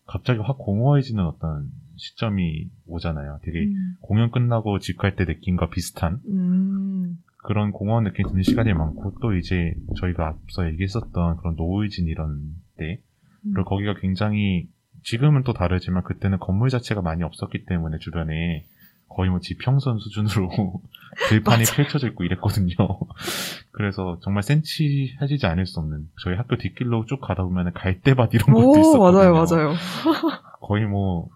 [0.06, 3.40] 갑자기 확 공허해지는 어떤 시점이 오잖아요.
[3.42, 3.96] 되게 음.
[4.00, 7.18] 공연 끝나고 집 갈 때 느낌과 비슷한 음...
[7.42, 12.40] 그런 공허한 느낌이 드는 시간이 많고 또 이제 저희가 앞서 얘기했었던 그런 노을진 이런
[12.78, 13.00] 때
[13.44, 13.52] 음.
[13.54, 14.68] 그리고 거기가 굉장히
[15.04, 18.64] 지금은 또 다르지만 그때는 건물 자체가 많이 없었기 때문에 주변에
[19.08, 20.80] 거의 뭐 지평선 수준으로
[21.28, 22.74] 들판이 펼쳐져 있고 이랬거든요.
[23.72, 28.70] 그래서 정말 센치해지지 않을 수 없는 저희 학교 뒷길로 쭉 가다 보면 갈대밭 이런 것도
[28.70, 29.32] 오, 있었거든요.
[29.32, 29.74] 맞아요, 맞아요.
[30.60, 31.28] 거의 뭐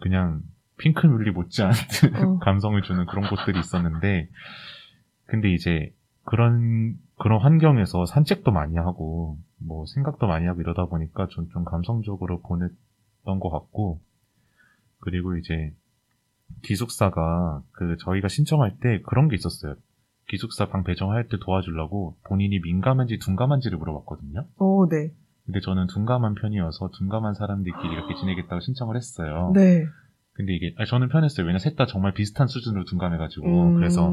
[0.00, 0.42] 그냥
[0.78, 1.74] 핑크뮬리 못지않은
[2.16, 2.38] 어.
[2.40, 4.28] 감성을 주는 그런 곳들이 있었는데
[5.32, 11.48] 근데 이제 그런 그런 환경에서 산책도 많이 하고 뭐 생각도 많이 하고 이러다 보니까 좀,
[11.48, 13.98] 좀 감성적으로 보냈던 것 같고
[15.00, 15.72] 그리고 이제
[16.64, 19.74] 기숙사가 그 저희가 신청할 때 그런 게 있었어요.
[20.28, 24.46] 기숙사 방 배정할 때 도와주려고 본인이 민감한지 둔감한지를 물어봤거든요.
[24.58, 25.14] 어, 네.
[25.46, 29.50] 근데 저는 둔감한 편이어서 둔감한 사람들끼리 이렇게 지내겠다고 신청을 했어요.
[29.54, 29.86] 네.
[30.34, 31.46] 근데 이게 아니, 저는 편했어요.
[31.46, 34.12] 왜냐 셋 다 정말 비슷한 수준으로 둔감해가지고 음, 그래서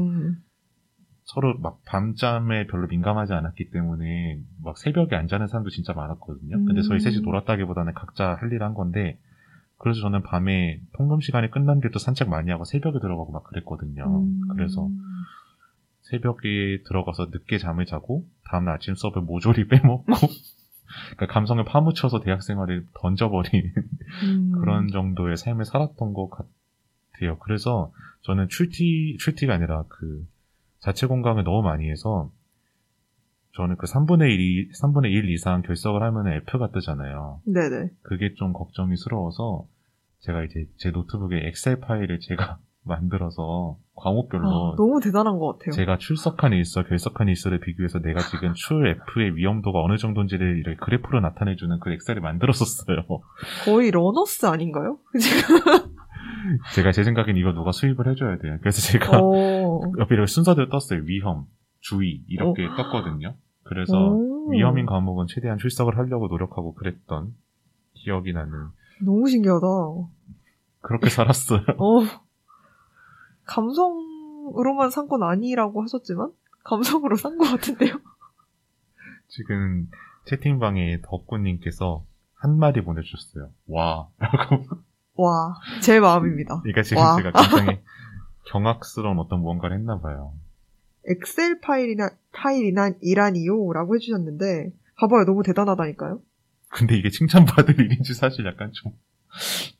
[1.24, 6.64] 서로 막 밤잠에 별로 민감하지 않았기 때문에 막 새벽에 안 자는 사람도 진짜 많았거든요.
[6.64, 7.00] 근데 저희 음.
[7.00, 9.18] 셋이 놀았다기보다는 각자 할 일 한 건데
[9.78, 14.04] 그래서 저는 밤에 통금 시간이 끝난 뒤도 산책 많이 하고 새벽에 들어가고 막 그랬거든요.
[14.22, 14.40] 음.
[14.52, 14.88] 그래서
[16.02, 20.04] 새벽에 들어가서 늦게 잠을 자고 다음날 아침 수업을 모조리 빼먹고
[21.16, 23.72] 그러니까 감성을 파묻혀서 대학 생활을 던져버린
[24.24, 24.52] 음.
[24.60, 27.38] 그런 정도의 삶을 살았던 것 같아요.
[27.38, 27.92] 그래서
[28.22, 30.26] 저는 출티, 출티가 아니라 그
[30.80, 32.30] 자체 공강을 너무 많이 해서
[33.56, 37.40] 저는 그 3분의 1, 3분의 1 이상 결석을 하면 F가 뜨잖아요.
[37.44, 37.90] 네네.
[38.02, 39.66] 그게 좀 걱정이스러워서
[40.20, 45.72] 제가 이제 제 노트북에 엑셀 파일을 제가 만들어서 과목별로 아, 너무 대단한 것 같아요.
[45.72, 51.20] 제가 출석한 일수, 결석한 일수를 비교해서 내가 지금 출 F의 위험도가 어느 정도인지를 이렇게 그래프로
[51.20, 53.04] 나타내주는 그 엑셀을 만들었었어요.
[53.66, 54.98] 거의 LearnUs 아닌가요?
[56.74, 58.58] 제가 제 생각엔 이거 누가 수입을 해줘야 돼요.
[58.60, 59.80] 그래서 제가 어.
[59.98, 61.02] 옆에 이렇게 순서대로 떴어요.
[61.04, 61.46] 위험,
[61.80, 63.34] 주의 이렇게 떴거든요.
[63.64, 64.50] 그래서 오.
[64.50, 67.34] 위험인 과목은 최대한 출석을 하려고 노력하고 그랬던
[67.94, 68.68] 기억이 나는
[69.04, 69.66] 너무 신기하다.
[70.82, 71.60] 그렇게 살았어요.
[71.78, 72.00] 어.
[73.46, 76.30] 감성으로만 산 건 아니라고 하셨지만
[76.64, 77.94] 감성으로 산 것 같은데요.
[79.28, 79.88] 지금
[80.26, 83.50] 채팅방에 덕구님께서 한 마디 보내주셨어요.
[83.68, 84.08] 와.
[84.18, 84.64] 라고.
[85.14, 86.60] 와, 제 마음입니다.
[86.60, 87.16] 그러니까 지금 와.
[87.16, 87.80] 제가 굉장히
[88.46, 90.32] 경악스러운 어떤 무언가를 했나 봐요.
[91.06, 96.20] 엑셀 파일이나 파일이나 이라니요라고 해주셨는데 봐봐요, 너무 대단하다니까요.
[96.68, 98.92] 근데 이게 칭찬받을 일인지 사실 약간 좀,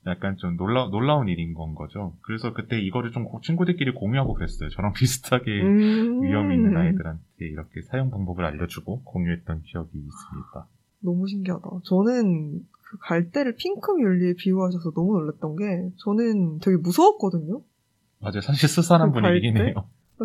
[0.07, 2.17] 약간 좀 놀라, 놀라운 일인 건 거죠.
[2.23, 4.71] 그래서 그때 이거를 좀 친구들끼리 공유하고 그랬어요.
[4.71, 6.23] 저랑 비슷하게 음.
[6.23, 10.67] 위험이 있는 아이들한테 이렇게 사용 방법을 알려주고 공유했던 기억이 있습니다.
[11.03, 11.63] 너무 신기하다.
[11.85, 12.61] 저는
[12.91, 15.65] 그 갈대를 핑크뮬리에 비유하셔서 너무 놀랐던 게
[15.99, 17.61] 저는 되게 무서웠거든요.
[18.19, 18.41] 맞아요.
[18.41, 19.57] 사실 스산한 그 분위기긴?
[19.59, 19.75] 해요.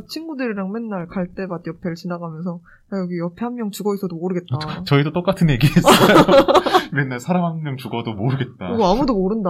[0.10, 2.60] 친구들이랑 맨날 갈대밭 옆에를 지나가면서
[2.94, 4.84] 야, 여기 옆에 한 명 죽어 있어도 모르겠다.
[4.86, 6.18] 저 희도 똑같은 얘기 했어요.
[6.92, 8.74] 맨날 사람 한 명 죽어도 모르겠다.
[8.74, 9.50] 이거 아무도 모른다.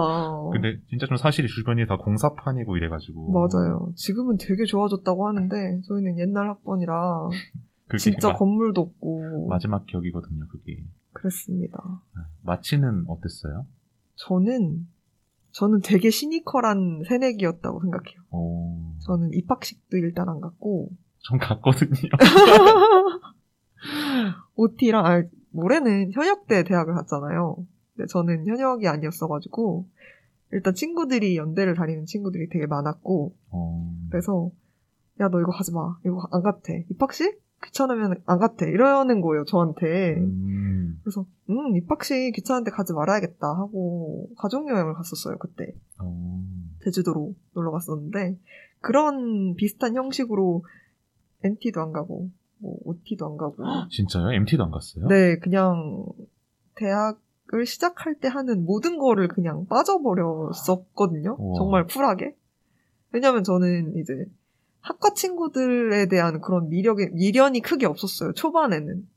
[0.52, 3.32] 근데 진짜 좀 사실이 주변이 다 공사판이고 이래가지고.
[3.32, 3.88] 맞아요.
[3.96, 7.28] 지금은 되게 좋아졌다고 하는데 저희는 옛날 학번이라
[7.98, 10.84] 진짜 마- 건물도 없고 마지막 기억이거든요, 그게.
[11.12, 11.78] 그랬습니다.
[12.42, 13.66] 마치는 어땠어요?
[14.16, 14.86] 저는
[15.52, 18.20] 저는 되게 시니컬한 새내기였다고 생각해요.
[18.30, 21.90] 어, 저는 입학식도 일단 안 갔고 전 갔거든요.
[24.56, 27.56] OT랑 아 모레는 현역대 대학을 갔잖아요.
[27.94, 29.88] 근데 저는 현역이 아니었어가지고
[30.52, 34.50] 일단 친구들이 연대를 다니는 친구들이 되게 많았고 어, 그래서
[35.20, 40.16] 야 너 이거 가지 마 이거 안 갔대 입학식 귀찮으면 안 갔대 이러는 거예요 저한테.
[40.18, 45.74] 음, 그래서 음 입학식 귀찮은데 가지 말아야겠다 하고 가족 여행을 갔었어요 그때.
[45.98, 46.42] 어,
[46.84, 48.38] 제주도로 놀러 갔었는데.
[48.80, 50.64] 그런 비슷한 형식으로
[51.42, 53.56] NT도 안 가고 뭐 OT도 안 가고.
[53.90, 54.32] 진짜요?
[54.32, 55.06] MT도 안 갔어요?
[55.08, 56.04] 네 그냥
[56.76, 61.36] 대학을 시작할 때 하는 모든 거를 그냥 빠져버렸었거든요.
[61.38, 61.58] 우와.
[61.58, 62.36] 정말 쿨하게.
[63.12, 64.26] 왜냐면 저는 이제
[64.86, 69.08] 학과 친구들에 대한 그런 미력이 미련이 크게 없었어요 초반에는.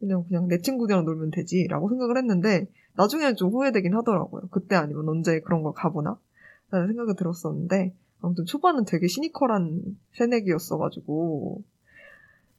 [0.00, 4.48] 그냥 그냥 내 친구들이랑 놀면 되지 라고 생각을 했는데 나중에는 좀 후회되긴 하더라고요.
[4.50, 6.18] 그때 아니면 언제 그런 걸 가보나?
[6.70, 11.62] 라는 생각이 들었었는데 아무튼 초반은 되게 시니컬한 새내기였어가지고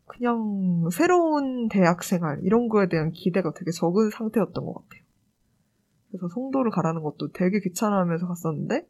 [0.05, 5.01] 그냥 새로운 대학 생활 이런 거에 대한 기대가 되게 적은 상태였던 것 같아요.
[6.11, 8.87] 그래서 송도를 가라는 것도 되게 귀찮아하면서 갔었는데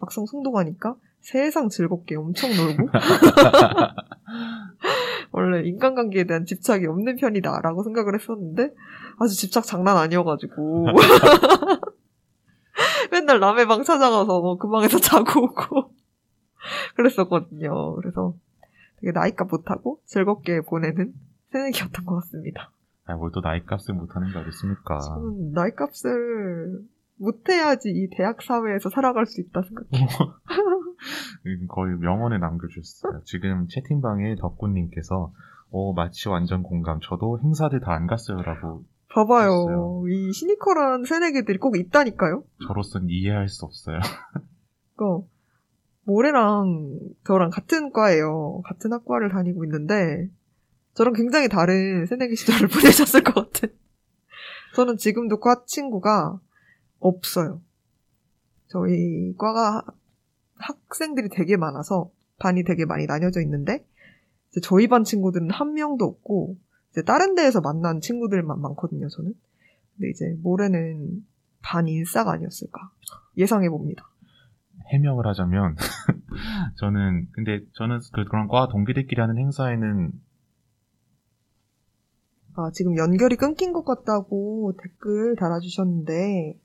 [0.00, 2.90] 막상 송도 가니까 세상 즐겁게 엄청 놀고
[5.32, 8.74] 원래 인간관계에 대한 집착이 없는 편이다라고 생각을 했었는데
[9.18, 10.88] 아주 집착 장난 아니어가지고
[13.10, 15.94] 맨날 남의 방 찾아가서 그 방에서 자고 오고
[16.96, 17.94] 그랬었거든요.
[17.94, 18.34] 그래서
[19.00, 21.14] 되게 나이값 못하고 즐겁게 보내는
[21.52, 22.70] 새내기였던 것 같습니다.
[23.06, 24.98] 아, 뭘또 나이값을 못하는 게 어딨습니까?
[24.98, 26.82] 저는 나이값을
[27.16, 30.34] 못해야지 이 대학 사회에서 살아갈 수 있다 생각해요.
[31.46, 33.22] 음, 거의 명언에 남겨주셨어요.
[33.24, 35.32] 지금 채팅방에 덕구님께서
[35.70, 37.00] 어, 마치 완전 공감.
[37.02, 39.48] 저도 행사들 다 안 갔어요라고 봐봐요.
[39.48, 40.04] 있어요.
[40.08, 42.44] 이 시니컬한 새내기들이 꼭 있다니까요.
[42.66, 44.00] 저로서는 이해할 수 없어요.
[44.96, 45.26] 그러니까
[46.04, 48.60] 모래랑 저랑 같은 과예요.
[48.64, 50.28] 같은 학과를 다니고 있는데
[50.94, 53.68] 저랑 굉장히 다른 새내기 시절을 보내셨을 것 같은.
[54.74, 56.38] 저는 지금도 과 친구가
[56.98, 57.60] 없어요.
[58.66, 59.82] 저희 과가
[60.56, 63.84] 학생들이 되게 많아서 반이 되게 많이 나뉘어져 있는데
[64.62, 66.56] 저희 반 친구들은 한 명도 없고
[66.92, 69.08] 이제 다른 데에서 만난 친구들만 많거든요.
[69.08, 69.34] 저는.
[69.96, 71.24] 근데 이제 모래는
[71.62, 72.90] 반 인싸가 아니었을까
[73.36, 74.08] 예상해 봅니다.
[74.92, 75.76] 해명을 하자면
[76.76, 80.12] 저는 근데 저는 그- 그런 과 동기들끼리 하는 행사에는
[82.56, 86.56] 아, 지금 연결이 끊긴 것 같다고 댓글 달아주셨는데,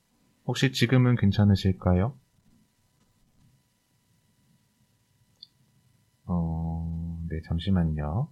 [0.45, 2.13] 혹시 지금은 괜찮으실까요?
[6.29, 8.29] 어, 네, 잠시만요.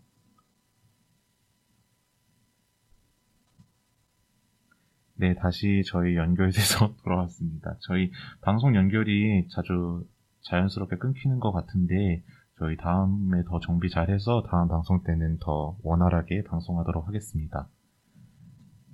[5.15, 7.75] 네, 다시 저희 연결돼서 돌아왔습니다.
[7.81, 10.07] 저희 방송 연결이 자주
[10.41, 12.23] 자연스럽게 끊기는 것 같은데,
[12.59, 17.67] 저희 다음에 더 정비 잘해서 다음 방송 때는 더 원활하게 방송하도록 하겠습니다.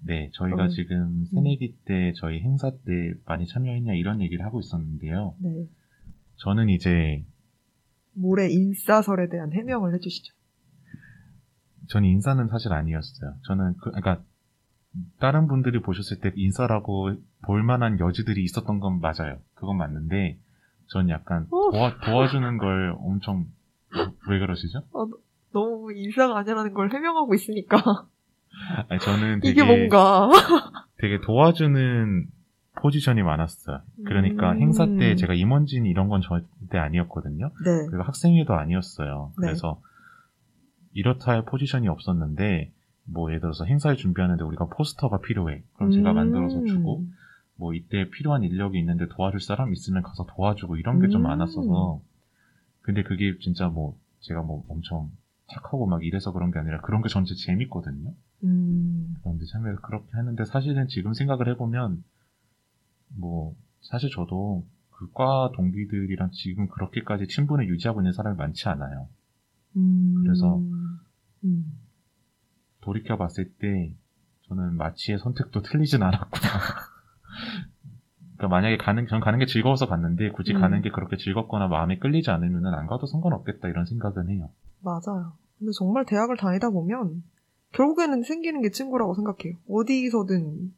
[0.05, 0.69] 네, 저희가 음.
[0.69, 5.35] 지금 새내기 때 저희 행사 때 많이 참여했냐 이런 얘기를 하고 있었는데요.
[5.39, 5.67] 네.
[6.37, 7.25] 저는 이제
[8.13, 10.33] 모래 인싸설에 대한 해명을 해주시죠.
[11.89, 13.35] 저는 인사는 사실 아니었어요.
[13.45, 14.23] 저는 그 그러니까
[15.19, 19.39] 다른 분들이 보셨을 때 인사라고 볼 만한 여지들이 있었던 건 맞아요.
[19.55, 20.37] 그건 맞는데
[20.87, 21.71] 전 약간 어.
[21.71, 23.47] 도와, 도와주는 걸 엄청
[24.29, 24.83] 왜 그러시죠?
[25.51, 27.77] 너무 인싸가 아니라는 걸 해명하고 있으니까.
[28.89, 30.29] 아니, 저는 되게 이게 뭔가.
[30.97, 32.27] 되게 도와주는
[32.75, 33.81] 포지션이 많았어요.
[34.05, 34.61] 그러니까 음.
[34.61, 37.51] 행사 때 제가 임원진 이런 건 절대 아니었거든요.
[37.63, 37.85] 네.
[37.87, 39.31] 그리고 학생회도 아니었어요.
[39.37, 39.47] 네.
[39.47, 39.79] 그래서
[40.93, 42.71] 이렇다 할 포지션이 없었는데
[43.05, 45.63] 뭐 예를 들어서 행사를 준비하는데 우리가 포스터가 필요해.
[45.75, 46.15] 그럼 제가 음.
[46.15, 47.03] 만들어서 주고
[47.55, 51.23] 뭐 이때 필요한 인력이 있는데 도와줄 사람 있으면 가서 도와주고 이런 게좀 음.
[51.23, 52.01] 많았어서
[52.81, 55.09] 근데 그게 진짜 뭐 제가 뭐 엄청
[55.47, 58.13] 착하고 막 이래서 그런 게 아니라 그런 게 전체 재밌거든요.
[58.43, 59.15] 음.
[59.21, 62.03] 그런데 참여를 그렇게 했는데 사실은 지금 생각을 해보면
[63.17, 69.07] 뭐 사실 저도 그과 동기들이랑 지금 그렇게까지 친분을 유지하고 있는 사람이 많지 않아요.
[69.75, 70.21] 음.
[70.23, 70.57] 그래서
[71.43, 71.79] 음.
[72.81, 73.93] 돌이켜 봤을 때
[74.47, 76.29] 저는 마치의 선택도 틀리진 않았구나.
[78.37, 80.61] 그러니까 만약에 가는 전 가는 게 즐거워서 갔는데 굳이 음.
[80.61, 84.49] 가는 게 그렇게 즐겁거나 마음에 끌리지 않으면은 안 가도 상관없겠다 이런 생각은 해요.
[84.81, 85.33] 맞아요.
[85.57, 87.23] 근데 정말 대학을 다니다 보면
[87.71, 89.55] 결국에는 생기는 게 친구라고 생각해요.
[89.69, 90.73] 어디서든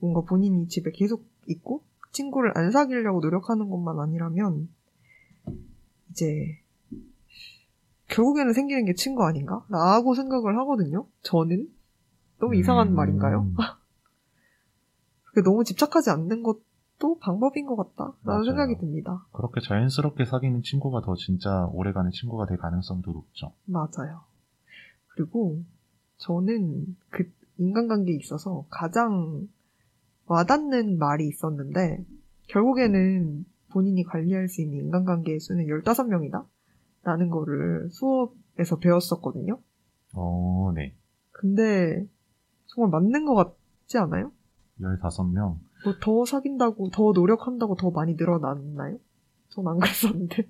[0.00, 1.82] 뭔가 본인이 집에 계속 있고
[2.12, 4.68] 친구를 안 사귀려고 노력하는 것만 아니라면
[6.10, 6.58] 이제
[8.08, 9.64] 결국에는 생기는 게 친구 아닌가?
[9.68, 11.06] 라고 생각을 하거든요.
[11.22, 11.68] 저는.
[12.40, 12.94] 너무 이상한 음.
[12.94, 13.50] 말인가요?
[15.24, 18.44] 그게 너무 집착하지 않는 것도 방법인 것 같다라는.
[18.44, 19.26] 생각이 듭니다.
[19.32, 23.52] 그렇게 자연스럽게 사귀는 친구가 더 진짜 오래가는 친구가 될 가능성도 높죠.
[23.66, 24.22] 맞아요.
[25.08, 25.62] 그리고
[26.16, 29.48] 저는 그 인간관계에 있어서 가장
[30.28, 32.04] 와닿는 말이 있었는데
[32.48, 36.46] 결국에는 본인이 관리할 수 있는 인간관계의 수는 15명이다?
[37.02, 39.60] 라는 거를 수업에서 배웠었거든요.
[40.14, 40.94] 어, 네.
[41.30, 42.06] 근데
[42.66, 44.32] 정말 맞는 것 같지 않아요?
[44.80, 45.58] 15명.
[45.84, 48.98] 뭐 더 사귄다고, 더 노력한다고 더 많이 늘어났나요?
[49.50, 50.48] 전 안 그랬었는데.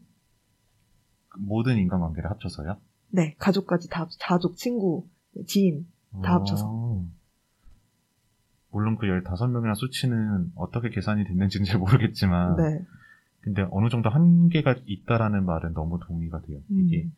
[1.39, 2.76] 모든 인간관계를 합쳐서요?
[3.11, 5.07] 네, 가족까지 다, 합- 가족, 친구,
[5.47, 5.87] 지인.
[6.22, 6.64] 다 합쳐서.
[8.71, 8.77] 어.
[8.77, 12.85] 물론 그 15명이라는 수치는 어떻게 계산이 됐는지는 잘 모르겠지만, 네.
[13.41, 16.61] 근데 어느 정도 한계가 있다라는 말은 너무 동의가 돼요.
[16.71, 17.12] 이게 음,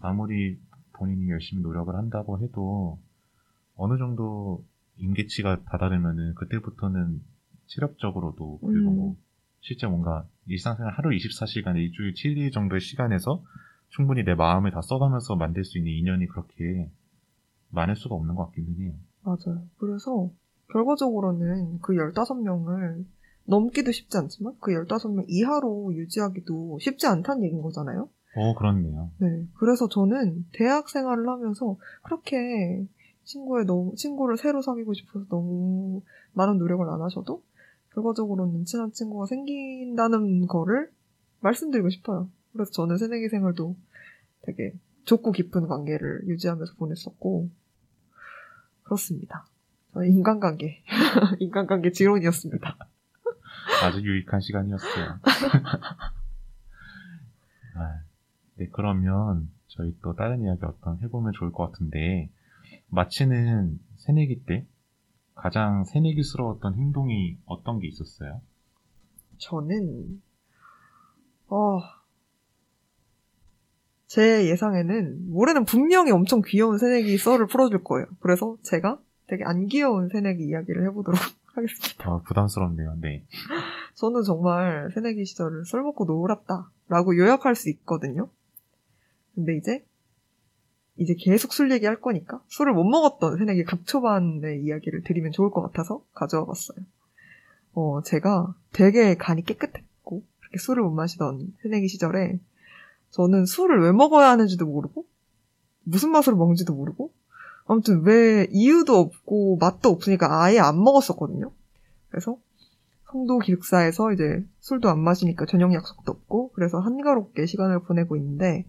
[0.00, 0.58] 아무리
[0.94, 2.98] 본인이 열심히 노력을 한다고 해도
[3.76, 4.64] 어느 정도
[4.96, 7.20] 임계치가 다다르면은 그때부터는
[7.66, 8.96] 체력적으로도 그리고 음.
[8.96, 9.16] 뭐
[9.60, 13.44] 실제 뭔가 일상생활 하루 24시간 일주일 7일 정도의 시간에서
[13.88, 16.90] 충분히 내 마음을 다 써가면서 만들 수 있는 인연이 그렇게
[17.70, 18.94] 많을 수가 없는 것 같기는 해요.
[19.22, 19.62] 맞아요.
[19.78, 20.30] 그래서
[20.72, 23.04] 결과적으로는 그 15명을
[23.44, 28.08] 넘기도 쉽지 않지만 그 15명 이하로 유지하기도 쉽지 않다는 얘기인 거잖아요.
[28.36, 29.10] 어, 그렇네요.
[29.18, 29.46] 네.
[29.54, 32.86] 그래서 저는 대학 생활을 하면서 그렇게
[33.24, 36.02] 친구의 너무, 친구를 새로 사귀고 싶어서 너무
[36.32, 37.42] 많은 노력을 안 하셔도
[37.94, 40.90] 결과적으로는 친한 친구가 생긴다는 거를
[41.40, 42.30] 말씀드리고 싶어요.
[42.52, 43.76] 그래서 저는 새내기 생활도
[44.42, 44.72] 되게
[45.04, 47.48] 좁고 깊은 관계를 유지하면서 보냈었고,
[48.82, 49.46] 그렇습니다.
[49.94, 50.82] 저의 인간관계,
[51.40, 52.76] 인간관계 지론이었습니다.
[53.82, 55.18] 아주 유익한 시간이었어요.
[57.76, 58.00] 아,
[58.56, 62.30] 네, 그러면 저희 또 다른 이야기 어떤 해보면 좋을 것 같은데,
[62.88, 64.66] 마치는 새내기 때
[65.34, 68.40] 가장 새내기스러웠던 행동이 어떤 게 있었어요?
[69.38, 70.20] 저는,
[71.48, 71.80] 어,
[74.06, 78.06] 제 예상에는 올해는 분명히 엄청 귀여운 새내기 썰을 풀어줄 거예요.
[78.20, 78.98] 그래서 제가
[79.28, 81.18] 되게 안 귀여운 새내기 이야기를 해보도록
[81.54, 82.10] 하겠습니다.
[82.10, 82.96] 아, 부담스럽네요.
[83.00, 83.24] 네.
[83.94, 88.28] 저는 정말 새내기 시절을 술 먹고 놀았다라고 요약할 수 있거든요.
[89.34, 89.84] 근데 이제
[90.96, 96.02] 이제 계속 술 얘기할 거니까 술을 못 먹었던 새내기 극초반의 이야기를 드리면 좋을 것 같아서
[96.12, 96.84] 가져와 봤어요.
[97.72, 102.40] 어, 제가 되게 간이 깨끗했고 그렇게 술을 못 마시던 새내기 시절에
[103.10, 105.06] 저는 술을 왜 먹어야 하는지도 모르고
[105.84, 107.12] 무슨 맛으로 먹는지도 모르고
[107.68, 111.52] 아무튼 왜 이유도 없고 맛도 없으니까 아예 안 먹었었거든요.
[112.08, 112.38] 그래서
[113.04, 118.64] 성도 기숙사에서 이제 술도 안 마시니까 저녁 약속도 없고 그래서 한가롭게 시간을 보내고 있는데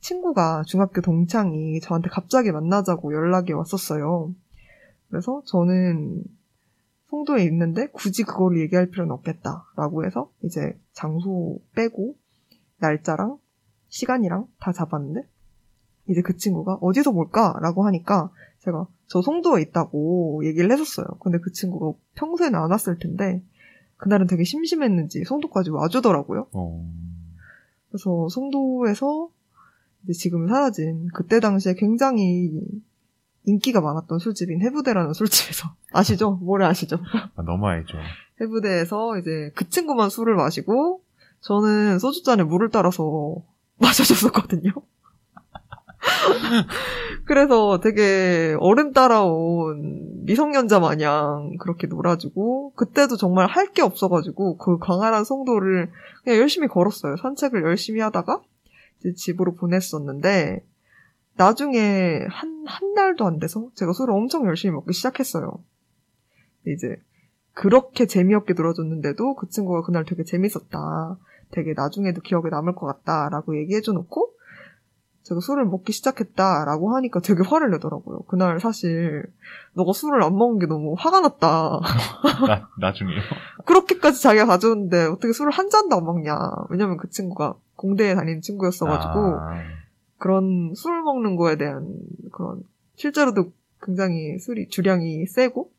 [0.00, 4.34] 친구가 중학교 동창이 저한테 갑자기 만나자고 연락이 왔었어요.
[5.08, 6.24] 그래서 저는
[7.06, 12.16] 송도에 있는데 굳이 그걸 얘기할 필요는 없겠다라고 해서 이제 장소 빼고
[12.78, 13.38] 날짜랑
[13.88, 15.28] 시간이랑 다 잡았는데
[16.08, 18.30] 이제 그 친구가 어디서 볼까라고 하니까
[18.60, 21.06] 제가 저 송도에 있다고 얘기를 했었어요.
[21.20, 23.42] 근데 그 친구가 평소에는 안 왔을 텐데
[23.96, 26.48] 그날은 되게 심심했는지 송도까지 와주더라고요.
[26.52, 26.90] 어,
[27.88, 29.30] 그래서 송도에서
[30.04, 32.60] 이제 지금 사라진 그때 당시에 굉장히
[33.44, 36.32] 인기가 많았던 술집인 해부대라는 술집에서 아시죠?
[36.42, 36.98] 뭐래 아시죠?
[37.36, 37.96] 아, 너무 알죠.
[38.40, 41.02] 해부대에서 이제 그 친구만 술을 마시고
[41.40, 43.36] 저는 소주잔에 물을 따라서
[43.78, 44.72] 마셔줬었거든요.
[47.26, 55.24] 그래서 되게 어른 따라온 미성년자 마냥 그렇게 놀아주고 그때도 정말 할 게 없어가지고 그 광활한
[55.24, 55.90] 송도를
[56.24, 57.16] 그냥 열심히 걸었어요.
[57.16, 58.40] 산책을 열심히 하다가
[59.00, 60.64] 이제 집으로 보냈었는데
[61.36, 65.58] 나중에 한, 한 달도 안 돼서 제가 술을 엄청 열심히 먹기 시작했어요.
[66.66, 66.96] 이제
[67.52, 71.18] 그렇게 재미없게 놀아줬는데도 그 친구가 그날 되게 재밌었다.
[71.50, 74.32] 되게 나중에도 기억에 남을 것 같다라고 얘기해줘 놓고
[75.26, 78.20] 제가 술을 먹기 시작했다라고 하니까 되게 화를 내더라고요.
[78.28, 79.24] 그날 사실
[79.72, 81.80] 너가 술을 안 먹은 게 너무 화가 났다.
[82.46, 83.20] 나, 나중에요.
[83.66, 86.38] 그렇게까지 자기가 가져오는데 어떻게 술을 한 잔도 안 먹냐.
[86.70, 89.62] 왜냐면 그 친구가 공대에 다니는 친구였어가지고 아,
[90.18, 91.92] 그런 술 먹는 거에 대한
[92.30, 92.62] 그런
[92.94, 93.52] 실제로도
[93.82, 95.72] 굉장히 술이 주량이 세고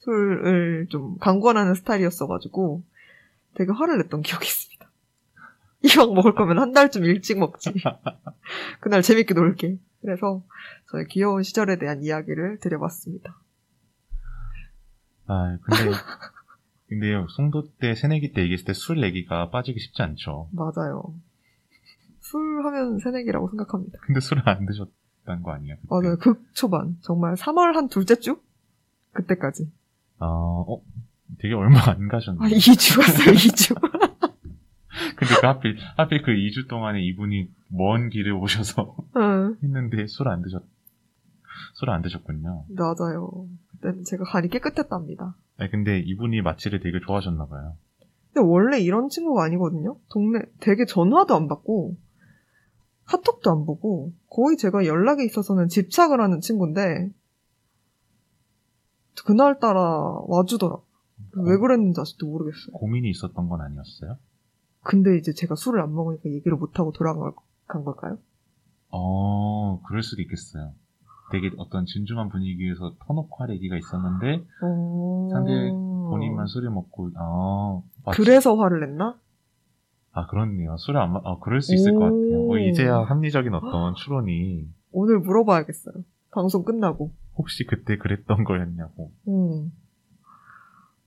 [0.00, 2.82] 술을 좀 강권하는 스타일이었어가지고
[3.54, 4.79] 되게 화를 냈던 기억이 있습니다.
[5.82, 7.72] 이왕 먹을 거면 한 달쯤 일찍 먹지.
[8.80, 9.78] 그날 재밌게 놀게.
[10.02, 10.42] 그래서
[10.90, 13.36] 저의 귀여운 시절에 대한 이야기를 드려봤습니다.
[15.26, 15.92] 아, 근데,
[16.88, 20.48] 근데 송도 때 새내기 때 얘기했을 때 술 얘기가 빠지기 쉽지 않죠.
[20.52, 21.14] 맞아요.
[22.20, 23.98] 술 하면 새내기라고 생각합니다.
[24.02, 25.76] 근데 술을 안 드셨다는 거 아니에요?
[25.76, 25.86] 그때?
[25.88, 26.16] 맞아요.
[26.18, 26.96] 극초반.
[27.02, 28.40] 정말 3월 한 둘째 주?
[29.12, 29.70] 그때까지.
[30.18, 30.80] 아, 어,
[31.38, 32.42] 되게 얼마 안 가셨네요.
[32.42, 34.09] 아, 2주 갔어요, 2주.
[35.20, 40.42] 근데 그 하필, 하필 그 2주 동안에 이분이 먼 길을 오셔서 응, 했는데 술 안
[40.42, 40.62] 드셨,
[41.74, 42.64] 술을 안 드셨군요.
[42.68, 43.46] 맞아요.
[43.72, 45.36] 그때는 제가 간이 깨끗했답니다.
[45.58, 47.76] 아니, 근데 이분이 마취를 되게 좋아하셨나 봐요.
[48.32, 49.96] 근데 원래 이런 친구가 아니거든요?
[50.10, 51.96] 동네 되게 전화도 안 받고,
[53.06, 57.10] 카톡도 안 보고, 거의 제가 연락에 있어서는 집착을 하는 친구인데,
[59.26, 59.80] 그날따라
[60.28, 60.76] 와주더라.
[61.36, 62.72] 왜 그랬는지 아직도 모르겠어요.
[62.72, 64.16] 고민이 있었던 건 아니었어요?
[64.82, 67.32] 근데 이제 제가 술을 안 먹으니까 얘기를 못하고 돌아간
[67.84, 68.18] 걸까요?
[68.90, 70.72] 어, 그럴 수도 있겠어요.
[71.32, 75.28] 되게 어떤 진중한 분위기에서 터놓고 할 얘기가 있었는데, 어...
[75.30, 79.16] 상대 본인만 술을 먹고, 아, 마치- 그래서 화를 냈나?
[80.12, 80.76] 아, 그렇네요.
[80.76, 82.16] 술을 안, 마, 아, 그럴 수 있을 것 같아요.
[82.48, 82.54] 오.
[82.54, 85.94] 어, 이제야 합리적인 어떤 추론이, 오늘 물어봐야겠어요.
[86.32, 87.12] 방송 끝나고.
[87.36, 89.12] 혹시 그때 그랬던 거였냐고.
[89.28, 89.72] 음.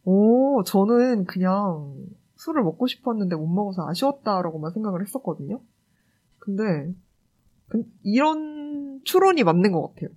[0.06, 1.96] 오, 저는 그냥
[2.46, 5.62] 술을 먹고 싶었는데 못 먹어서 아쉬웠다라고만 생각을 했었거든요.
[6.40, 6.94] 근데
[7.70, 10.10] 그- 이런 추론이 맞는 것 같아요.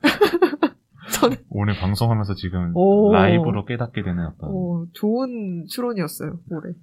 [1.20, 3.12] 저는 오늘 방송하면서 지금 오.
[3.12, 6.38] 라이브로 깨닫게 되는 어떤, 어, 좋은 추론이었어요.
[6.50, 6.74] 올해.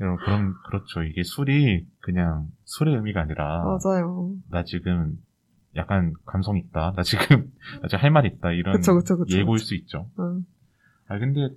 [0.00, 1.02] 여러분, 그럼, 그렇죠.
[1.02, 4.34] 이게 술이 그냥 술의 의미가 아니라, 맞아요.
[4.50, 5.18] 나 지금
[5.76, 6.92] 약간 감성 있다.
[6.96, 7.50] 나 지금,
[7.82, 8.52] 나 지금 할 말 있다.
[8.52, 9.36] 이런 그쵸, 그쵸, 그쵸.
[9.36, 10.08] 예고일 수 있죠.
[10.20, 10.46] 응.
[11.08, 11.48] 아, 근데,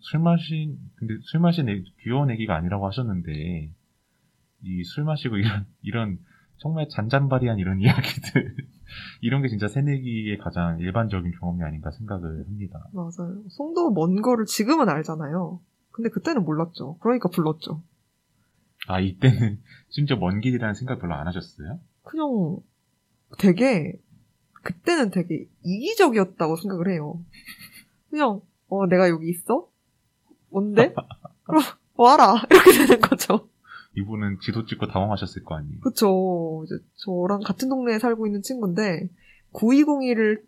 [0.00, 3.70] 술 마신, 근데 술 마신 애, 귀여운 애기가 아니라고 하셨는데,
[4.62, 6.18] 이 술 마시고 이런, 이런,
[6.58, 8.56] 정말 잔잔바리한 이런 이야기들,
[9.20, 12.84] 이런 게 진짜 새내기의 가장 일반적인 경험이 아닌가 생각을 합니다.
[12.92, 13.42] 맞아요.
[13.50, 15.60] 송도 먼 거를 지금은 알잖아요.
[15.92, 16.98] 근데 그때는 몰랐죠.
[16.98, 17.82] 그러니까 불렀죠.
[18.88, 19.60] 아, 이때는
[19.90, 21.80] 심지어 먼 길이라는 생각 별로 안 하셨어요?
[22.02, 22.58] 그냥
[23.38, 23.92] 되게
[24.62, 27.20] 그때는 되게 이기적이었다고 생각을 해요.
[28.10, 29.68] 그냥 어 내가 여기 있어?
[30.50, 30.94] 뭔데?
[31.44, 31.62] 그럼
[31.96, 33.48] 와라 이렇게 되는 거죠.
[33.96, 35.80] 이분은 지도 찍고 당황하셨을 거 아니에요?
[35.80, 36.62] 그쵸.
[36.66, 39.08] 이제 저랑 같은 동네에 살고 있는 친구인데
[39.52, 40.42] 9201을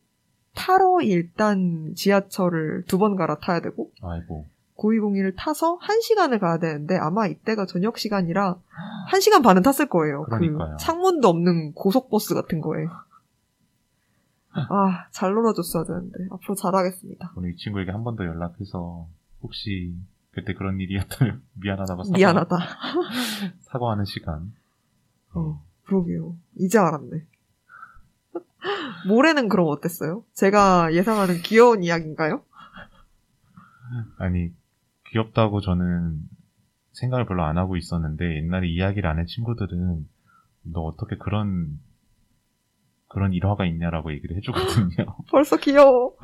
[0.54, 4.44] 타러 일단 지하철을 두 번 갈아타야 되고 아이고.
[4.76, 8.56] 9201을 타서 1시간을 가야 되는데 아마 이때가 저녁 시간이라
[9.10, 10.24] 1시간 반은 탔을 거예요.
[10.24, 10.76] 그러니까요.
[10.78, 12.84] 그 창문도 없는 고속버스 같은 거에.
[14.52, 16.18] 아, 잘 놀아줬어야 되는데.
[16.30, 17.32] 앞으로 잘하겠습니다.
[17.36, 19.06] 오늘 이 친구에게 한 번 더 연락해서,
[19.42, 19.94] 혹시
[20.30, 22.56] 그때 그런 일이었다면 미안하다고 사과, 미안하다.
[23.60, 24.52] 사과하는 시간.
[25.34, 26.36] 어, 그러게요.
[26.56, 27.24] 이제 알았네.
[29.08, 30.24] 모레는 그럼 어땠어요?
[30.34, 32.42] 제가 예상하는 귀여운 이야기인가요?
[34.18, 34.52] 아니,
[35.10, 36.20] 귀엽다고 저는
[36.92, 40.06] 생각을 별로 안 하고 있었는데, 옛날에 이야기를 안 한 친구들은,
[40.64, 41.78] 너 어떻게 그런,
[43.08, 45.16] 그런 일화가 있냐라고 얘기를 해주거든요.
[45.30, 46.16] 벌써 귀여워.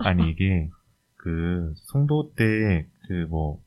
[0.00, 0.70] 아니, 이게,
[1.22, 3.60] 그, 송도 때, 그 뭐,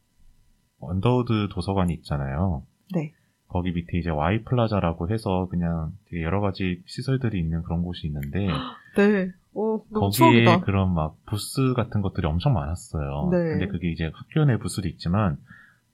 [0.79, 2.63] 언더우드 도서관이 있잖아요.
[2.93, 3.13] 네.
[3.47, 8.47] 거기 밑에 이제 Y plaza라고 해서 그냥 되게 여러 가지 시설들이 있는 그런 곳이 있는데,
[8.97, 9.31] 네.
[9.53, 10.59] 어, 너무 거기에 추억이다.
[10.61, 13.29] 그런 막 부스 같은 것들이 엄청 많았어요.
[13.31, 13.37] 네.
[13.37, 15.37] 근데 그게 이제 학교 내 부스도 있지만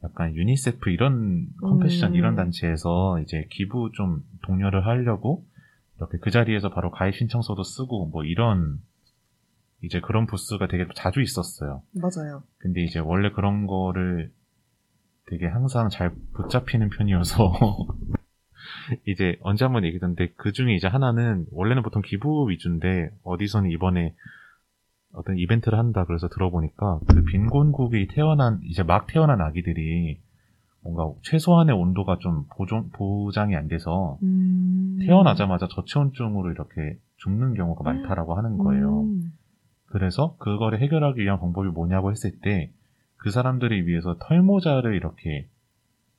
[0.03, 2.15] 약간 유니세프 이런 컴패션 음.
[2.15, 5.45] 이런 단체에서 이제 기부 좀 독려를 하려고
[5.97, 8.79] 이렇게 그 자리에서 바로 가입 신청서도 쓰고 뭐 이런
[9.83, 11.81] 이제 그런 부스가 되게 자주 있었어요.
[11.93, 12.43] 맞아요.
[12.57, 14.31] 근데 이제 원래 그런 거를
[15.27, 17.53] 되게 항상 잘 붙잡히는 편이어서
[19.07, 24.13] 이제 언제 한번 얘기했는데 그 중에 이제 하나는 원래는 보통 기부 위주인데 어디서는 이번에
[25.13, 30.19] 어떤 이벤트를 한다 그래서 들어보니까 그 빈곤국이 태어난 이제 막 태어난 아기들이
[30.83, 34.97] 뭔가 최소한의 온도가 좀 보존, 보장이 안 돼서 음.
[35.01, 39.03] 태어나자마자 저체온증으로 이렇게 죽는 경우가 많다라고 하는 거예요.
[39.03, 39.31] 음.
[39.91, 42.71] 그래서 그거를 해결하기 위한 방법이 뭐냐고 했을 때
[43.21, 45.47] 그 사람들을 위해서 털모자를 이렇게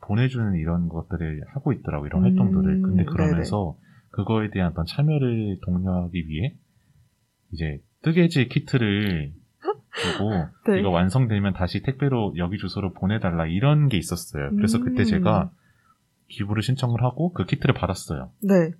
[0.02, 3.76] 보내주는 이런 것들을 하고 있더라고 이런 음, 활동들을 근데 그러면서
[4.10, 6.54] 그거에 대한 어떤 참여를 독려하기 위해
[7.52, 9.32] 이제 뜨개질 키트를
[10.00, 10.30] 주고
[10.72, 10.80] 네.
[10.80, 15.04] 이거 완성되면 다시 택배로 여기 주소로 보내달라 이런 게 있었어요 그래서 그때 음.
[15.04, 15.50] 제가
[16.28, 18.70] 기부를 신청을 하고 그 키트를 받았어요 네.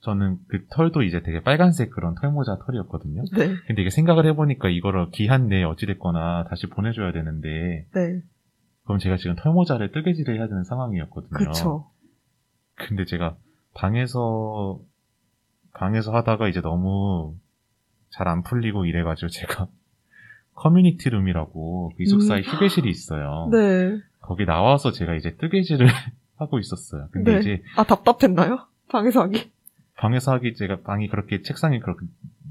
[0.00, 3.54] 저는 그 털도 이제 되게 빨간색 그런 털모자 털이었거든요 네.
[3.66, 8.22] 근데 이게 생각을 해보니까 이거를 기한 내에 어찌됐거나 다시 보내줘야 되는데, 네.
[8.84, 11.36] 그럼 제가 지금 털모자를 뜨개질을 해야 되는 상황이었거든요.
[11.36, 11.90] 그쵸.
[12.76, 13.36] 근데 제가
[13.74, 14.78] 방에서,
[15.74, 17.34] 방에서 하다가 이제 너무
[18.10, 19.66] 잘 안 풀리고 이래가지고 제가
[20.54, 22.42] 커뮤니티 룸이라고 그 기숙사에 음.
[22.42, 23.48] 휴게실이 있어요.
[23.52, 23.98] 네.
[24.20, 25.86] 거기 나와서 제가 이제 뜨개질을
[26.36, 27.08] 하고 있었어요.
[27.12, 27.40] 근데 네.
[27.40, 28.60] 이제 아, 답답했나요?
[28.88, 29.50] 방에서 하기?
[29.98, 32.06] 방에서 하기 제가 방이 그렇게 책상이 그렇게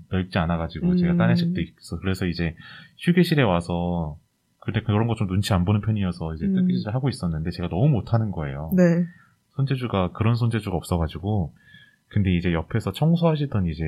[0.09, 0.97] 넓지 않아가지고 음.
[0.97, 1.99] 제가 딴 애집도 있어.
[1.99, 2.55] 그래서 이제
[2.99, 4.17] 휴게실에 와서
[4.59, 6.55] 근데 그런 거 좀 눈치 안 보는 편이어서 이제 음.
[6.55, 8.71] 뜨개질을 하고 있었는데 제가 너무 못하는 거예요.
[8.75, 9.05] 네.
[9.55, 11.53] 손재주가 그런 손재주가 없어가지고
[12.09, 13.83] 근데 이제 옆에서 청소하시던 이제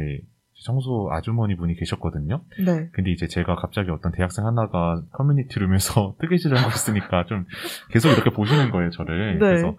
[0.65, 2.41] 청소 아주머니 분이 계셨거든요.
[2.65, 2.89] 네.
[2.91, 7.45] 근데 이제 제가 갑자기 어떤 대학생 하나가 커뮤니티 룸에서 뜨개질을 하고 있으니까 좀
[7.91, 9.33] 계속 이렇게 보시는 거예요, 저를.
[9.33, 9.39] 네.
[9.39, 9.77] 그래서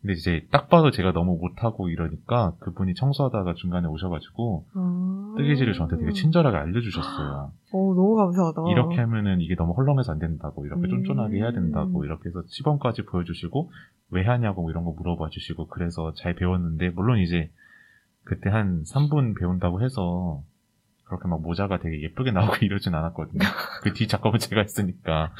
[0.00, 5.34] 근데 이제 딱 봐도 제가 너무 못하고 이러니까 그분이 청소하다가 중간에 오셔가지고 아.
[5.36, 7.52] 뜨개질을 저한테 되게 친절하게 알려주셨어요.
[7.72, 8.62] 어, 너무 감사하다.
[8.70, 11.04] 이렇게 하면은 이게 너무 헐렁해서 안 된다고, 이렇게 음.
[11.04, 13.70] 쫀쫀하게 해야 된다고, 이렇게 해서 시범까지 보여주시고,
[14.10, 17.50] 왜 하냐고 뭐 이런 거 물어봐 주시고, 그래서 잘 배웠는데, 물론 이제
[18.24, 20.42] 그때 한 3분 배운다고 해서,
[21.10, 23.40] 그렇게 막 모자가 되게 예쁘게 나오고 이러진 않았거든요.
[23.82, 25.34] 그 뒤 작업은 제가 했으니까.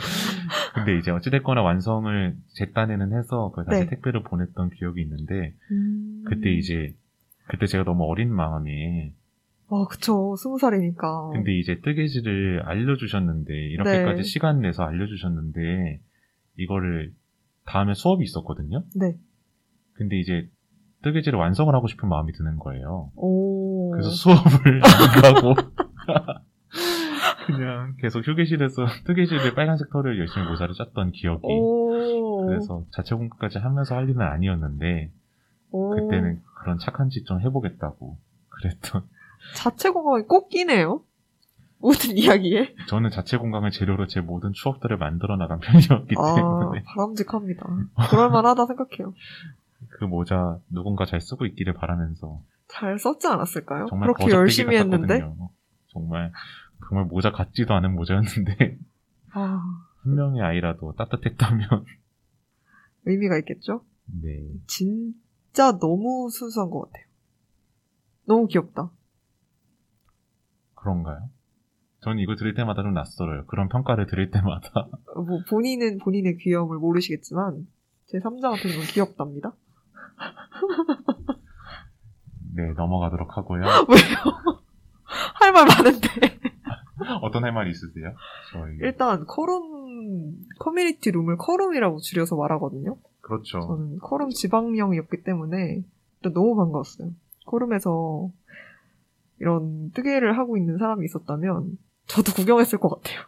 [0.75, 3.91] 근데 이제 어찌됐거나 완성을 제 딴에는 해서, 그 다시 네.
[3.91, 6.25] 택배를 보냈던 기억이 있는데, 음.
[6.27, 6.95] 그때 이제,
[7.49, 9.13] 그때 제가 너무 어린 마음에,
[9.73, 10.35] 아, 그쵸.
[10.37, 11.31] 스무 살이니까.
[11.33, 14.23] 근데 이제 뜨개질을 알려주셨는데 이렇게까지 네.
[14.25, 16.01] 시간 내서 알려주셨는데
[16.59, 17.13] 이거를
[17.67, 18.83] 다음에 수업이 있었거든요.
[18.97, 19.15] 네.
[19.93, 20.49] 근데 이제
[21.05, 23.13] 뜨개질을 완성을 하고 싶은 마음이 드는 거예요.
[23.15, 23.80] 오.
[23.93, 25.55] 그래서 수업을 안 가고
[27.47, 31.47] 그냥 계속 휴게실에서 뜨개질을 빨간색 털을 열심히 모자를 짰던 기억이.
[31.47, 32.47] 오.
[32.47, 35.11] 그래서 자체 공부까지 하면서 할 일은 아니었는데
[35.73, 35.91] 오.
[35.91, 38.17] 그때는 그런 착한 짓 좀 해보겠다고
[38.49, 39.03] 그랬던.
[39.57, 41.03] 자체 공감이 꼭 끼네요.
[41.79, 42.75] 모든 이야기에.
[42.89, 47.67] 저는 자체 공강을 재료로 제 모든 추억들을 만들어 나간 편이었기 아, 때문에 바람직합니다.
[48.11, 49.15] 그럴만하다 생각해요.
[49.89, 53.87] 그 모자 누군가 잘 쓰고 있기를 바라면서 잘 썼지 않았을까요?
[53.89, 55.21] 정말 그렇게 열심히 했는데.
[55.21, 55.51] 같았거든요.
[55.89, 56.33] 정말
[56.89, 58.79] 정말 모자 같지도 않은 모자였는데
[59.33, 59.63] 아,
[60.03, 61.69] 한 명의 아이라도 따뜻했다면
[63.07, 63.85] 의미가 있겠죠?
[64.23, 67.05] 네 진짜 너무 순수한 것 같아요.
[68.27, 68.91] 너무 귀엽다.
[70.75, 71.29] 그런가요?
[72.03, 73.45] 저는 이거 들을 때마다 좀 낯설어요.
[73.47, 77.67] 그런 평가를 들을 때마다 뭐 본인은 본인의 귀여움을 모르시겠지만
[78.07, 79.53] 제 3자한테는 너무 귀엽답니다.
[82.55, 83.63] 네 넘어가도록 하고요.
[83.89, 84.61] 왜요?
[85.41, 86.09] 할 말 많은데.
[87.23, 88.15] 어떤 할 말이 있으세요?
[88.53, 92.97] 저희 일단 커룸 커뮤니티 룸을 커룸이라고 줄여서 말하거든요.
[93.21, 93.61] 그렇죠.
[93.61, 95.83] 저는 커룸 지방령이었기 때문에
[96.17, 97.11] 일단 너무 반가웠어요.
[97.47, 98.31] 커룸에서
[99.39, 103.25] 이런 뜨개를 하고 있는 사람이 있었다면 저도 구경했을 것 같아요.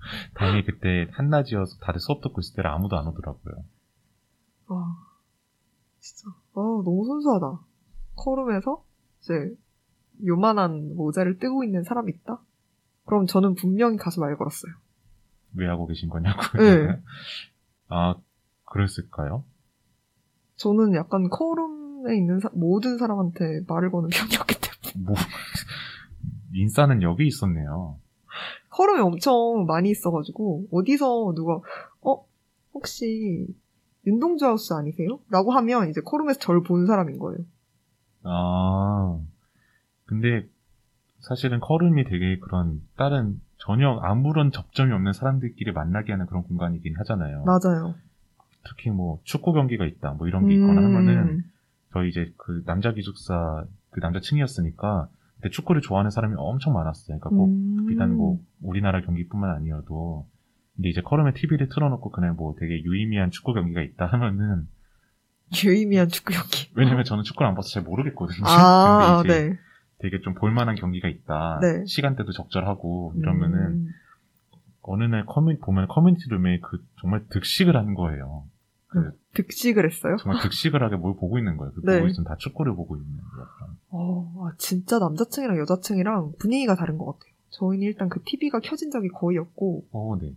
[0.34, 3.64] 다행히 그때 한낮이어서 다들 수업 듣고 있을 때라 아무도 안 오더라고요.
[4.68, 4.96] 아,
[6.00, 6.28] 진짜.
[6.54, 7.60] 아, 너무 순수하다.
[8.16, 8.84] 커룸에서
[9.20, 9.32] 이제
[10.26, 12.40] 요만한 모자를 뜨고 있는 사람이 있다?
[13.06, 14.72] 그럼 저는 분명히 가서 말 걸었어요.
[15.54, 16.40] 왜 하고 계신 거냐고.
[16.58, 16.86] 네.
[17.88, 18.14] 아
[18.64, 19.44] 그랬을까요?
[20.56, 25.06] 저는 약간 커룸에 있는 사- 모든 사람한테 말을 거는 편이었기 때문에.
[25.06, 25.16] 뭐
[26.54, 27.98] 인싸는 여기 있었네요.
[28.70, 31.60] 커룸이 엄청 많이 있어가지고, 어디서 누가,
[32.02, 32.24] 어,
[32.72, 33.46] 혹시
[34.06, 35.20] 윤동주 하우스 아니세요?
[35.30, 37.38] 라고 하면 이제 커룸에서 저를 본 사람인 거예요.
[38.24, 39.18] 아,
[40.06, 40.46] 근데
[41.20, 47.44] 사실은 커름이 되게 그런 다른 전혀 아무런 접점이 없는 사람들끼리 만나게 하는 그런 공간이긴 하잖아요.
[47.44, 47.94] 맞아요.
[48.64, 51.42] 특히 뭐 축구 경기가 있다, 뭐 이런 게 있거나 하면은 음,
[51.92, 57.18] 저희 이제 그 남자 기숙사 그 남자 층이었으니까 근데 축구를 좋아하는 사람이 엄청 많았어요.
[57.18, 57.86] 그러니까 꼭 음.
[57.86, 60.26] 비단 뭐 우리나라 경기뿐만 아니어도
[60.82, 64.66] 근데 이제 커름에 TV를 틀어놓고 그날 뭐 되게 유의미한 축구 경기가 있다 하면은
[65.64, 66.72] 유의미한 축구 경기.
[66.74, 68.44] 왜냐면 저는 축구를 안 봐서 잘 모르겠거든요.
[68.44, 69.58] 아, 근데 이제 네.
[69.98, 71.60] 되게 좀 볼만한 경기가 있다.
[71.62, 71.84] 네.
[71.86, 73.88] 시간대도 적절하고 이러면은 음,
[74.80, 78.44] 어느 날 커뮤니 보면 커뮤니티 룸에 그 정말 득식을 하는 거예요.
[78.88, 80.16] 그 득식을 했어요?
[80.20, 81.72] 정말 득식을 하게 뭘 보고 있는 거예요.
[81.74, 81.98] 그 네.
[81.98, 83.08] 보고 있으면 다 축구를 보고 있는
[83.38, 83.76] 약간.
[83.90, 87.32] 어, 아, 진짜 남자층이랑 여자층이랑 분위기가 다른 것 같아요.
[87.50, 90.34] 저희는 일단 그 TV가 켜진 적이 거의 없고, 어, 네.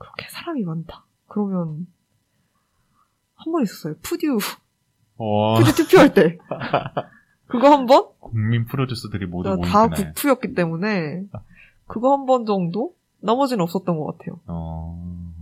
[0.00, 1.04] 그렇게 사람이 많다.
[1.28, 1.86] 그러면,
[3.34, 3.94] 한 번 있었어요.
[4.02, 4.38] 푸듀,
[5.16, 6.38] 어, 푸듀 투표할 때.
[7.46, 8.08] 그거 한 번?
[8.20, 9.88] 국민 프로듀서들이 모두 다.
[9.88, 11.24] 국프였기 때문에,
[11.86, 12.94] 그거 한 번 정도?
[13.22, 14.40] 나머지는 없었던 것 같아요.
[14.46, 15.32] 어,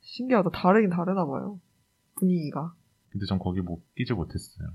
[0.00, 0.50] 신기하다.
[0.50, 1.58] 다르긴 다르나 봐요.
[2.16, 2.74] 분위기가.
[3.10, 4.68] 근데 전 거기 못 끼지 못했어요.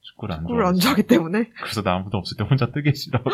[0.00, 0.74] 축구를 안 축구를 안.
[0.76, 1.50] 좋아하기 때문에.
[1.60, 3.30] 그래서 나 아무도 없을 때 혼자 뜨개 싫어 하고.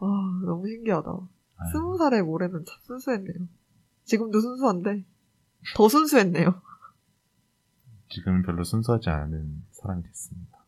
[0.00, 1.10] 아, 너무 신기하다.
[1.10, 3.48] 아유, 스무 살의 올해는 참 순수했네요.
[4.04, 5.04] 지금도 순수한데,
[5.74, 6.60] 더 순수했네요.
[8.10, 10.64] 지금은 별로 순수하지 않은 사람이 됐습니다.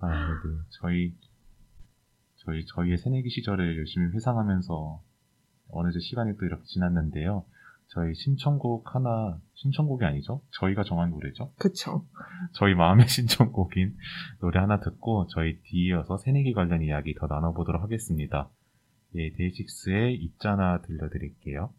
[0.00, 0.34] 아, 네.
[0.70, 1.16] 저희
[2.36, 5.02] 저희 저희의 새내기 시절을 열심히 회상하면서
[5.70, 7.44] 어느새 시간이 또 이렇게 지났는데요.
[7.88, 10.42] 저희 신청곡 하나 신청곡이 아니죠?
[10.60, 11.52] 저희가 정한 노래죠.
[11.58, 12.04] 그쵸.
[12.52, 13.96] 저희 마음의 신청곡인
[14.40, 18.50] 노래 하나 듣고 저희 뒤이어서 새내기 관련 이야기 더 나눠보도록 하겠습니다.
[19.14, 21.72] 예, 데이식스의 있잖아 들려드릴게요.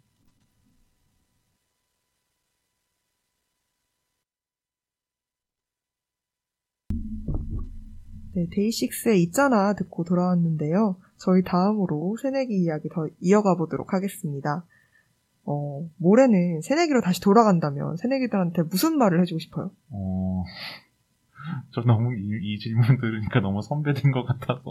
[8.34, 10.98] 네, 데이식스의 있잖아 듣고 돌아왔는데요.
[11.18, 14.66] 저희 다음으로 새내기 이야기 더 이어가 보도록 하겠습니다.
[15.46, 19.72] 어, 모레는 새내기로 다시 돌아간다면 새내기들한테 무슨 말을 해주고 싶어요?
[19.90, 20.44] 어,
[21.72, 24.62] 저 너무 이, 이 질문 들으니까 너무 선배된 것 같아서.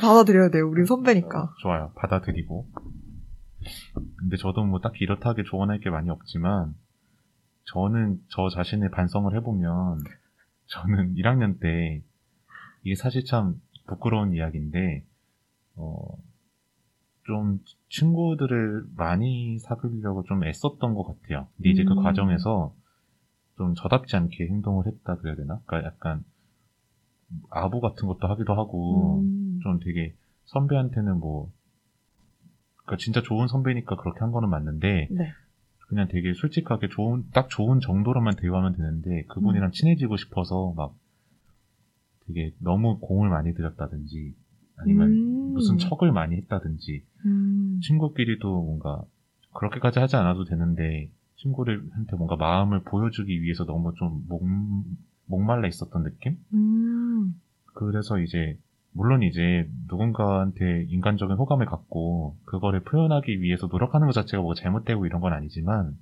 [0.00, 0.68] 받아들여야 돼요.
[0.68, 1.42] 우린 선배니까.
[1.42, 1.92] 어, 좋아요.
[1.96, 2.68] 받아들이고.
[4.18, 6.74] 근데 저도 뭐 딱히 이렇다하게 조언할 게 많이 없지만,
[7.64, 9.98] 저는 저 자신의 반성을 해보면,
[10.66, 12.02] 저는 1학년 때,
[12.82, 15.04] 이게 사실 참 부끄러운 이야기인데,
[15.76, 15.96] 어,
[17.26, 21.48] 좀 친구들을 많이 사귀려고 좀 애썼던 것 같아요.
[21.56, 22.02] 근데 이제 그 음.
[22.02, 22.74] 과정에서
[23.56, 25.60] 좀 저답지 않게 행동을 했다 그래야 되나?
[25.64, 26.24] 그러니까 약간
[27.50, 30.14] 아부 같은 것도 하기도 하고 음, 좀 되게
[30.44, 31.50] 선배한테는 뭐
[32.76, 35.32] 그러니까 진짜 좋은 선배니까 그렇게 한 거는 맞는데 네.
[35.88, 40.94] 그냥 되게 솔직하게 좋은 딱 좋은 정도로만 대화하면 되는데 그분이랑 친해지고 싶어서 막
[42.26, 44.34] 되게 너무 공을 많이 들였다든지
[44.76, 45.33] 아니면 음.
[45.54, 49.02] 무슨 척을 많이 했다든지 음, 친구끼리도 뭔가
[49.54, 54.44] 그렇게까지 하지 않아도 되는데 친구들한테 뭔가 마음을 보여주기 위해서 너무 좀 목,
[55.26, 56.38] 목말라 있었던 느낌?
[56.52, 57.34] 음,
[57.74, 58.58] 그래서 이제
[58.92, 65.20] 물론 이제 누군가한테 인간적인 호감을 갖고 그거를 표현하기 위해서 노력하는 것 자체가 뭐 잘못되고 이런
[65.20, 65.96] 건 아니지만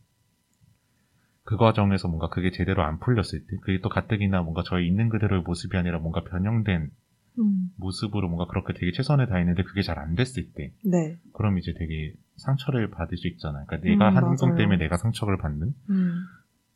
[1.44, 5.42] 그 과정에서 뭔가 그게 제대로 안 풀렸을 때 그게 또 가뜩이나 뭔가 저희 있는 그대로의
[5.42, 6.90] 모습이 아니라 뭔가 변형된
[7.39, 11.16] 음, 모습으로 뭔가 그렇게 되게 최선을 다했는데 그게 잘 안 됐을 때 네.
[11.33, 13.64] 그럼 이제 되게 상처를 받을 수 있잖아요.
[13.66, 14.57] 그러니까 내가 음, 한 행동.
[14.57, 16.14] 때문에 내가 상처를 받는 음,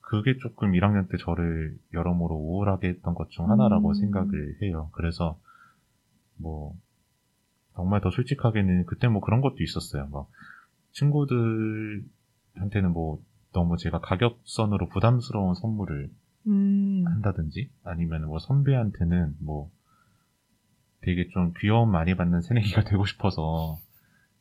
[0.00, 3.94] 그게 조금 1학년 때 저를 여러모로 우울하게 했던 것 중 하나라고 음.
[3.94, 4.90] 생각을 해요.
[4.92, 5.38] 그래서
[6.36, 6.74] 뭐
[7.74, 10.08] 정말 더 솔직하게는 그때 뭐 그런 것도 있었어요.
[10.10, 10.28] 막
[10.92, 16.10] 친구들한테는 뭐 너무 제가 가격선으로 부담스러운 선물을
[16.48, 19.70] 음, 한다든지 아니면 뭐 선배한테는 뭐
[21.02, 23.78] 되게 좀 귀여움 많이 받는 새내기가 되고 싶어서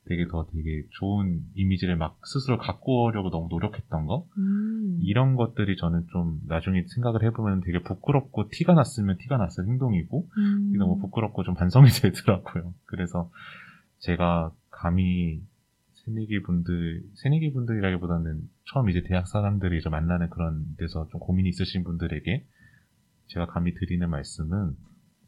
[0.07, 4.27] 되게 더 되게 좋은 이미지를 막 스스로 갖고 오려고 너무 노력했던 거?
[4.37, 10.27] 음, 이런 것들이 저는 좀 나중에 생각을 해보면 되게 부끄럽고 티가 났으면 티가 났을 행동이고
[10.37, 12.73] 음, 너무 부끄럽고 좀 반성이 되더라고요.
[12.85, 13.31] 그래서
[13.99, 15.41] 제가 감히
[16.05, 18.41] 새내기 분들, 새내기 분들이라기보다는
[18.71, 22.45] 처음 이제 대학 사람들이 이제 만나는 그런 데서 좀 고민이 있으신 분들에게
[23.27, 24.75] 제가 감히 드리는 말씀은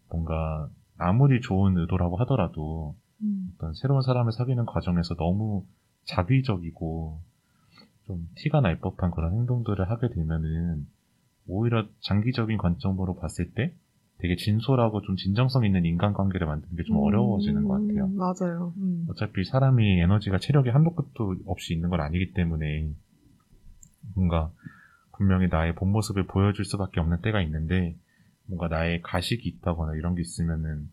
[0.09, 5.65] 뭔가 아무리 좋은 의도라고 하더라도 음, 어떤 새로운 사람을 사귀는 과정에서 너무
[6.05, 7.19] 자기적이고
[8.05, 10.87] 좀 티가 날 법한 그런 행동들을 하게 되면은
[11.47, 13.73] 오히려 장기적인 관점으로 봤을 때
[14.19, 18.05] 되게 진솔하고 좀 진정성 있는 인간관계를 만드는 게좀 어려워지는 것 같아요.
[18.05, 18.73] 음, 맞아요.
[18.77, 22.89] 음, 어차피 사람이 에너지가 체력이 한도 끝도 없이 있는 건 아니기 때문에
[24.15, 24.51] 뭔가
[25.17, 27.95] 분명히 나의 본 모습을 보여줄 수밖에 없는 때가 있는데
[28.47, 30.89] 뭔가 나의 가식이 있다거나 이런 게 있으면은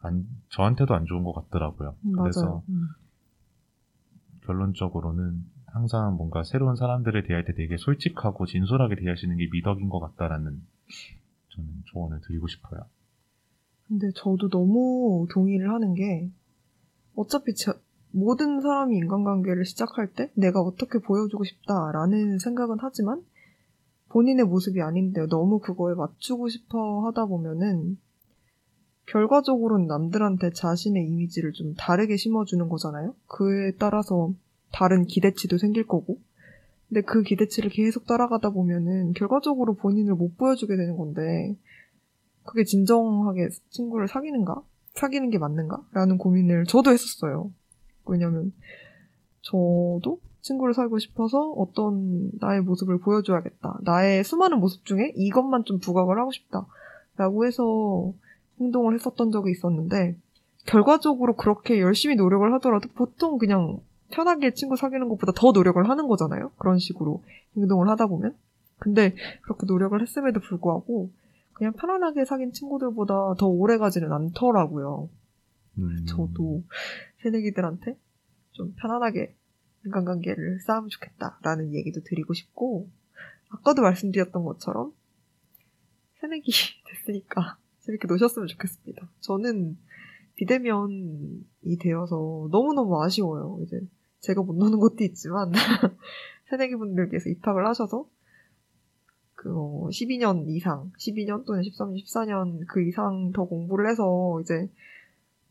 [0.00, 1.96] 안, 저한테도 안 좋은 것 같더라고요.
[2.04, 2.62] 음, 그래서 맞아요.
[2.68, 2.88] 음,
[4.44, 10.62] 결론적으로는 항상 뭔가 새로운 사람들을 대할 때 되게 솔직하고 진솔하게 대하시는 게 미덕인 것 같다라는
[11.50, 12.80] 저는 조언을 드리고 싶어요.
[13.88, 16.30] 근데 저도 너무 동의를 하는 게
[17.14, 17.74] 어차피 저-
[18.12, 23.22] 모든 사람이 인간관계를 시작할 때 내가 어떻게 보여주고 싶다라는 생각은 하지만
[24.16, 27.98] 본인의 모습이 아닌데 너무 그거에 맞추고 싶어 하다 보면은
[29.04, 33.14] 결과적으로는 남들한테 자신의 이미지를 좀 다르게 심어주는 거잖아요.
[33.26, 34.32] 그에 따라서
[34.72, 36.18] 다른 기대치도 생길 거고.
[36.88, 41.54] 근데 그 기대치를 계속 따라가다 보면은 결과적으로 본인을 못 보여주게 되는 건데
[42.42, 44.62] 그게 진정하게 친구를 사귀는가?
[44.94, 45.86] 사귀는 게 맞는가?
[45.92, 47.50] 라는 고민을 저도 했었어요.
[48.06, 48.54] 왜냐면,
[49.42, 53.78] 저도 친구를 사귀고 싶어서 어떤 나의 모습을 보여줘야겠다.
[53.82, 56.66] 나의 수많은 모습 중에 이것만 좀 부각을 하고 싶다.
[57.16, 58.12] 라고 해서
[58.60, 60.16] 행동을 했었던 적이 있었는데,
[60.66, 63.78] 결과적으로 그렇게 열심히 노력을 하더라도 보통 그냥
[64.10, 66.52] 편하게 친구 사귀는 것보다 더 노력을 하는 거잖아요?
[66.58, 67.22] 그런 식으로
[67.56, 68.36] 행동을 하다 보면.
[68.78, 71.10] 근데 그렇게 노력을 했음에도 불구하고,
[71.54, 75.08] 그냥 편안하게 사귄 친구들보다 더 오래 가지는 않더라고요.
[75.78, 76.62] 음, 저도
[77.22, 77.96] 새내기들한테
[78.52, 79.34] 좀 편안하게
[79.86, 82.88] 인간관계를 쌓으면 좋겠다라는 얘기도 드리고 싶고,
[83.48, 84.92] 아까도 말씀드렸던 것처럼
[86.20, 86.50] 새내기
[86.86, 89.08] 됐으니까 재밌게 노셨으면 좋겠습니다.
[89.20, 89.76] 저는
[90.34, 93.60] 비대면이 되어서 너무너무 아쉬워요.
[93.62, 93.80] 이제
[94.20, 95.52] 제가 못 노는 것도 있지만
[96.50, 98.08] 새내기 분들께서 입학을 하셔서
[99.34, 104.68] 그 12년 이상, 12년 또는 13년, 14년 그 이상 더 공부를 해서 이제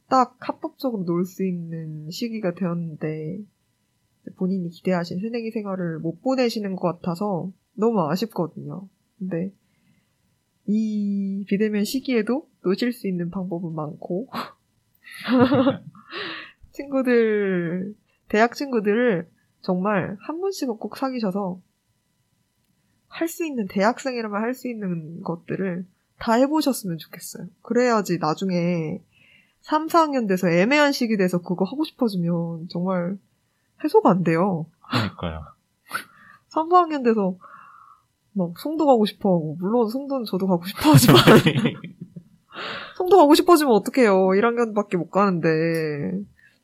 [0.10, 3.40] 딱 합법적으로 놀 수 있는 시기가 되었는데
[4.38, 8.88] 본인이 기대하신 새내기 생활을 못 보내시는 것 같아서 너무 아쉽거든요.
[9.20, 9.52] 근데
[10.66, 14.30] 이 비대면 시기에도 노실 수 있는 방법은 많고
[16.72, 17.96] 친구들
[18.28, 19.30] 대학 친구들을
[19.62, 21.62] 정말 한 번씩은 꼭 사귀셔서
[23.08, 25.86] 할 수 있는 대학생이라면 할 수 있는 것들을
[26.20, 27.48] 다 해보셨으면 좋겠어요.
[27.62, 29.02] 그래야지 나중에
[29.62, 33.18] 3, 4학년 돼서 애매한 시기 돼서 그거 하고 싶어지면 정말
[33.84, 34.66] 해소가 안 돼요.
[34.90, 35.42] 그러니까요.
[36.50, 37.38] 3, 4학년 돼서
[38.34, 41.22] 막 송도 가고 싶어 하고 물론 송도는 저도 가고 싶어 하지만
[42.98, 44.14] 송도 가고 싶어지면 어떡해요.
[44.16, 45.48] 1학년밖에 못 가는데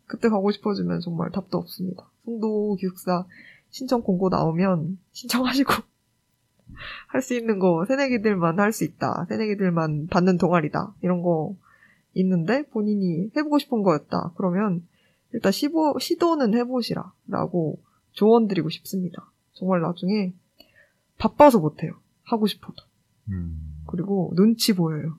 [0.06, 2.10] 그때 가고 싶어지면 정말 답도 없습니다.
[2.26, 3.26] 송도 기숙사
[3.70, 5.72] 신청 공고 나오면 신청하시고
[7.08, 9.26] 할 수 있는 거 새내기들만 할 수 있다.
[9.30, 10.94] 새내기들만 받는 동아리다.
[11.02, 11.56] 이런 거
[12.14, 14.32] 있는데 본인이 해보고 싶은 거였다.
[14.36, 14.86] 그러면
[15.34, 17.14] 일단 시보, 시도는 해보시라.
[17.28, 17.82] 라고
[18.12, 19.32] 조언 드리고 싶습니다.
[19.54, 20.34] 정말 나중에
[21.18, 21.94] 바빠서 못해요.
[22.24, 22.84] 하고 싶어도.
[23.30, 23.84] 음.
[23.88, 25.18] 그리고 눈치 보여요.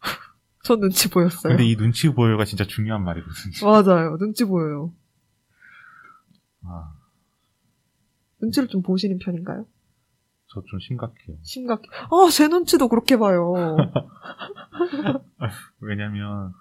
[0.64, 1.52] 전 눈치 보였어요.
[1.56, 3.52] 근데 이 눈치 보여가 진짜 중요한 말이거든요.
[3.64, 4.16] 맞아요.
[4.18, 4.92] 눈치 보여요.
[6.64, 6.92] 아,
[8.40, 9.66] 눈치를 좀 보시는 편인가요?
[10.48, 11.38] 저 좀 심각해요.
[11.42, 11.82] 심각해.
[11.92, 13.54] 아, 제 눈치도 그렇게 봐요.
[15.80, 16.52] 왜냐면,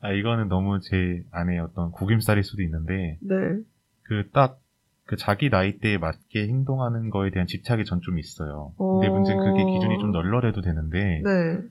[0.00, 3.36] 아, 이거는 너무 제 안에 어떤 구김살일 수도 있는데, 네.
[4.02, 4.60] 그 딱,
[5.04, 8.72] 그 자기 나이대에 맞게 행동하는 거에 대한 집착이 전 좀 있어요.
[8.76, 9.10] 근데 어.
[9.10, 11.62] 문제는 그게 기준이 좀 널널해도 되는데, 네.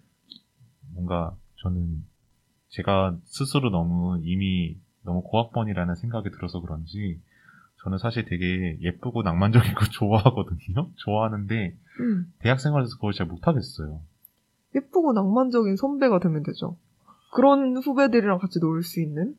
[0.93, 2.03] 뭔가 저는
[2.69, 7.21] 제가 스스로 너무 이미 너무 고학번이라는 생각이 들어서 그런지,
[7.83, 10.89] 저는 사실 되게 예쁘고 낭만적인 거 좋아하거든요?
[10.95, 12.33] 좋아하는데, 음.
[12.39, 14.01] 대학 생활에서 그걸 잘 못하겠어요.
[14.75, 16.75] 예쁘고 낭만적인 선배가 되면 되죠.
[17.38, 19.35] 그런 후배들이랑 같이 놀 수 있는?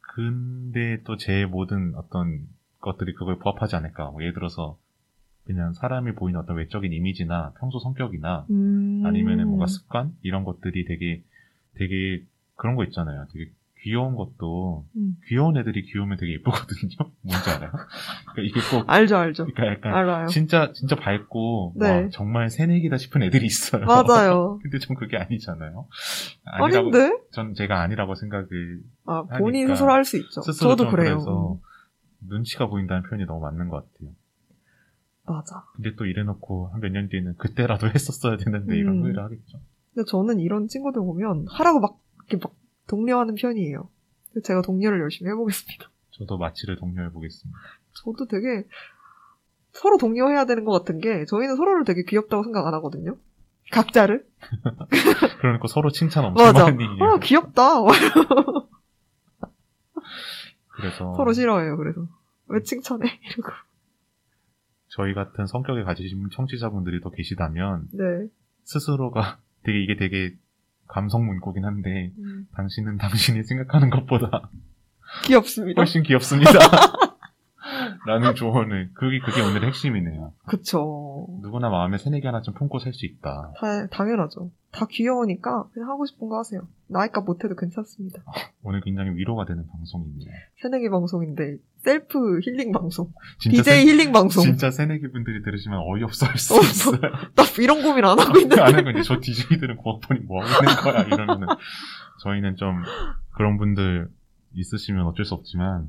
[0.00, 2.46] 근데 또 제 모든 어떤
[2.80, 4.10] 것들이 그걸 부합하지 않을까.
[4.10, 4.78] 뭐 예를 들어서
[5.44, 9.02] 그냥 사람이 보이는 어떤 외적인 이미지나 평소 성격이나 음.
[9.04, 11.22] 아니면은 뭔가 습관 이런 것들이 되게
[11.74, 12.24] 되게
[12.56, 13.26] 그런 거 있잖아요.
[13.32, 13.50] 되게
[13.82, 15.16] 귀여운 것도 음.
[15.26, 17.10] 귀여운 애들이 귀여우면 되게 예쁘거든요.
[17.22, 17.72] 뭔지 알아요?
[18.32, 19.46] 그러니까 이게 꼭 알죠, 알죠.
[19.46, 20.26] 그러니까 약간 알아요.
[20.28, 21.90] 진짜 진짜 밝고 네.
[22.04, 23.84] 와, 정말 새내기다 싶은 애들이 있어요.
[23.84, 24.58] 맞아요.
[24.62, 25.88] 근데 전 그게 아니잖아요.
[26.44, 27.18] 아니라고 아닌데?
[27.32, 30.42] 전 제가 아니라고 생각을 아, 본인 스스로 할 수 있죠.
[30.42, 31.16] 스스로 저도 좀 그래요.
[31.16, 31.60] 그래서
[32.28, 34.10] 눈치가 보인다는 표현이 너무 맞는 것 같아요.
[35.26, 35.64] 맞아.
[35.74, 39.02] 근데 또 이래놓고 한 몇 년 뒤에는 그때라도 했었어야 되는데 이런 음.
[39.02, 39.58] 후회를 하겠죠.
[39.94, 41.98] 근데 저는 이런 친구들 보면 하라고 막
[42.28, 42.54] 이렇게 막
[42.86, 43.88] 독려하는 편이에요.
[44.44, 45.90] 제가 독려를 열심히 해보겠습니다.
[46.10, 47.58] 저도 마취를 독려해 보겠습니다.
[48.04, 48.66] 저도 되게
[49.72, 53.16] 서로 독려해야 되는 것 같은 게 저희는 서로를 되게 귀엽다고 생각 안 하거든요.
[53.70, 54.26] 각자를.
[55.40, 56.64] 그러니까 서로 칭찬 엄청 맞아.
[56.64, 56.84] 많이.
[57.00, 57.80] 아 귀엽다.
[60.68, 61.76] 그래서 서로 싫어해요.
[61.76, 62.06] 그래서
[62.48, 63.04] 왜 칭찬해?
[63.32, 63.52] 이러고.
[64.88, 68.28] 저희 같은 성격을 가지신 청취자분들이 더 계시다면 네.
[68.64, 70.34] 스스로가 되게 이게 되게
[70.92, 74.50] 감성 문구긴 한데 음, 당신은 당신이 생각하는 것보다
[75.24, 75.80] 귀엽습니다.
[75.80, 76.52] 훨씬 귀엽습니다.
[78.06, 80.32] 라는 조언을 그게 그게 오늘의 핵심이네요.
[80.46, 81.26] 그쵸.
[81.42, 83.52] 누구나 마음에 새내기 하나 좀 품고 살 수 있다.
[83.60, 84.50] 다, 당연하죠.
[84.72, 86.62] 다 귀여우니까 그냥 하고 싶은 거 하세요.
[86.88, 88.22] 나이값 못해도 괜찮습니다.
[88.62, 90.30] 오늘 굉장히 위로가 되는 방송이네요.
[90.62, 93.12] 새내기 방송인데 셀프 힐링 방송.
[93.38, 94.42] 진짜 BJ 힐링 방송.
[94.42, 97.00] 진짜 새내기 분들이 들으시면 어이없어 할수 어, 있어요.
[97.36, 98.60] 나 이런 고민 안 하고 있는데.
[98.62, 101.46] 안 하고 이제 저 DJ들은 고학번이 뭐 하고 있는 거야 이러면은
[102.22, 102.82] 저희는 좀
[103.36, 104.08] 그런 분들
[104.54, 105.88] 있으시면 어쩔 수 없지만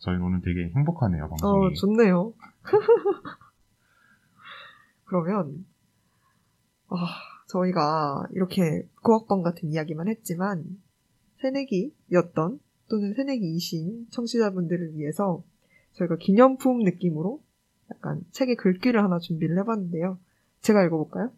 [0.00, 1.66] 저희는 오늘 되게 행복하네요 방송이.
[1.66, 2.32] 어, 좋네요.
[5.04, 5.64] 그러면,
[6.88, 6.94] 아,
[7.48, 10.64] 저희가 이렇게 고학번 같은 이야기만 했지만,
[11.40, 15.42] 새내기였던 또는 새내기이신 청취자분들을 위해서
[15.92, 17.42] 저희가 기념품 느낌으로
[17.90, 20.18] 약간 책의 글귀를 하나 준비를 해봤는데요.
[20.60, 21.32] 제가 읽어볼까요?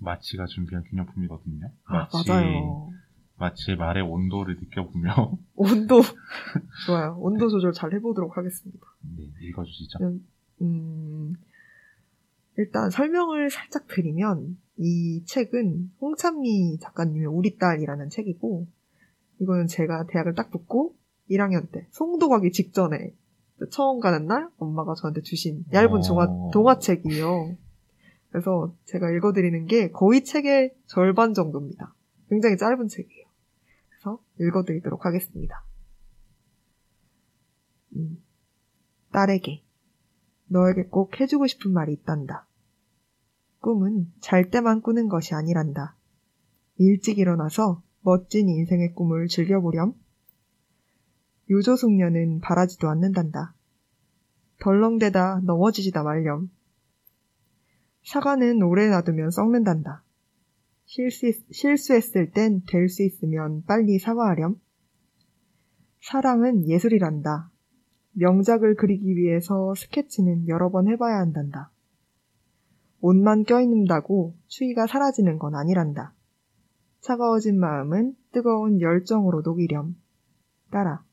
[0.00, 1.70] 마치가 준비한 기념품이거든요.
[1.84, 2.90] 아, 마치, 맞아요.
[3.36, 6.00] 마치 말의 온도를 느껴보며 온도.
[6.86, 7.16] 좋아요.
[7.18, 8.86] 온도 조절 잘 해보도록 하겠습니다.
[9.16, 9.98] 네, 읽어주시죠.
[10.62, 11.34] 음,
[12.56, 18.66] 일단 설명을 살짝 드리면 이 책은 홍찬미 작가님의 우리 딸이라는 책이고
[19.40, 20.94] 이거는 제가 대학을 딱 붙고
[21.30, 23.14] 1학년 때 송도 가기 직전에
[23.70, 26.02] 처음 가는 날 엄마가 저한테 주신 얇은 어.
[26.02, 27.56] 동화, 동화책이에요.
[28.30, 31.94] 그래서 제가 읽어드리는 게 거의 책의 절반 정도입니다.
[32.28, 33.21] 굉장히 짧은 책이에요.
[34.42, 35.64] 읽어드리도록 하겠습니다.
[37.96, 38.22] 음,
[39.12, 39.62] 딸에게
[40.46, 42.46] 너에게 꼭 해주고 싶은 말이 있단다.
[43.60, 45.96] 꿈은 잘 때만 꾸는 것이 아니란다.
[46.76, 49.94] 일찍 일어나서 멋진 인생의 꿈을 즐겨보렴.
[51.50, 53.54] 요조숙녀는 바라지도 않는단다.
[54.60, 56.50] 덜렁대다 넘어지지다 말렴.
[58.04, 60.01] 사과는 오래 놔두면 썩는단다.
[60.84, 64.56] 실수, 실수 했을 땐 될 수 있으면 빨리 사과하렴.
[66.02, 67.50] 사랑은 예술이란다.
[68.14, 71.70] 명작을 그리기 위해서 스케치는 여러 번 해봐야 한단다.
[73.00, 76.14] 옷만 껴있는다고 추위가 사라지는 건 아니란다.
[77.00, 79.96] 차가워진 마음은 뜨거운 열정으로 녹이렴.
[80.70, 81.04] 따라.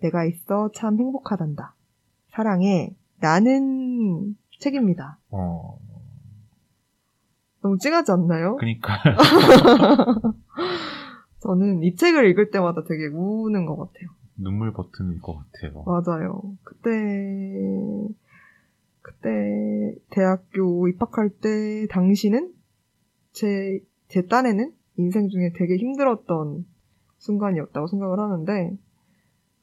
[0.00, 1.74] 내가 있어 참 행복하단다.
[2.30, 2.96] 사랑해.
[3.20, 5.18] 나는 책입니다.
[5.30, 5.78] 어,
[7.64, 8.56] 너무 찡하지 않나요?
[8.56, 8.92] 그니까.
[11.40, 14.10] 저는 이 책을 읽을 때마다 되게 우는 것 같아요.
[14.36, 15.82] 눈물 버튼일 것 같아요.
[15.86, 16.42] 맞아요.
[16.62, 16.90] 그때,
[19.00, 22.52] 그때 대학교 입학할 때 당시는
[23.32, 26.66] 제, 제 딴에는 인생 중에 되게 힘들었던
[27.16, 28.76] 순간이었다고 생각을 하는데,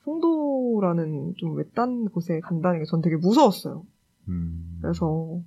[0.05, 3.83] 송도라는 좀 외딴 곳에 간다는 게 전 되게 무서웠어요.
[4.27, 5.39] 음, 그래서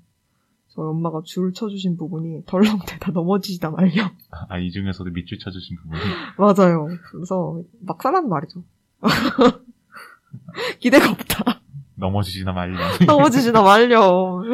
[0.75, 4.11] 저희 엄마가 줄 쳐주신 부분이 덜렁대다 넘어지지다 말렴.
[4.49, 6.01] 아, 이 중에서도 밑줄 쳐주신 부분이.
[6.37, 6.89] 맞아요.
[7.11, 8.65] 그래서 막사라는 말이죠.
[10.81, 11.61] 기대가 없다.
[11.95, 12.79] 넘어지지나 말려.
[13.07, 14.53] 넘어지지다 말렴.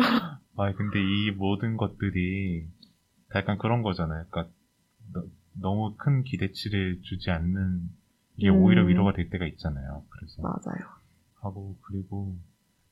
[0.57, 2.67] 아, 근데 이 모든 것들이
[3.31, 4.27] 다 약간 그런 거잖아요.
[4.29, 4.53] 그러니까
[5.15, 5.23] 너,
[5.59, 7.89] 너무 큰 기대치를 주지 않는
[8.37, 8.57] 이게 음.
[8.57, 10.05] 오히려 위로가 될 때가 있잖아요.
[10.11, 10.87] 그래서 맞아요.
[11.41, 12.37] 하고 그리고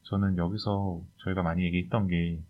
[0.05, 2.41] 저는 여기서 저희가 많이 얘기했던 게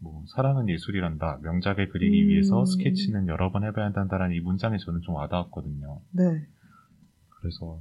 [0.00, 1.38] 뭐 사랑은 예술이란다.
[1.42, 2.28] 명작을 그리기 음.
[2.28, 6.00] 위해서 스케치는 여러 번 해봐야 한다는 이 문장이 저는 좀 와닿았거든요.
[6.12, 6.46] 네.
[7.40, 7.80] 그래서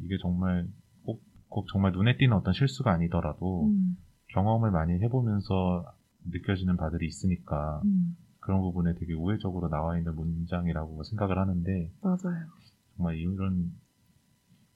[0.00, 0.66] 이게 정말
[1.04, 3.96] 꼭, 꼭 정말 눈에 띄는 어떤 실수가 아니더라도 음,
[4.28, 5.84] 경험을 많이 해보면서
[6.30, 12.46] 느껴지는 바들이 있으니까 음, 그런 부분에 되게 우회적으로 나와 있는 문장이라고 생각을 하는데 맞아요.
[12.96, 13.70] 정말 이런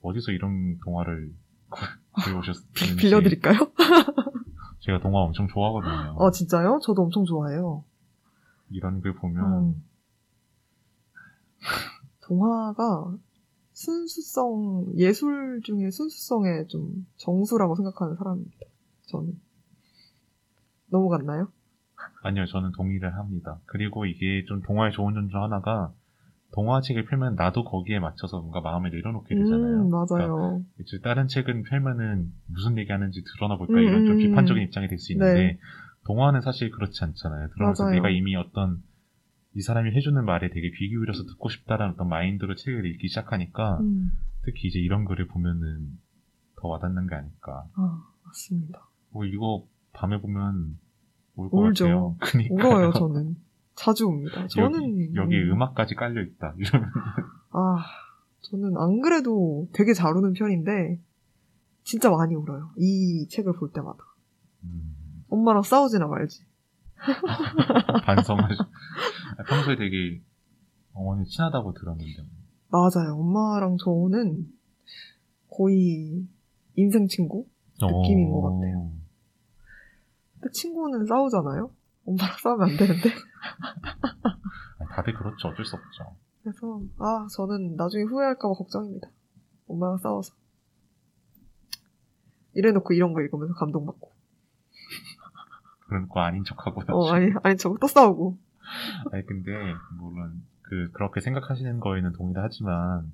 [0.01, 1.33] 어디서 이런 동화를
[2.23, 3.57] 구해오셨는지 빌려드릴까요?
[4.79, 6.15] 제가 동화 엄청 좋아하거든요.
[6.17, 6.79] 어, 진짜요?
[6.81, 7.83] 저도 엄청 좋아해요.
[8.69, 9.43] 이런 글 보면
[9.75, 9.83] 음.
[12.21, 13.17] 동화가
[13.73, 18.57] 순수성, 예술 중에 순수성의 좀 정수라고 생각하는 사람입니다.
[19.07, 19.39] 저는.
[20.91, 21.47] 넘어갔나요?
[22.23, 23.59] 아니요 저는 동의를 합니다.
[23.65, 25.93] 그리고 이게 좀 동화의 좋은 점 중 하나가
[26.53, 29.83] 동화책을 펴면 나도 거기에 맞춰서 뭔가 마음을 내려놓게 되잖아요.
[29.83, 30.61] 음, 그러니까 맞아요.
[30.79, 34.97] 이제 다른 책은 펼면은 무슨 얘기하는지 드러나 볼까 음, 이런 좀 음, 비판적인 입장이 될
[34.97, 35.59] 수 있는데 네.
[36.05, 37.49] 동화는 사실 그렇지 않잖아요.
[37.53, 37.95] 들어면서 맞아요.
[37.95, 38.81] 내가 이미 어떤
[39.55, 44.11] 이 사람이 해주는 말에 되게 귀 기울여서 듣고 싶다라는 어떤 마인드로 책을 읽기 시작하니까 음,
[44.43, 45.87] 특히 이제 이런 글을 보면은
[46.59, 47.65] 더 와닿는 게 아닐까.
[47.75, 48.87] 아, 맞습니다.
[49.11, 50.77] 뭐 이거 밤에 보면
[51.35, 51.85] 올것 울죠.
[51.85, 52.15] 같아요.
[52.19, 53.35] 그니까 울어요, 저는.
[53.79, 54.45] 자주 웁니다.
[54.47, 55.15] 저는.
[55.15, 56.53] 여기, 음, 음악까지 깔려 있다.
[56.57, 56.89] 이러면
[57.51, 57.77] 아,
[58.41, 60.99] 저는 안 그래도 되게 잘 우는 편인데,
[61.83, 62.71] 진짜 많이 울어요.
[62.77, 63.99] 이 책을 볼 때마다.
[64.65, 66.43] 음, 엄마랑 싸우지나 말지.
[68.03, 68.43] 반성을
[69.47, 70.21] 평소에 되게
[70.91, 72.23] 어머니 친하다고 들었는데
[72.67, 73.15] 맞아요.
[73.15, 74.45] 엄마랑 저는
[75.49, 76.27] 거의
[76.75, 77.47] 인생 친구?
[77.81, 78.91] 느낌인 것 같아요.
[80.33, 81.71] 근데 친구는 싸우잖아요?
[82.09, 83.09] 엄마랑 싸우면 안 되는데.
[84.79, 85.49] 아, 다들 그렇죠.
[85.49, 86.15] 어쩔 수 없죠.
[86.43, 89.09] 그래서, 아, 저는 나중에 후회할까봐 걱정입니다.
[89.67, 90.33] 엄마랑 싸워서.
[92.55, 94.11] 이래놓고 이런 거 읽으면서 감동받고.
[95.87, 98.37] 그런 거 아닌 척하고 어, 아니, 아니, 저거 또 싸우고.
[99.11, 99.51] 아니 근데
[99.97, 103.11] 물론 그 그렇게 생각하시는 거에는 동의를 하지만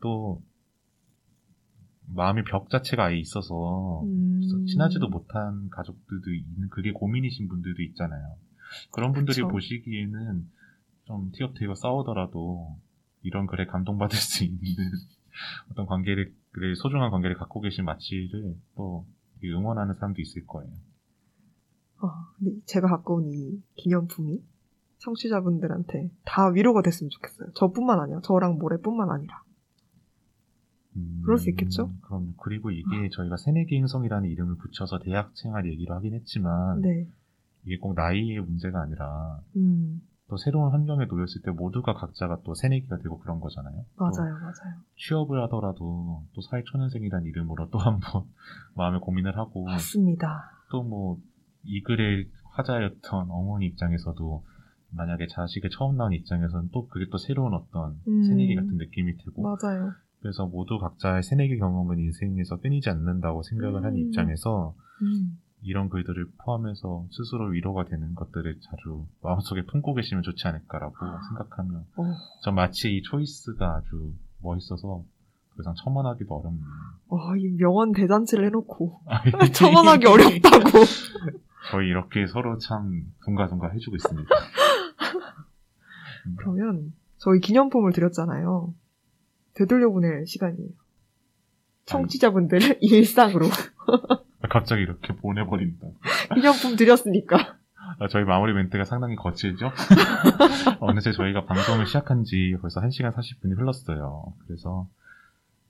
[0.00, 0.40] 또
[2.14, 8.36] 마음의 벽 자체가 아예 있어서 음, 친하지도 못한 가족들도 있는 그게 고민이신 분들도 있잖아요.
[8.90, 9.48] 그런 분들이 그쵸.
[9.48, 10.46] 보시기에는
[11.04, 12.76] 좀 티격태격 싸우더라도
[13.22, 14.60] 이런 글에 감동받을 수 있는
[15.70, 16.32] 어떤 관계를
[16.76, 19.06] 소중한 관계를 갖고 계신 마치를 또
[19.44, 20.72] 응원하는 사람도 있을 거예요.
[21.98, 24.42] 아, 근데 제가 갖고 온 이 기념품이
[24.98, 27.52] 청취자분들한테 다 위로가 됐으면 좋겠어요.
[27.54, 29.42] 저뿐만 아니라, 저랑 모래뿐만 아니라.
[30.96, 31.92] 음, 그럴 수 있겠죠?
[32.02, 37.08] 그럼 그리고 이게 저희가 새내기 행성이라는 이름을 붙여서 대학 생활 얘기를 하긴 했지만 네.
[37.64, 42.98] 이게 꼭 나이의 문제가 아니라 음, 또 새로운 환경에 놓였을 때 모두가 각자가 또 새내기가
[42.98, 43.84] 되고 그런 거잖아요.
[43.96, 44.80] 또 맞아요, 맞아요.
[44.96, 48.24] 취업을 하더라도 또 사회초년생이라는 이름으로 또 한번
[48.76, 50.50] 마음의 고민을 하고 맞습니다.
[50.70, 51.18] 또 뭐
[51.64, 54.44] 이 글의 화자였던 어머니 입장에서도
[54.90, 58.22] 만약에 자식이 처음 낳은 입장에서는 또 그게 또 새로운 어떤 음.
[58.24, 59.92] 새내기 같은 느낌이 들고 맞아요.
[60.22, 63.98] 그래서 모두 각자의 새내기 경험은 인생에서 끊이지 않는다고 생각을 하는 음.
[63.98, 65.38] 입장에서 음.
[65.62, 70.94] 이런 글들을 포함해서 스스로 위로가 되는 것들을 자주 마음속에 품고 계시면 좋지 않을까라고
[71.28, 72.04] 생각하면 어.
[72.42, 75.04] 전 마치 이 초이스가 아주 멋있어서
[75.54, 76.64] 더 이상 첨언하기도 어렵네요.
[77.08, 79.22] 와, 이 명언 대잔치를 해놓고 아,
[79.52, 80.64] 첨언하기 어렵다고.
[81.70, 84.28] 저희 이렇게 서로 참 동가동가 해주고 있습니다.
[86.38, 88.74] 그러면 저희 기념품을 드렸잖아요.
[89.54, 90.70] 되돌려보낼 시간이에요.
[91.84, 93.46] 청취자분들 일상으로
[94.48, 95.88] 갑자기 이렇게 보내버린다.
[96.34, 97.58] 기념품 드렸으니까.
[97.98, 99.70] 아, 저희 마무리 멘트가 상당히 거칠죠?
[100.80, 104.32] 어느새 저희가 방송을 시작한 지 벌써 1시간 40분이 흘렀어요.
[104.46, 104.88] 그래서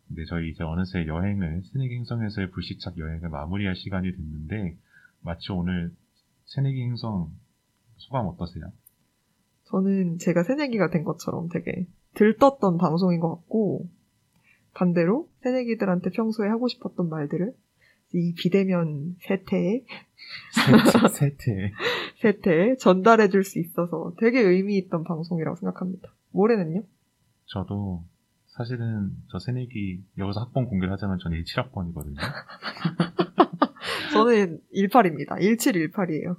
[0.08, 4.76] 근데 저희 이제 어느새 여행을 새내기 행성에서의 불시착 여행을 마무리할 시간이 됐는데
[5.22, 5.92] 마치 오늘
[6.44, 7.30] 새내기 행성
[7.96, 8.64] 소감 어떠세요?
[9.64, 13.88] 저는 제가 새내기가 된 것처럼 되게 들떴던 방송인 것 같고
[14.74, 17.52] 반대로 새내기들한테 평소에 하고 싶었던 말들을
[18.14, 19.84] 이 비대면 세태에
[20.52, 21.72] 세태, 세태.
[22.20, 26.08] 세태에 전달해 줄 수 있어서 되게 의미 있던 방송이라고 생각합니다.
[26.32, 26.82] 모레는요?
[27.46, 28.04] 저도
[28.46, 32.16] 사실은 저 새내기 여기서 학번 공개를 하자면 저는 17학번이거든요.
[34.12, 35.38] 저는 18입니다.
[35.40, 36.36] 1718이에요.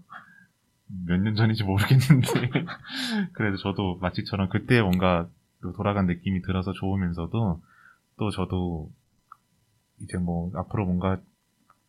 [1.08, 2.28] 몇 년 전인지 모르겠는데
[3.34, 7.61] 그래도 저도 마치처럼 그때 뭔가 또 돌아간 느낌이 들어서 좋으면서도
[8.18, 8.91] 또 저도
[10.02, 11.22] 이제 뭐 앞으로 뭔가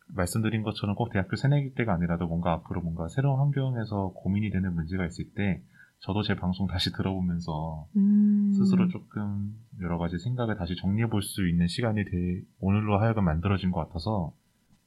[0.07, 5.05] 말씀드린 것처럼 꼭 대학교 새내기 때가 아니라도 뭔가 앞으로 뭔가 새로운 환경에서 고민이 되는 문제가
[5.05, 5.61] 있을 때
[5.99, 8.51] 저도 제 방송 다시 들어보면서 음...
[8.53, 13.71] 스스로 조금 여러 가지 생각을 다시 정리해 볼 수 있는 시간이 돼 오늘로 하여금 만들어진
[13.71, 14.31] 것 같아서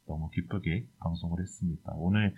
[0.07, 1.91] 너무 기쁘게 방송을 했습니다.
[1.95, 2.33] 오늘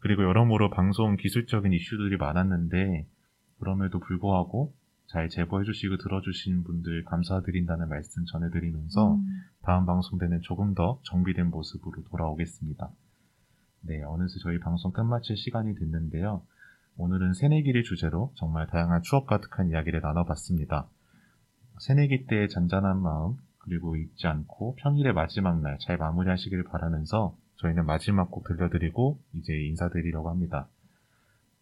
[0.00, 3.06] 그리고 여러모로 방송 기술적인 이슈들이 많았는데
[3.60, 4.74] 그럼에도 불구하고
[5.14, 9.24] 잘 제보해 주시고 들어주신 분들 감사드린다는 말씀 전해드리면서 음.
[9.62, 12.90] 다음 방송 때는 조금 더 정비된 모습으로 돌아오겠습니다.
[13.82, 16.42] 네, 어느새 저희 방송 끝마칠 시간이 됐는데요.
[16.96, 20.88] 오늘은 새내기를 주제로 정말 다양한 추억 가득한 이야기를 나눠봤습니다.
[21.78, 28.32] 새내기 때의 잔잔한 마음, 그리고 잊지 않고 평일의 마지막 날 잘 마무리하시길 바라면서 저희는 마지막
[28.32, 30.66] 곡 들려드리고 이제 인사드리려고 합니다.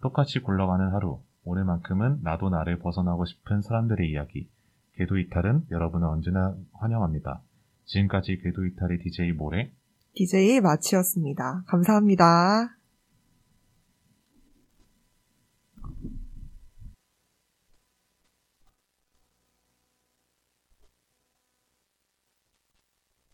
[0.00, 4.48] 똑같이 굴러가는 하루, 오늘만큼은 나도 나를 벗어나고 싶은 사람들의 이야기,
[4.94, 7.42] 궤도 이탈은 여러분을 언제나 환영합니다.
[7.86, 9.72] 지금까지 궤도 이탈의 DJ 모래,
[10.14, 11.64] DJ 마치였습니다.
[11.66, 12.81] 감사합니다.